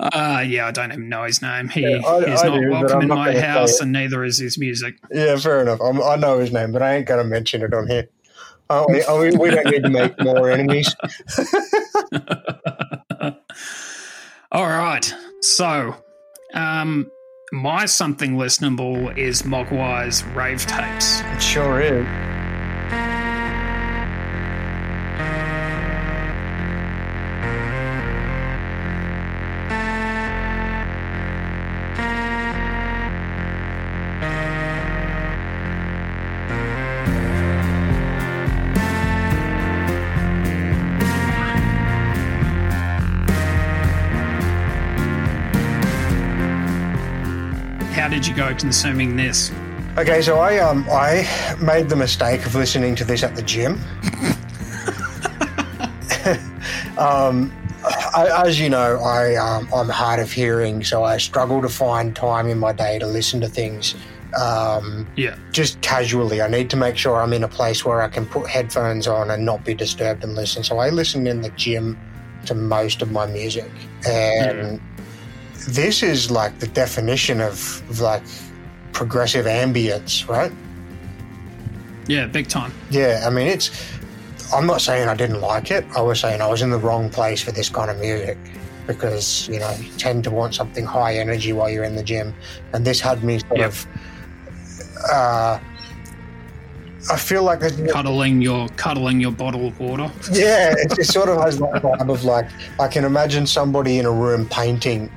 Uh, 0.00 0.44
yeah, 0.46 0.66
I 0.66 0.70
don't 0.70 0.92
even 0.92 1.08
know 1.08 1.24
his 1.24 1.40
name. 1.42 1.68
He 1.68 1.80
Yeah, 1.82 2.00
I- 2.06 2.28
he's 2.30 2.42
I 2.42 2.48
not 2.48 2.60
do, 2.60 2.70
welcome 2.70 3.02
in 3.02 3.08
not 3.08 3.14
my 3.14 3.38
house, 3.40 3.80
and 3.80 3.92
neither 3.92 4.22
is 4.24 4.38
his 4.38 4.58
music. 4.58 4.96
Yeah, 5.10 5.36
fair 5.36 5.62
enough. 5.62 5.80
I'm, 5.80 6.02
I 6.02 6.16
know 6.16 6.38
his 6.38 6.52
name, 6.52 6.72
but 6.72 6.82
I 6.82 6.96
ain't 6.96 7.06
going 7.06 7.22
to 7.22 7.28
mention 7.28 7.62
it 7.62 7.72
on 7.74 7.86
here. 7.88 8.08
Oh, 8.72 8.86
we, 8.88 9.02
oh, 9.02 9.20
we, 9.20 9.30
we 9.36 9.50
don't 9.50 9.66
need 9.66 9.82
to 9.82 9.90
make 9.90 10.18
more 10.20 10.48
enemies. 10.48 10.94
All 14.52 14.66
right, 14.66 15.12
so 15.40 15.96
um, 16.54 17.10
my 17.52 17.86
something 17.86 18.36
listenable 18.36 19.16
is 19.18 19.42
Mogwai's 19.42 20.22
rave 20.36 20.64
tapes. 20.66 21.20
It 21.20 21.42
sure 21.42 21.80
is. 21.80 22.39
Did 48.10 48.26
you 48.26 48.34
go 48.34 48.54
consuming 48.54 49.16
this? 49.16 49.50
Okay, 49.96 50.22
so 50.22 50.38
I 50.38 50.58
um 50.58 50.86
I 50.90 51.26
made 51.60 51.88
the 51.88 51.96
mistake 51.96 52.44
of 52.46 52.54
listening 52.54 52.94
to 52.96 53.04
this 53.04 53.22
at 53.22 53.34
the 53.36 53.42
gym. 53.42 53.74
um, 56.98 57.52
I, 58.14 58.44
as 58.46 58.60
you 58.60 58.68
know, 58.68 58.98
I 59.00 59.36
um, 59.36 59.68
I'm 59.74 59.88
hard 59.88 60.20
of 60.20 60.30
hearing, 60.30 60.84
so 60.84 61.04
I 61.04 61.18
struggle 61.18 61.62
to 61.62 61.68
find 61.68 62.14
time 62.14 62.48
in 62.48 62.58
my 62.58 62.72
day 62.72 62.98
to 62.98 63.06
listen 63.06 63.40
to 63.40 63.48
things. 63.48 63.94
Um, 64.40 65.08
Yeah. 65.16 65.36
just 65.50 65.80
casually. 65.80 66.40
I 66.40 66.48
need 66.48 66.70
to 66.70 66.76
make 66.76 66.96
sure 66.96 67.20
I'm 67.20 67.32
in 67.32 67.42
a 67.42 67.48
place 67.48 67.84
where 67.84 68.00
I 68.00 68.08
can 68.08 68.26
put 68.26 68.48
headphones 68.48 69.08
on 69.08 69.28
and 69.30 69.44
not 69.44 69.64
be 69.64 69.74
disturbed 69.74 70.22
and 70.22 70.36
listen. 70.36 70.62
So 70.62 70.78
I 70.78 70.90
listen 70.90 71.26
in 71.26 71.40
the 71.40 71.50
gym 71.50 71.98
to 72.46 72.54
most 72.54 73.02
of 73.02 73.10
my 73.10 73.26
music, 73.26 73.70
and 74.06 74.80
this 75.68 76.02
is 76.02 76.30
like 76.30 76.58
the 76.58 76.66
definition 76.68 77.40
of, 77.40 77.82
of 77.90 78.00
like 78.00 78.22
progressive 78.92 79.46
ambience, 79.46 80.26
right? 80.28 80.52
Yeah, 82.06 82.26
big 82.26 82.48
time. 82.48 82.72
Yeah, 82.90 83.22
I 83.26 83.30
mean 83.30 83.46
it's. 83.46 83.70
I'm 84.52 84.66
not 84.66 84.80
saying 84.80 85.08
I 85.08 85.14
didn't 85.14 85.40
like 85.40 85.70
it. 85.70 85.84
I 85.96 86.00
was 86.02 86.18
saying 86.20 86.40
I 86.40 86.48
was 86.48 86.60
in 86.62 86.70
the 86.70 86.78
wrong 86.78 87.08
place 87.08 87.40
for 87.40 87.52
this 87.52 87.68
kind 87.68 87.88
of 87.90 87.98
music 87.98 88.36
because 88.86 89.48
you 89.48 89.60
know 89.60 89.70
you 89.80 89.88
tend 89.96 90.24
to 90.24 90.30
want 90.32 90.54
something 90.54 90.84
high 90.84 91.14
energy 91.16 91.52
while 91.52 91.70
you're 91.70 91.84
in 91.84 91.94
the 91.94 92.02
gym, 92.02 92.34
and 92.72 92.84
this 92.84 92.98
had 93.00 93.22
me 93.22 93.38
sort 93.38 93.58
Yep. 93.58 93.68
of. 93.68 93.86
Uh, 95.12 95.58
I 97.10 97.16
feel 97.16 97.42
like 97.44 97.60
Cuddling 97.90 98.42
your 98.42 98.68
cuddling 98.70 99.20
your 99.20 99.32
bottle 99.32 99.66
of 99.68 99.78
water. 99.80 100.10
yeah, 100.32 100.74
it, 100.76 100.98
it 100.98 101.04
sort 101.16 101.28
of 101.30 101.40
has 101.40 101.58
that 101.58 101.82
vibe 101.82 102.12
of 102.12 102.24
like 102.24 102.50
I 102.78 102.88
can 102.88 103.04
imagine 103.04 103.46
somebody 103.46 103.98
in 103.98 104.04
a 104.04 104.10
room 104.12 104.46
painting 104.48 105.10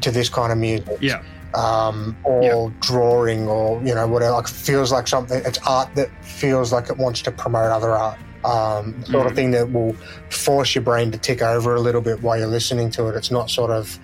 to 0.00 0.10
this 0.10 0.28
kind 0.28 0.52
of 0.52 0.58
music, 0.58 0.98
Yeah. 1.00 1.22
um, 1.54 2.16
or 2.24 2.70
drawing, 2.80 3.48
or 3.48 3.80
you 3.82 3.94
know 3.94 4.06
whatever. 4.06 4.32
Like 4.32 4.48
feels 4.48 4.92
like 4.92 5.08
something. 5.08 5.40
It's 5.44 5.58
art 5.66 5.94
that 5.96 6.08
feels 6.24 6.72
like 6.72 6.88
it 6.90 6.96
wants 6.98 7.22
to 7.22 7.30
promote 7.30 7.70
other 7.70 7.90
art. 7.90 8.18
Um, 8.44 9.04
sort 9.06 9.26
of 9.26 9.32
Mhm. 9.32 9.36
thing 9.36 9.50
that 9.50 9.72
will 9.72 9.94
force 10.30 10.74
your 10.74 10.82
brain 10.82 11.10
to 11.10 11.18
tick 11.18 11.42
over 11.42 11.74
a 11.74 11.80
little 11.80 12.00
bit 12.00 12.22
while 12.22 12.38
you're 12.38 12.46
listening 12.46 12.88
to 12.90 13.08
it. 13.08 13.16
It's 13.16 13.32
not 13.32 13.50
sort 13.50 13.70
of, 13.72 13.98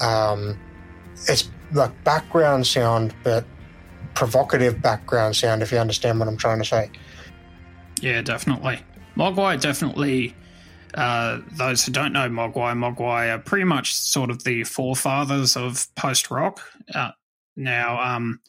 um, 0.00 0.58
it's 1.28 1.48
like 1.72 1.92
background 2.02 2.66
sound, 2.66 3.14
but 3.22 3.44
provocative 4.14 4.82
background 4.82 5.36
sound. 5.36 5.62
If 5.62 5.70
you 5.70 5.78
understand 5.78 6.18
what 6.18 6.26
I'm 6.28 6.36
trying 6.36 6.58
to 6.58 6.64
say. 6.64 6.90
Yeah, 8.00 8.22
definitely. 8.22 8.80
Mogwai 9.16 9.58
definitely. 9.60 10.34
Uh, 10.96 11.40
those 11.52 11.84
who 11.84 11.92
don't 11.92 12.12
know 12.12 12.28
Mogwai, 12.28 12.72
Mogwai 12.72 13.34
are 13.34 13.38
pretty 13.38 13.64
much 13.64 13.94
sort 13.94 14.30
of 14.30 14.44
the 14.44 14.64
forefathers 14.64 15.56
of 15.56 15.86
post 15.94 16.30
rock. 16.30 16.60
Uh, 16.94 17.10
now, 17.54 18.00
um, 18.00 18.40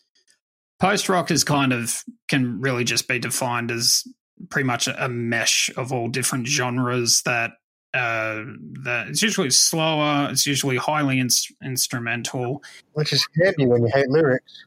post 0.79 1.09
rock 1.09 1.29
is 1.29 1.43
kind 1.43 1.73
of 1.73 2.03
can 2.29 2.61
really 2.61 2.85
just 2.85 3.07
be 3.07 3.19
defined 3.19 3.69
as 3.69 4.03
pretty 4.49 4.65
much 4.65 4.87
a, 4.87 5.05
a 5.05 5.09
mesh 5.09 5.69
of 5.75 5.91
all 5.91 6.07
different 6.07 6.47
genres 6.47 7.21
that. 7.23 7.51
Uh, 7.93 8.43
that 8.83 9.07
it's 9.07 9.23
usually 9.23 9.49
slower. 9.49 10.27
It's 10.29 10.45
usually 10.45 10.75
highly 10.77 11.19
ins- 11.19 11.51
instrumental. 11.63 12.61
Which 12.93 13.11
is 13.11 13.25
handy 13.41 13.65
when 13.65 13.81
you 13.81 13.89
hate 13.91 14.09
lyrics. 14.09 14.65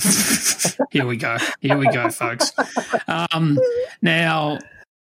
Here 0.90 1.06
we 1.06 1.16
go. 1.16 1.36
Here 1.60 1.76
we 1.76 1.86
go, 1.92 2.10
folks. 2.10 2.52
Um, 3.08 3.58
now, 4.02 4.58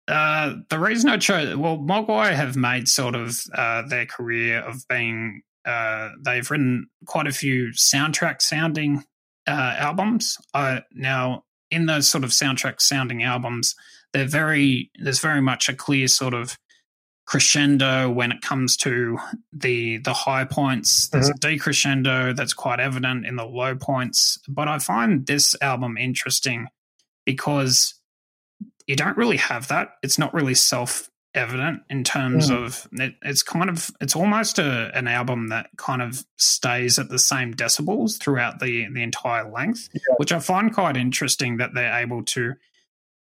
uh, 0.09 0.55
the 0.69 0.79
reason 0.79 1.11
I 1.11 1.17
chose, 1.17 1.57
well, 1.57 1.79
Mogwai 1.79 2.35
have 2.35 2.57
made 2.57 2.89
sort 2.89 3.15
of 3.15 3.39
uh, 3.55 3.83
their 3.89 4.07
career 4.07 4.61
of 4.61 4.87
being, 4.89 5.43
uh, 5.65 6.11
they've 6.25 6.51
written 6.51 6.89
quite 7.07 7.27
a 7.27 7.33
few 7.33 7.69
soundtrack 7.69 8.43
sounding 8.43 9.05
uh, 9.47 9.77
albums. 9.79 10.39
Uh, 10.55 10.81
now, 10.93 11.45
in 11.71 11.87
those 11.87 12.09
sort 12.09 12.25
of 12.25 12.31
soundtrack 12.31 12.81
sounding 12.81 13.23
albums, 13.23 13.75
they're 14.13 14.27
very, 14.27 14.91
there's 14.99 15.21
very 15.21 15.41
much 15.41 15.69
a 15.69 15.75
clear 15.75 16.09
sort 16.09 16.35
of 16.35 16.57
crescendo 17.25 18.11
when 18.11 18.33
it 18.33 18.43
comes 18.43 18.77
to 18.77 19.17
the 19.53 19.99
the 19.99 20.13
high 20.13 20.45
points. 20.45 21.09
There's 21.09 21.29
a 21.29 21.35
decrescendo 21.35 22.37
that's 22.37 22.53
quite 22.53 22.81
evident 22.81 23.25
in 23.25 23.37
the 23.37 23.47
low 23.47 23.77
points. 23.77 24.39
But 24.49 24.69
I 24.69 24.79
find 24.79 25.27
this 25.27 25.55
album 25.63 25.97
interesting 25.97 26.67
because 27.25 27.95
you 28.87 28.97
don't 28.97 29.17
really 29.17 29.37
have 29.39 29.69
that. 29.69 29.97
It's 30.03 30.19
not 30.19 30.35
really 30.35 30.55
self 30.55 31.09
evident 31.35 31.81
in 31.89 32.05
terms 32.05 32.51
Mm. 32.51 32.65
of 32.65 32.87
it, 32.93 33.15
it's 33.23 33.43
kind 33.43 33.71
of 33.71 33.91
it's 34.03 34.15
almost 34.15 34.59
a, 34.59 34.91
an 34.95 35.09
album 35.09 35.49
that 35.49 35.71
kind 35.79 36.03
of 36.03 36.25
stays 36.37 36.99
at 36.99 37.09
the 37.09 37.19
same 37.19 37.55
decibels 37.55 38.19
throughout 38.21 38.61
the 38.61 38.87
the 38.93 39.03
entire 39.03 39.51
length, 39.51 39.89
which 40.19 40.31
I 40.33 40.39
find 40.41 40.73
quite 40.75 40.97
interesting 40.97 41.57
that 41.57 41.73
they're 41.75 41.99
able 42.01 42.23
to 42.25 42.55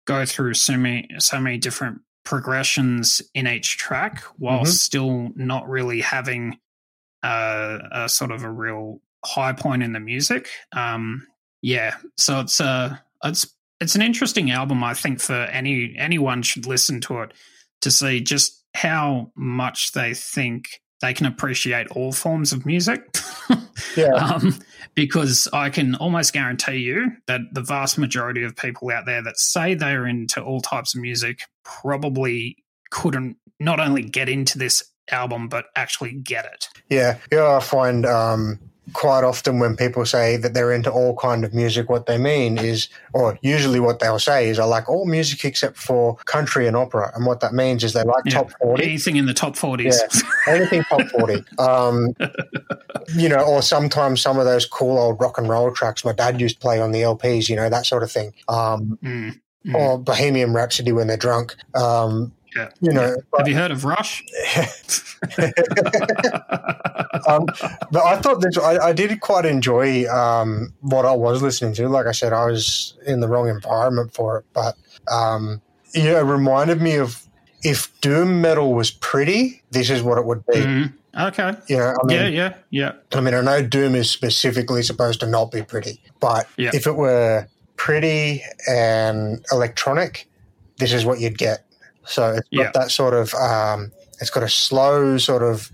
go 0.08 0.26
through 0.26 0.56
so 0.56 0.76
many 0.78 1.08
so 1.20 1.40
many 1.40 1.58
different 1.60 2.02
progressions 2.26 3.22
in 3.36 3.48
each 3.48 3.78
track 3.78 4.24
while 4.38 4.64
Mhm. 4.64 4.68
still 4.68 5.30
not 5.36 5.68
really 5.70 6.02
having 6.02 6.58
uh, 7.22 7.80
a 7.92 8.08
sort 8.10 8.32
of 8.32 8.44
a 8.44 8.50
real 8.52 9.02
high 9.26 9.52
point 9.54 9.84
in 9.84 9.92
the 9.94 10.00
music. 10.00 10.48
Um, 10.72 11.28
yeah, 11.62 11.98
so 12.18 12.40
it's 12.40 12.62
uh, 12.62 12.98
it's 13.24 13.54
it's 13.80 13.96
an 13.96 14.02
interesting 14.02 14.52
album. 14.52 14.84
I 14.84 14.94
think 14.94 15.20
for 15.20 15.34
any 15.34 15.96
anyone 15.98 16.42
should 16.42 16.66
listen 16.66 17.02
to 17.02 17.22
it 17.22 17.34
to 17.82 17.92
see 17.92 18.22
just 18.22 18.64
how 18.74 19.32
much 19.36 19.94
they 19.94 20.14
think 20.14 20.82
they 21.02 21.14
can 21.14 21.26
appreciate 21.26 21.88
all 21.90 22.12
forms 22.12 22.54
of 22.54 22.66
music. 22.66 23.02
Yeah. 23.96 24.14
um, 24.14 24.60
because 24.94 25.48
I 25.54 25.70
can 25.70 25.96
almost 25.96 26.34
guarantee 26.34 26.78
you 26.78 27.12
that 27.28 27.42
the 27.54 27.62
vast 27.62 27.98
majority 27.98 28.44
of 28.44 28.56
people 28.56 28.92
out 28.92 29.06
there 29.06 29.24
that 29.24 29.40
say 29.40 29.74
they're 29.74 30.06
into 30.06 30.44
all 30.44 30.60
types 30.60 30.94
of 30.94 31.02
music 31.02 31.40
probably 31.64 32.58
couldn't 32.92 33.38
not 33.60 33.80
only 33.80 34.04
get 34.04 34.30
into 34.30 34.58
this 34.58 34.84
album 35.12 35.48
but 35.48 35.66
actually 35.76 36.14
get 36.14 36.46
it. 36.46 36.68
Yeah, 36.90 37.18
yeah. 37.32 37.56
I 37.56 37.60
find 37.62 38.06
um, 38.06 38.60
quite 38.94 39.24
often 39.24 39.60
when 39.60 39.76
people 39.76 40.06
say 40.06 40.38
that 40.38 40.54
they're 40.54 40.72
into 40.72 40.92
all 40.92 41.16
kind 41.16 41.44
of 41.44 41.54
music, 41.54 41.90
what 41.90 42.06
they 42.06 42.18
mean 42.18 42.58
is, 42.58 42.90
or 43.14 43.38
usually 43.42 43.80
what 43.80 44.00
they'll 44.00 44.20
say 44.20 44.50
is, 44.50 44.60
I 44.60 44.66
like 44.66 44.90
all 44.90 45.06
music 45.06 45.44
except 45.46 45.78
for 45.78 46.16
country 46.26 46.68
and 46.68 46.76
opera. 46.76 47.12
And 47.16 47.26
what 47.26 47.40
that 47.42 47.54
means 47.54 47.84
is 47.84 47.94
they 47.94 48.04
like 48.04 48.24
Yeah. 48.26 48.34
top 48.34 48.52
forty. 48.62 48.84
Anything 48.84 49.16
in 49.18 49.26
the 49.26 49.34
top 49.34 49.56
40s. 49.56 49.96
Yeah, 50.48 50.54
anything 50.54 50.84
top 50.84 51.02
40. 51.10 51.44
Um, 51.60 52.16
you 53.16 53.28
know, 53.30 53.40
or 53.40 53.62
sometimes 53.62 54.22
some 54.22 54.38
of 54.40 54.46
those 54.46 54.66
cool 54.66 54.98
old 54.98 55.20
rock 55.20 55.38
and 55.38 55.50
roll 55.50 55.72
tracks 55.72 56.04
my 56.06 56.14
dad 56.14 56.40
used 56.40 56.56
to 56.56 56.62
play 56.62 56.80
on 56.80 56.92
the 56.92 57.02
LPs, 57.02 57.50
you 57.50 57.56
know, 57.56 57.70
that 57.70 57.86
sort 57.86 58.04
of 58.04 58.12
thing. 58.12 58.34
Um, 58.48 58.98
Mm, 59.04 59.40
mm. 59.66 59.76
Or 59.76 59.98
Bohemian 60.00 60.54
Rhapsody 60.54 60.92
when 60.92 61.08
they're 61.08 61.18
drunk. 61.18 61.56
Um, 61.76 62.32
Yeah. 62.56 62.70
you 62.82 62.92
know, 62.92 63.16
Have 63.38 63.48
you 63.48 63.56
heard 63.56 63.72
of 63.72 63.86
Rush? 63.86 64.24
um, 67.28 67.46
but 67.92 68.04
I 68.04 68.18
thought 68.22 68.42
this, 68.42 68.58
I, 68.58 68.78
I 68.78 68.94
did 68.94 69.20
quite 69.22 69.46
enjoy 69.46 70.08
um, 70.10 70.74
what 70.82 71.06
I 71.06 71.14
was 71.14 71.42
listening 71.42 71.74
to. 71.76 71.90
Like 71.90 72.06
I 72.08 72.12
said, 72.12 72.34
I 72.34 72.46
was 72.46 72.96
in 73.06 73.20
the 73.20 73.28
wrong 73.28 73.50
environment 73.50 74.14
for 74.14 74.40
it, 74.40 74.46
but 74.54 74.76
um, 75.12 75.62
yeah, 75.94 76.20
it 76.20 76.24
reminded 76.24 76.82
me 76.82 76.96
of 76.96 77.26
if 77.64 78.00
doom 78.02 78.42
metal 78.42 78.74
was 78.74 78.92
pretty, 78.92 79.62
this 79.72 79.90
is 79.90 80.02
what 80.02 80.18
it 80.18 80.26
would 80.26 80.46
be. 80.48 80.60
Mhm. 80.60 80.94
Okay. 81.18 81.54
You 81.68 81.78
know, 81.78 81.96
I 82.02 82.06
mean, 82.06 82.18
yeah, 82.18 82.28
yeah, 82.28 82.54
yeah. 82.70 82.92
I 83.14 83.22
mean, 83.22 83.34
I 83.34 83.42
know 83.42 83.64
Doom 83.64 83.96
is 83.96 84.10
specifically 84.10 84.84
supposed 84.84 85.20
to 85.22 85.26
not 85.28 85.52
be 85.52 85.64
pretty, 85.64 86.00
but 86.20 86.48
Yeah. 86.56 86.70
if 86.72 86.86
it 86.86 86.96
were 86.96 87.48
pretty 87.78 88.44
and 88.70 89.44
electronic, 89.52 90.30
this 90.78 90.94
is 90.94 91.06
what 91.06 91.20
you'd 91.20 91.38
get. 91.38 91.66
So 92.06 92.34
it's 92.34 92.50
got 92.56 92.74
that 92.74 92.92
sort 92.92 93.14
of, 93.14 93.34
um, 93.36 93.92
it's 94.20 94.30
got 94.30 94.44
a 94.44 94.50
slow 94.50 95.18
sort 95.18 95.44
of 95.44 95.70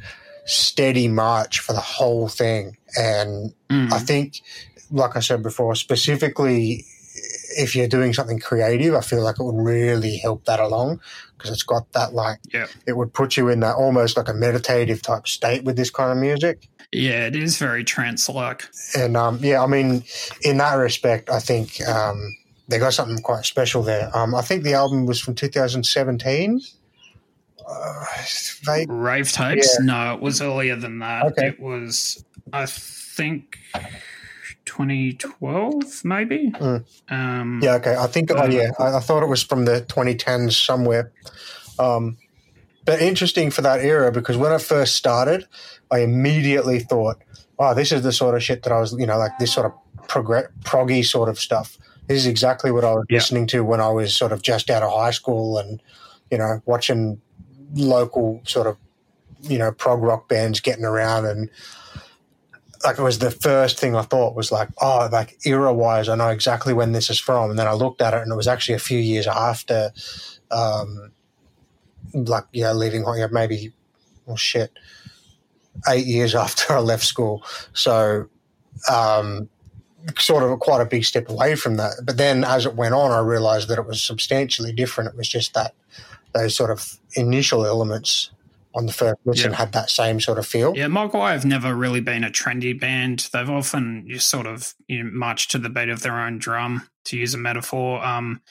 steady 0.45 1.07
march 1.07 1.59
for 1.59 1.73
the 1.73 1.79
whole 1.79 2.27
thing. 2.27 2.77
And 2.97 3.53
Mm. 3.69 3.91
I 3.91 3.99
think, 3.99 4.41
like 4.91 5.15
I 5.17 5.19
said 5.19 5.41
before, 5.41 5.75
specifically 5.75 6.85
if 7.57 7.75
you're 7.75 7.87
doing 7.87 8.13
something 8.13 8.39
creative, 8.39 8.93
I 8.93 8.99
feel 9.01 9.21
like 9.23 9.39
it 9.39 9.43
would 9.43 9.55
really 9.55 10.17
help 10.17 10.43
that 10.45 10.59
along 10.59 10.99
because 11.37 11.51
it's 11.51 11.63
got 11.63 11.89
that 11.93 12.13
like 12.13 12.39
Yeah. 12.53 12.67
it 12.85 12.97
would 12.97 13.13
put 13.13 13.37
you 13.37 13.47
in 13.49 13.61
that 13.61 13.75
almost 13.75 14.17
like 14.17 14.27
a 14.27 14.33
meditative 14.33 15.01
type 15.01 15.25
state 15.27 15.63
with 15.63 15.77
this 15.77 15.89
kind 15.89 16.11
of 16.11 16.17
music. 16.17 16.67
Yeah, 16.91 17.25
it 17.27 17.35
is 17.35 17.57
very 17.57 17.83
trance 17.83 18.27
like. 18.29 18.65
And 18.95 19.15
um, 19.17 19.39
yeah, 19.41 19.63
I 19.63 19.67
mean, 19.67 20.03
in 20.41 20.57
that 20.57 20.73
respect, 20.75 21.29
I 21.29 21.39
think 21.39 21.81
um, 21.87 22.35
they 22.67 22.79
got 22.79 22.93
something 22.93 23.19
quite 23.19 23.45
special 23.45 23.83
there. 23.83 24.09
Um, 24.15 24.33
I 24.35 24.41
think 24.41 24.63
the 24.63 24.73
album 24.73 25.05
was 25.05 25.19
from 25.19 25.35
2017. 25.35 26.61
Uh, 27.67 28.05
vague- 28.63 28.89
Rave 28.91 29.31
tapes? 29.31 29.75
Yeah. 29.79 29.85
No, 29.85 30.13
it 30.13 30.21
was 30.21 30.41
earlier 30.41 30.75
than 30.75 30.99
that. 30.99 31.25
Okay. 31.27 31.47
It 31.47 31.59
was, 31.59 32.23
I 32.53 32.65
think, 32.67 33.57
2012, 34.65 36.03
maybe. 36.05 36.51
Mm. 36.51 36.85
Um, 37.09 37.59
Yeah, 37.63 37.75
okay. 37.75 37.95
I 37.95 38.07
think, 38.07 38.31
oh, 38.31 38.45
yeah, 38.45 38.71
I, 38.79 38.95
I 38.97 38.99
thought 38.99 39.23
it 39.23 39.27
was 39.29 39.43
from 39.43 39.65
the 39.65 39.81
2010s 39.81 40.53
somewhere. 40.53 41.11
Um, 41.79 42.17
but 42.85 43.01
interesting 43.01 43.49
for 43.51 43.61
that 43.61 43.79
era 43.81 44.11
because 44.11 44.37
when 44.37 44.51
I 44.51 44.57
first 44.59 44.95
started, 44.95 45.47
I 45.91 45.99
immediately 45.99 46.79
thought, 46.79 47.17
oh, 47.57 47.73
this 47.73 47.91
is 47.91 48.03
the 48.03 48.11
sort 48.11 48.35
of 48.35 48.43
shit 48.43 48.63
that 48.63 48.71
I 48.71 48.79
was, 48.79 48.93
you 48.97 49.05
know, 49.07 49.17
like 49.17 49.31
this 49.39 49.53
sort 49.53 49.65
of 49.65 50.07
progr- 50.07 50.49
proggy 50.63 51.03
sort 51.05 51.29
of 51.29 51.39
stuff. 51.39 51.77
This 52.07 52.17
is 52.19 52.27
exactly 52.27 52.71
what 52.71 52.83
I 52.83 52.91
was 52.93 53.05
Yeah. 53.09 53.17
listening 53.17 53.47
to 53.47 53.63
when 53.63 53.81
I 53.81 53.89
was 53.89 54.15
sort 54.15 54.31
of 54.31 54.41
just 54.41 54.69
out 54.69 54.83
of 54.83 54.91
high 54.91 55.11
school 55.11 55.57
and, 55.57 55.81
you 56.31 56.37
know, 56.37 56.61
watching 56.65 57.19
local 57.73 58.41
sort 58.45 58.67
of, 58.67 58.77
you 59.41 59.57
know, 59.57 59.71
prog 59.71 60.01
rock 60.01 60.27
bands 60.29 60.59
getting 60.59 60.85
around 60.85 61.25
and 61.25 61.49
like 62.83 62.99
it 62.99 63.01
was 63.01 63.17
the 63.19 63.31
first 63.31 63.79
thing 63.79 63.95
I 63.95 64.03
thought 64.03 64.35
was 64.35 64.51
like, 64.51 64.69
oh, 64.79 65.09
like 65.11 65.37
era 65.45 65.73
wise, 65.73 66.07
I 66.07 66.15
know 66.15 66.29
exactly 66.29 66.73
when 66.73 66.91
this 66.91 67.09
is 67.09 67.19
from. 67.19 67.49
And 67.49 67.57
then 67.57 67.67
I 67.67 67.73
looked 67.73 68.01
at 68.01 68.13
it 68.13 68.21
and 68.21 68.31
it 68.31 68.35
was 68.35 68.47
actually 68.47 68.75
a 68.75 68.79
few 68.79 68.99
years 68.99 69.25
after, 69.25 69.91
um, 70.51 71.11
like, 72.13 72.45
yeah, 72.53 72.71
leaving, 72.73 73.03
yeah, 73.17 73.27
maybe, 73.31 73.73
well, 74.27 74.37
shit, 74.37 74.71
eight 75.89 76.05
years 76.05 76.35
after 76.45 76.73
I 76.73 76.79
left 76.79 77.03
school. 77.03 77.43
So, 77.73 78.27
um, 78.91 79.49
sort 80.19 80.43
of 80.43 80.59
quite 80.59 80.81
a 80.81 80.85
big 80.85 81.03
step 81.05 81.29
away 81.29 81.55
from 81.55 81.77
that. 81.77 81.93
But 82.03 82.17
then 82.17 82.43
as 82.43 82.65
it 82.65 82.75
went 82.75 82.93
on, 82.93 83.11
I 83.11 83.19
realized 83.19 83.67
that 83.69 83.79
it 83.79 83.87
was 83.87 84.01
substantially 84.01 84.71
different. 84.71 85.09
It 85.11 85.17
was 85.17 85.27
just 85.29 85.53
that 85.53 85.73
those 86.33 86.55
sort 86.55 86.71
of 86.71 86.99
initial 87.15 87.65
elements 87.65 88.31
on 88.73 88.85
the 88.85 88.91
first 88.93 89.15
listen 89.23 89.51
Yeah. 89.51 89.57
had 89.57 89.71
that 89.71 89.89
same 89.89 90.19
sort 90.19 90.37
of 90.37 90.45
feel. 90.45 90.73
Yeah, 90.75 90.87
Mogwai 90.87 91.31
have 91.31 91.45
never 91.45 91.73
really 91.73 92.01
been 92.01 92.25
a 92.25 92.29
trendy 92.29 92.77
band. 92.77 93.29
They've 93.31 93.49
often 93.49 94.03
you 94.05 94.19
sort 94.19 94.47
of 94.47 94.73
you 94.87 95.03
know, 95.03 95.09
march 95.13 95.47
to 95.49 95.57
the 95.57 95.69
beat 95.69 95.87
of 95.89 96.01
their 96.01 96.19
own 96.19 96.37
drum, 96.39 96.89
to 97.05 97.17
use 97.17 97.33
a 97.33 97.37
metaphor. 97.37 98.03
Um, 98.05 98.41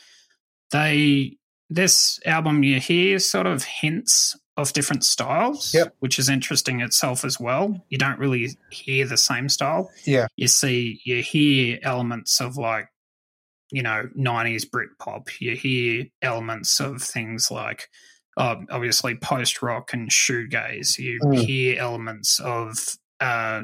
they 0.71 1.37
this 1.75 2.21
album 2.27 2.63
you 2.63 2.81
hear 2.81 3.19
sort 3.19 3.47
of 3.47 3.65
hints 3.65 4.37
of 4.57 4.73
different 4.73 5.05
styles, 5.05 5.75
Yep. 5.75 5.97
which 5.99 6.19
is 6.19 6.29
interesting 6.29 6.81
itself 6.81 7.25
as 7.25 7.41
well. 7.41 7.85
You 7.89 7.99
don't 7.99 8.19
really 8.21 8.57
hear 8.71 9.07
the 9.07 9.17
same 9.17 9.49
style. 9.49 9.91
Yeah. 10.05 10.29
You 10.37 10.47
see, 10.47 11.01
you 11.05 11.23
hear 11.23 11.79
elements 11.83 12.41
of 12.41 12.57
like 12.57 12.89
you 13.73 13.83
know 13.83 14.09
90s 14.17 14.65
Britpop. 14.65 15.41
You 15.41 15.57
hear 15.57 16.07
elements 16.23 16.81
of 16.81 17.03
things 17.03 17.51
like 17.51 17.89
uh, 18.37 18.57
obviously 18.71 19.15
post 19.17 19.63
rock 19.63 19.93
and 19.93 20.11
shoegaze. 20.11 20.99
You 20.99 21.21
Mm. 21.21 21.45
hear 21.45 21.79
elements 21.81 22.41
of, 22.41 22.77
uh, 23.21 23.63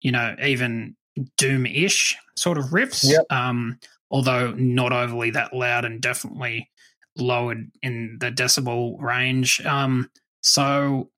you 0.00 0.12
know, 0.12 0.34
even 0.42 0.96
doom 1.36 1.66
ish 1.66 2.16
sort 2.36 2.58
of 2.58 2.66
riffs. 2.66 3.08
Yep. 3.08 3.26
Um, 3.30 3.78
although 4.10 4.52
not 4.52 4.92
overly 4.92 5.30
that 5.30 5.52
loud 5.54 5.84
and 5.84 6.00
definitely 6.00 6.70
lowered 7.16 7.70
in 7.82 8.18
the 8.20 8.30
decibel 8.30 9.00
range. 9.00 9.64
Um, 9.64 10.10
so 10.42 11.10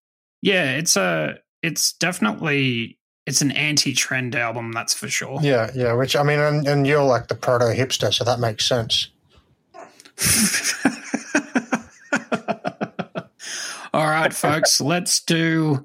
yeah, 0.43 0.73
it's 0.73 0.97
a, 0.97 1.39
it's 1.63 1.93
definitely, 1.95 2.99
it's 3.27 3.41
an 3.43 3.51
anti-trend 3.53 4.37
album, 4.37 4.71
that's 4.73 4.95
for 4.95 5.09
sure. 5.09 5.41
Yeah, 5.43 5.71
yeah. 5.75 5.93
Which 5.95 6.15
I 6.15 6.23
mean, 6.23 6.39
and, 6.39 6.67
and 6.69 6.87
you're 6.87 7.03
like 7.03 7.27
the 7.29 7.35
proto 7.35 7.67
hipster, 7.67 8.13
so 8.15 8.23
that 8.25 8.39
makes 8.39 8.65
sense. 8.67 9.09
All 13.93 14.07
right, 14.07 14.33
folks, 14.33 14.81
let's 14.81 15.21
do 15.21 15.85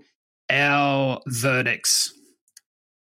our 0.49 1.20
verdicts. 1.28 2.14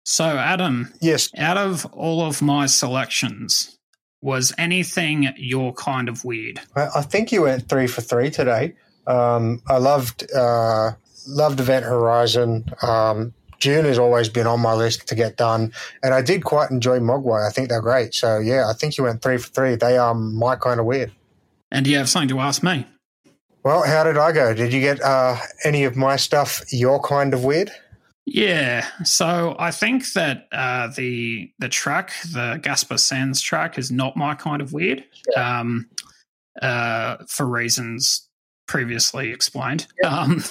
So, 0.06 0.38
Adam, 0.38 0.94
Yes. 1.02 1.30
out 1.38 1.58
of 1.58 1.86
all 1.88 2.22
of 2.22 2.42
my 2.42 2.68
selections, 2.68 3.78
was 4.24 4.54
anything 4.58 5.34
your 5.36 5.74
kind 5.74 6.08
of 6.08 6.24
weird? 6.24 6.60
I, 6.76 6.88
I 6.96 7.02
think 7.02 7.32
you 7.32 7.44
went 7.44 7.68
three 7.68 7.88
for 7.88 8.02
three 8.02 8.32
today. 8.32 8.74
Um, 9.06 9.62
I 9.68 9.78
loved 9.78 10.26
uh, 10.34 10.92
loved 11.28 11.60
Event 11.60 11.86
Horizon. 11.86 12.66
Um, 12.82 13.34
Dune 13.60 13.86
has 13.86 14.00
always 14.00 14.30
been 14.30 14.48
on 14.48 14.62
my 14.62 14.74
list 14.74 15.08
to 15.10 15.16
get 15.16 15.36
done, 15.38 15.74
and 16.02 16.14
I 16.14 16.22
did 16.22 16.44
quite 16.46 16.72
enjoy 16.72 17.00
Mogwai. 17.00 17.48
I 17.48 17.52
think 17.52 17.70
they're 17.70 17.82
great. 17.82 18.14
So 18.16 18.40
yeah, 18.40 18.70
I 18.70 18.74
think 18.74 18.98
you 18.98 19.04
went 19.04 19.22
three 19.22 19.38
for 19.38 19.50
three. 19.50 19.76
They 19.76 19.98
are 19.98 20.16
my 20.16 20.56
kind 20.56 20.80
of 20.80 20.86
weird. 20.86 21.12
And 21.70 21.84
do 21.84 21.92
you 21.92 21.98
have 21.98 22.10
something 22.10 22.30
to 22.30 22.40
ask 22.40 22.64
me? 22.64 22.88
Well, 23.64 23.84
how 23.86 24.04
did 24.04 24.18
I 24.18 24.32
go? 24.32 24.54
Did 24.54 24.74
you 24.74 24.80
get 24.80 25.02
uh, 25.02 25.38
any 25.64 25.84
of 25.84 25.96
my 25.96 26.16
stuff 26.16 26.62
your 26.72 27.02
kind 27.02 27.34
of 27.34 27.44
weird? 27.44 27.72
Yeah, 28.26 28.88
so 29.04 29.56
I 29.60 29.72
think 29.72 30.14
that 30.14 30.48
uh, 30.52 30.88
the 30.96 31.52
the 31.60 31.68
track, 31.68 32.14
the 32.32 32.60
Gaspar 32.62 32.98
Sanz 32.98 33.42
track, 33.42 33.78
is 33.78 33.92
not 33.92 34.16
my 34.16 34.34
kind 34.34 34.62
of 34.62 34.72
weird, 34.72 35.04
um, 35.36 35.90
uh, 36.62 37.18
for 37.28 37.46
reasons 37.46 38.30
previously 38.66 39.32
explained. 39.32 39.88
Um, 40.06 40.42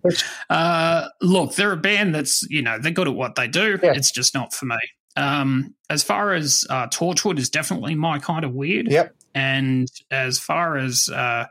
uh, 0.50 1.08
look, 1.22 1.54
they're 1.54 1.72
a 1.72 1.76
band 1.76 2.14
that's 2.14 2.42
you 2.50 2.60
know 2.60 2.78
they're 2.78 2.92
good 2.92 3.08
at 3.08 3.14
what 3.14 3.34
they 3.34 3.48
do. 3.48 3.78
Yeah. 3.82 3.92
It's 3.94 4.10
just 4.10 4.34
not 4.34 4.52
for 4.52 4.66
me. 4.66 4.78
Um, 5.16 5.74
as 5.88 6.02
far 6.02 6.34
as 6.34 6.66
uh, 6.68 6.88
Torchwood 6.88 7.38
is 7.38 7.48
definitely 7.48 7.94
my 7.94 8.18
kind 8.18 8.44
of 8.44 8.52
weird. 8.52 8.90
Yep. 8.90 9.14
And 9.34 9.88
as 10.10 10.38
far 10.38 10.76
as 10.76 11.08
uh, 11.08 11.46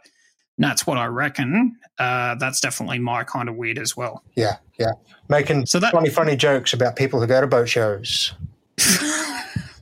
Nat's 0.58 0.86
What 0.86 0.98
I 0.98 1.06
Reckon. 1.08 1.76
Uh, 2.02 2.36
that's 2.36 2.60
definitely 2.60 3.00
my 3.00 3.24
kind 3.24 3.48
of 3.50 3.56
weird 3.56 3.78
as 3.78 3.96
well. 3.96 4.24
Yeah, 4.36 4.58
yeah. 4.80 4.92
Making 5.30 5.66
So 5.66 5.80
that- 5.80 5.92
funny, 5.92 6.10
funny 6.10 6.36
jokes 6.36 6.74
about 6.74 6.96
people 6.96 7.20
who 7.20 7.28
go 7.28 7.40
to 7.42 7.48
boat 7.48 7.70
shows. 7.70 8.34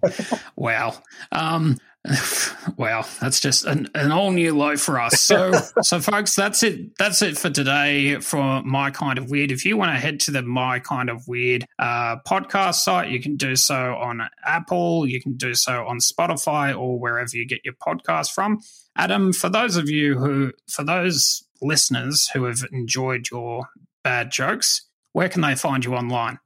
Wow. 0.56 1.02
Um, 1.32 1.78
wow, 2.78 3.06
that's 3.22 3.40
just 3.40 3.66
an, 3.66 3.88
an 3.96 4.12
all 4.12 4.32
new 4.32 4.56
low 4.56 4.76
for 4.78 5.00
us. 5.00 5.22
So, 5.22 5.54
so 5.82 6.00
folks, 6.00 6.36
that's 6.36 6.64
it. 6.64 6.98
That's 6.98 7.22
it 7.22 7.38
for 7.38 7.50
today 7.50 8.20
for 8.20 8.62
my 8.64 8.92
kind 8.92 9.18
of 9.18 9.30
weird. 9.30 9.52
If 9.52 9.66
you 9.66 9.78
want 9.78 9.92
to 9.94 10.00
head 10.00 10.20
to 10.22 10.32
the 10.32 10.42
my 10.42 10.80
kind 10.80 11.10
of 11.10 11.28
weird 11.28 11.66
uh, 11.78 12.18
podcast 12.28 12.76
site, 12.76 13.10
you 13.10 13.22
can 13.22 13.36
do 13.36 13.56
so 13.56 13.96
on 13.96 14.22
Apple. 14.46 15.08
You 15.08 15.22
can 15.22 15.34
do 15.38 15.54
so 15.56 15.86
on 15.86 16.00
Spotify 16.00 16.78
or 16.78 17.00
wherever 17.00 17.32
you 17.34 17.46
get 17.46 17.64
your 17.64 17.76
podcast 17.76 18.32
from. 18.32 18.62
Adam, 18.96 19.32
for 19.34 19.50
those 19.50 19.76
of 19.78 19.90
you 19.90 20.18
who, 20.18 20.52
for 20.68 20.84
those 20.84 21.44
listeners 21.62 22.30
who 22.34 22.46
have 22.46 22.60
enjoyed 22.72 23.30
your 23.32 23.70
bad 24.04 24.32
jokes, 24.32 24.88
where 25.14 25.30
can 25.30 25.42
they 25.42 25.56
find 25.56 25.86
you 25.86 25.96
online? 25.96 26.40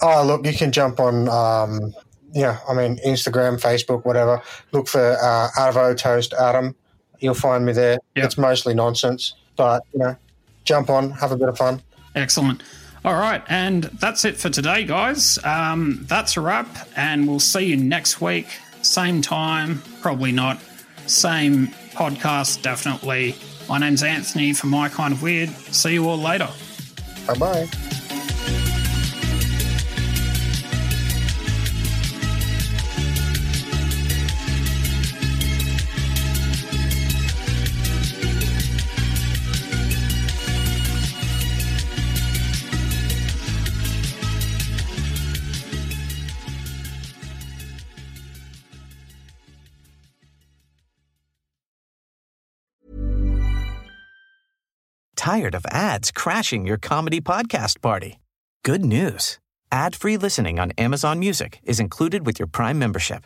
Oh, 0.00 0.24
look, 0.24 0.46
you 0.46 0.52
can 0.52 0.70
jump 0.72 1.00
on, 1.00 1.28
um, 1.28 1.94
yeah, 2.32 2.58
I 2.68 2.74
mean, 2.74 2.98
Instagram, 3.06 3.60
Facebook, 3.60 4.04
whatever. 4.04 4.40
Look 4.72 4.88
for 4.88 5.16
uh, 5.20 5.48
Arvo 5.56 5.96
Toast 5.96 6.34
Adam. 6.34 6.74
You'll 7.20 7.34
find 7.34 7.66
me 7.66 7.72
there. 7.72 7.98
Yep. 8.14 8.24
It's 8.24 8.38
mostly 8.38 8.74
nonsense, 8.74 9.34
but, 9.56 9.82
you 9.92 9.98
know, 9.98 10.16
jump 10.64 10.90
on, 10.90 11.10
have 11.12 11.32
a 11.32 11.36
bit 11.36 11.48
of 11.48 11.56
fun. 11.58 11.82
Excellent. 12.14 12.62
All 13.04 13.14
right, 13.14 13.42
and 13.48 13.84
that's 13.84 14.24
it 14.24 14.36
for 14.36 14.50
today, 14.50 14.84
guys. 14.84 15.38
Um, 15.44 16.04
that's 16.08 16.36
a 16.36 16.40
wrap, 16.40 16.68
and 16.96 17.28
we'll 17.28 17.40
see 17.40 17.64
you 17.64 17.76
next 17.76 18.20
week. 18.20 18.46
Same 18.82 19.22
time, 19.22 19.82
probably 20.00 20.32
not. 20.32 20.60
Same 21.06 21.68
podcast, 21.94 22.60
definitely. 22.62 23.36
My 23.68 23.78
name's 23.78 24.02
Anthony 24.02 24.52
from 24.54 24.70
My 24.70 24.88
Kind 24.88 25.12
of 25.12 25.22
Weird. 25.22 25.50
See 25.50 25.92
you 25.92 26.08
all 26.08 26.18
later. 26.18 26.48
Bye 27.26 27.34
bye. 27.34 27.87
Tired 55.28 55.54
of 55.54 55.66
ads 55.70 56.10
crashing 56.10 56.66
your 56.66 56.78
comedy 56.78 57.20
podcast 57.20 57.82
party? 57.82 58.18
good 58.64 58.82
news. 58.82 59.38
Ad-free 59.70 60.16
listening 60.16 60.58
on 60.58 60.72
Amazon 60.78 61.18
Music 61.18 61.60
is 61.64 61.78
included 61.78 62.24
with 62.24 62.38
your 62.38 62.46
Prime 62.46 62.78
membership. 62.78 63.24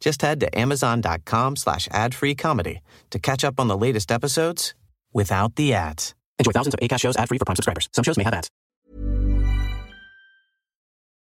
Just 0.00 0.22
head 0.22 0.40
to 0.40 0.58
amazon.com 0.58 1.54
slash 1.54 1.86
ad-free 1.92 2.34
comedy 2.34 2.80
to 3.10 3.20
catch 3.20 3.44
up 3.44 3.60
on 3.60 3.68
the 3.68 3.76
latest 3.76 4.10
episodes 4.10 4.74
without 5.12 5.54
the 5.54 5.74
ads. 5.74 6.16
Enjoy 6.40 6.50
thousands 6.50 6.74
of 6.74 6.80
ACAST 6.80 7.00
shows 7.00 7.16
ad-free 7.16 7.38
for 7.38 7.44
Prime 7.44 7.54
subscribers. 7.54 7.88
Some 7.92 8.02
shows 8.02 8.18
may 8.18 8.24
have 8.24 8.34
ads. 8.34 8.50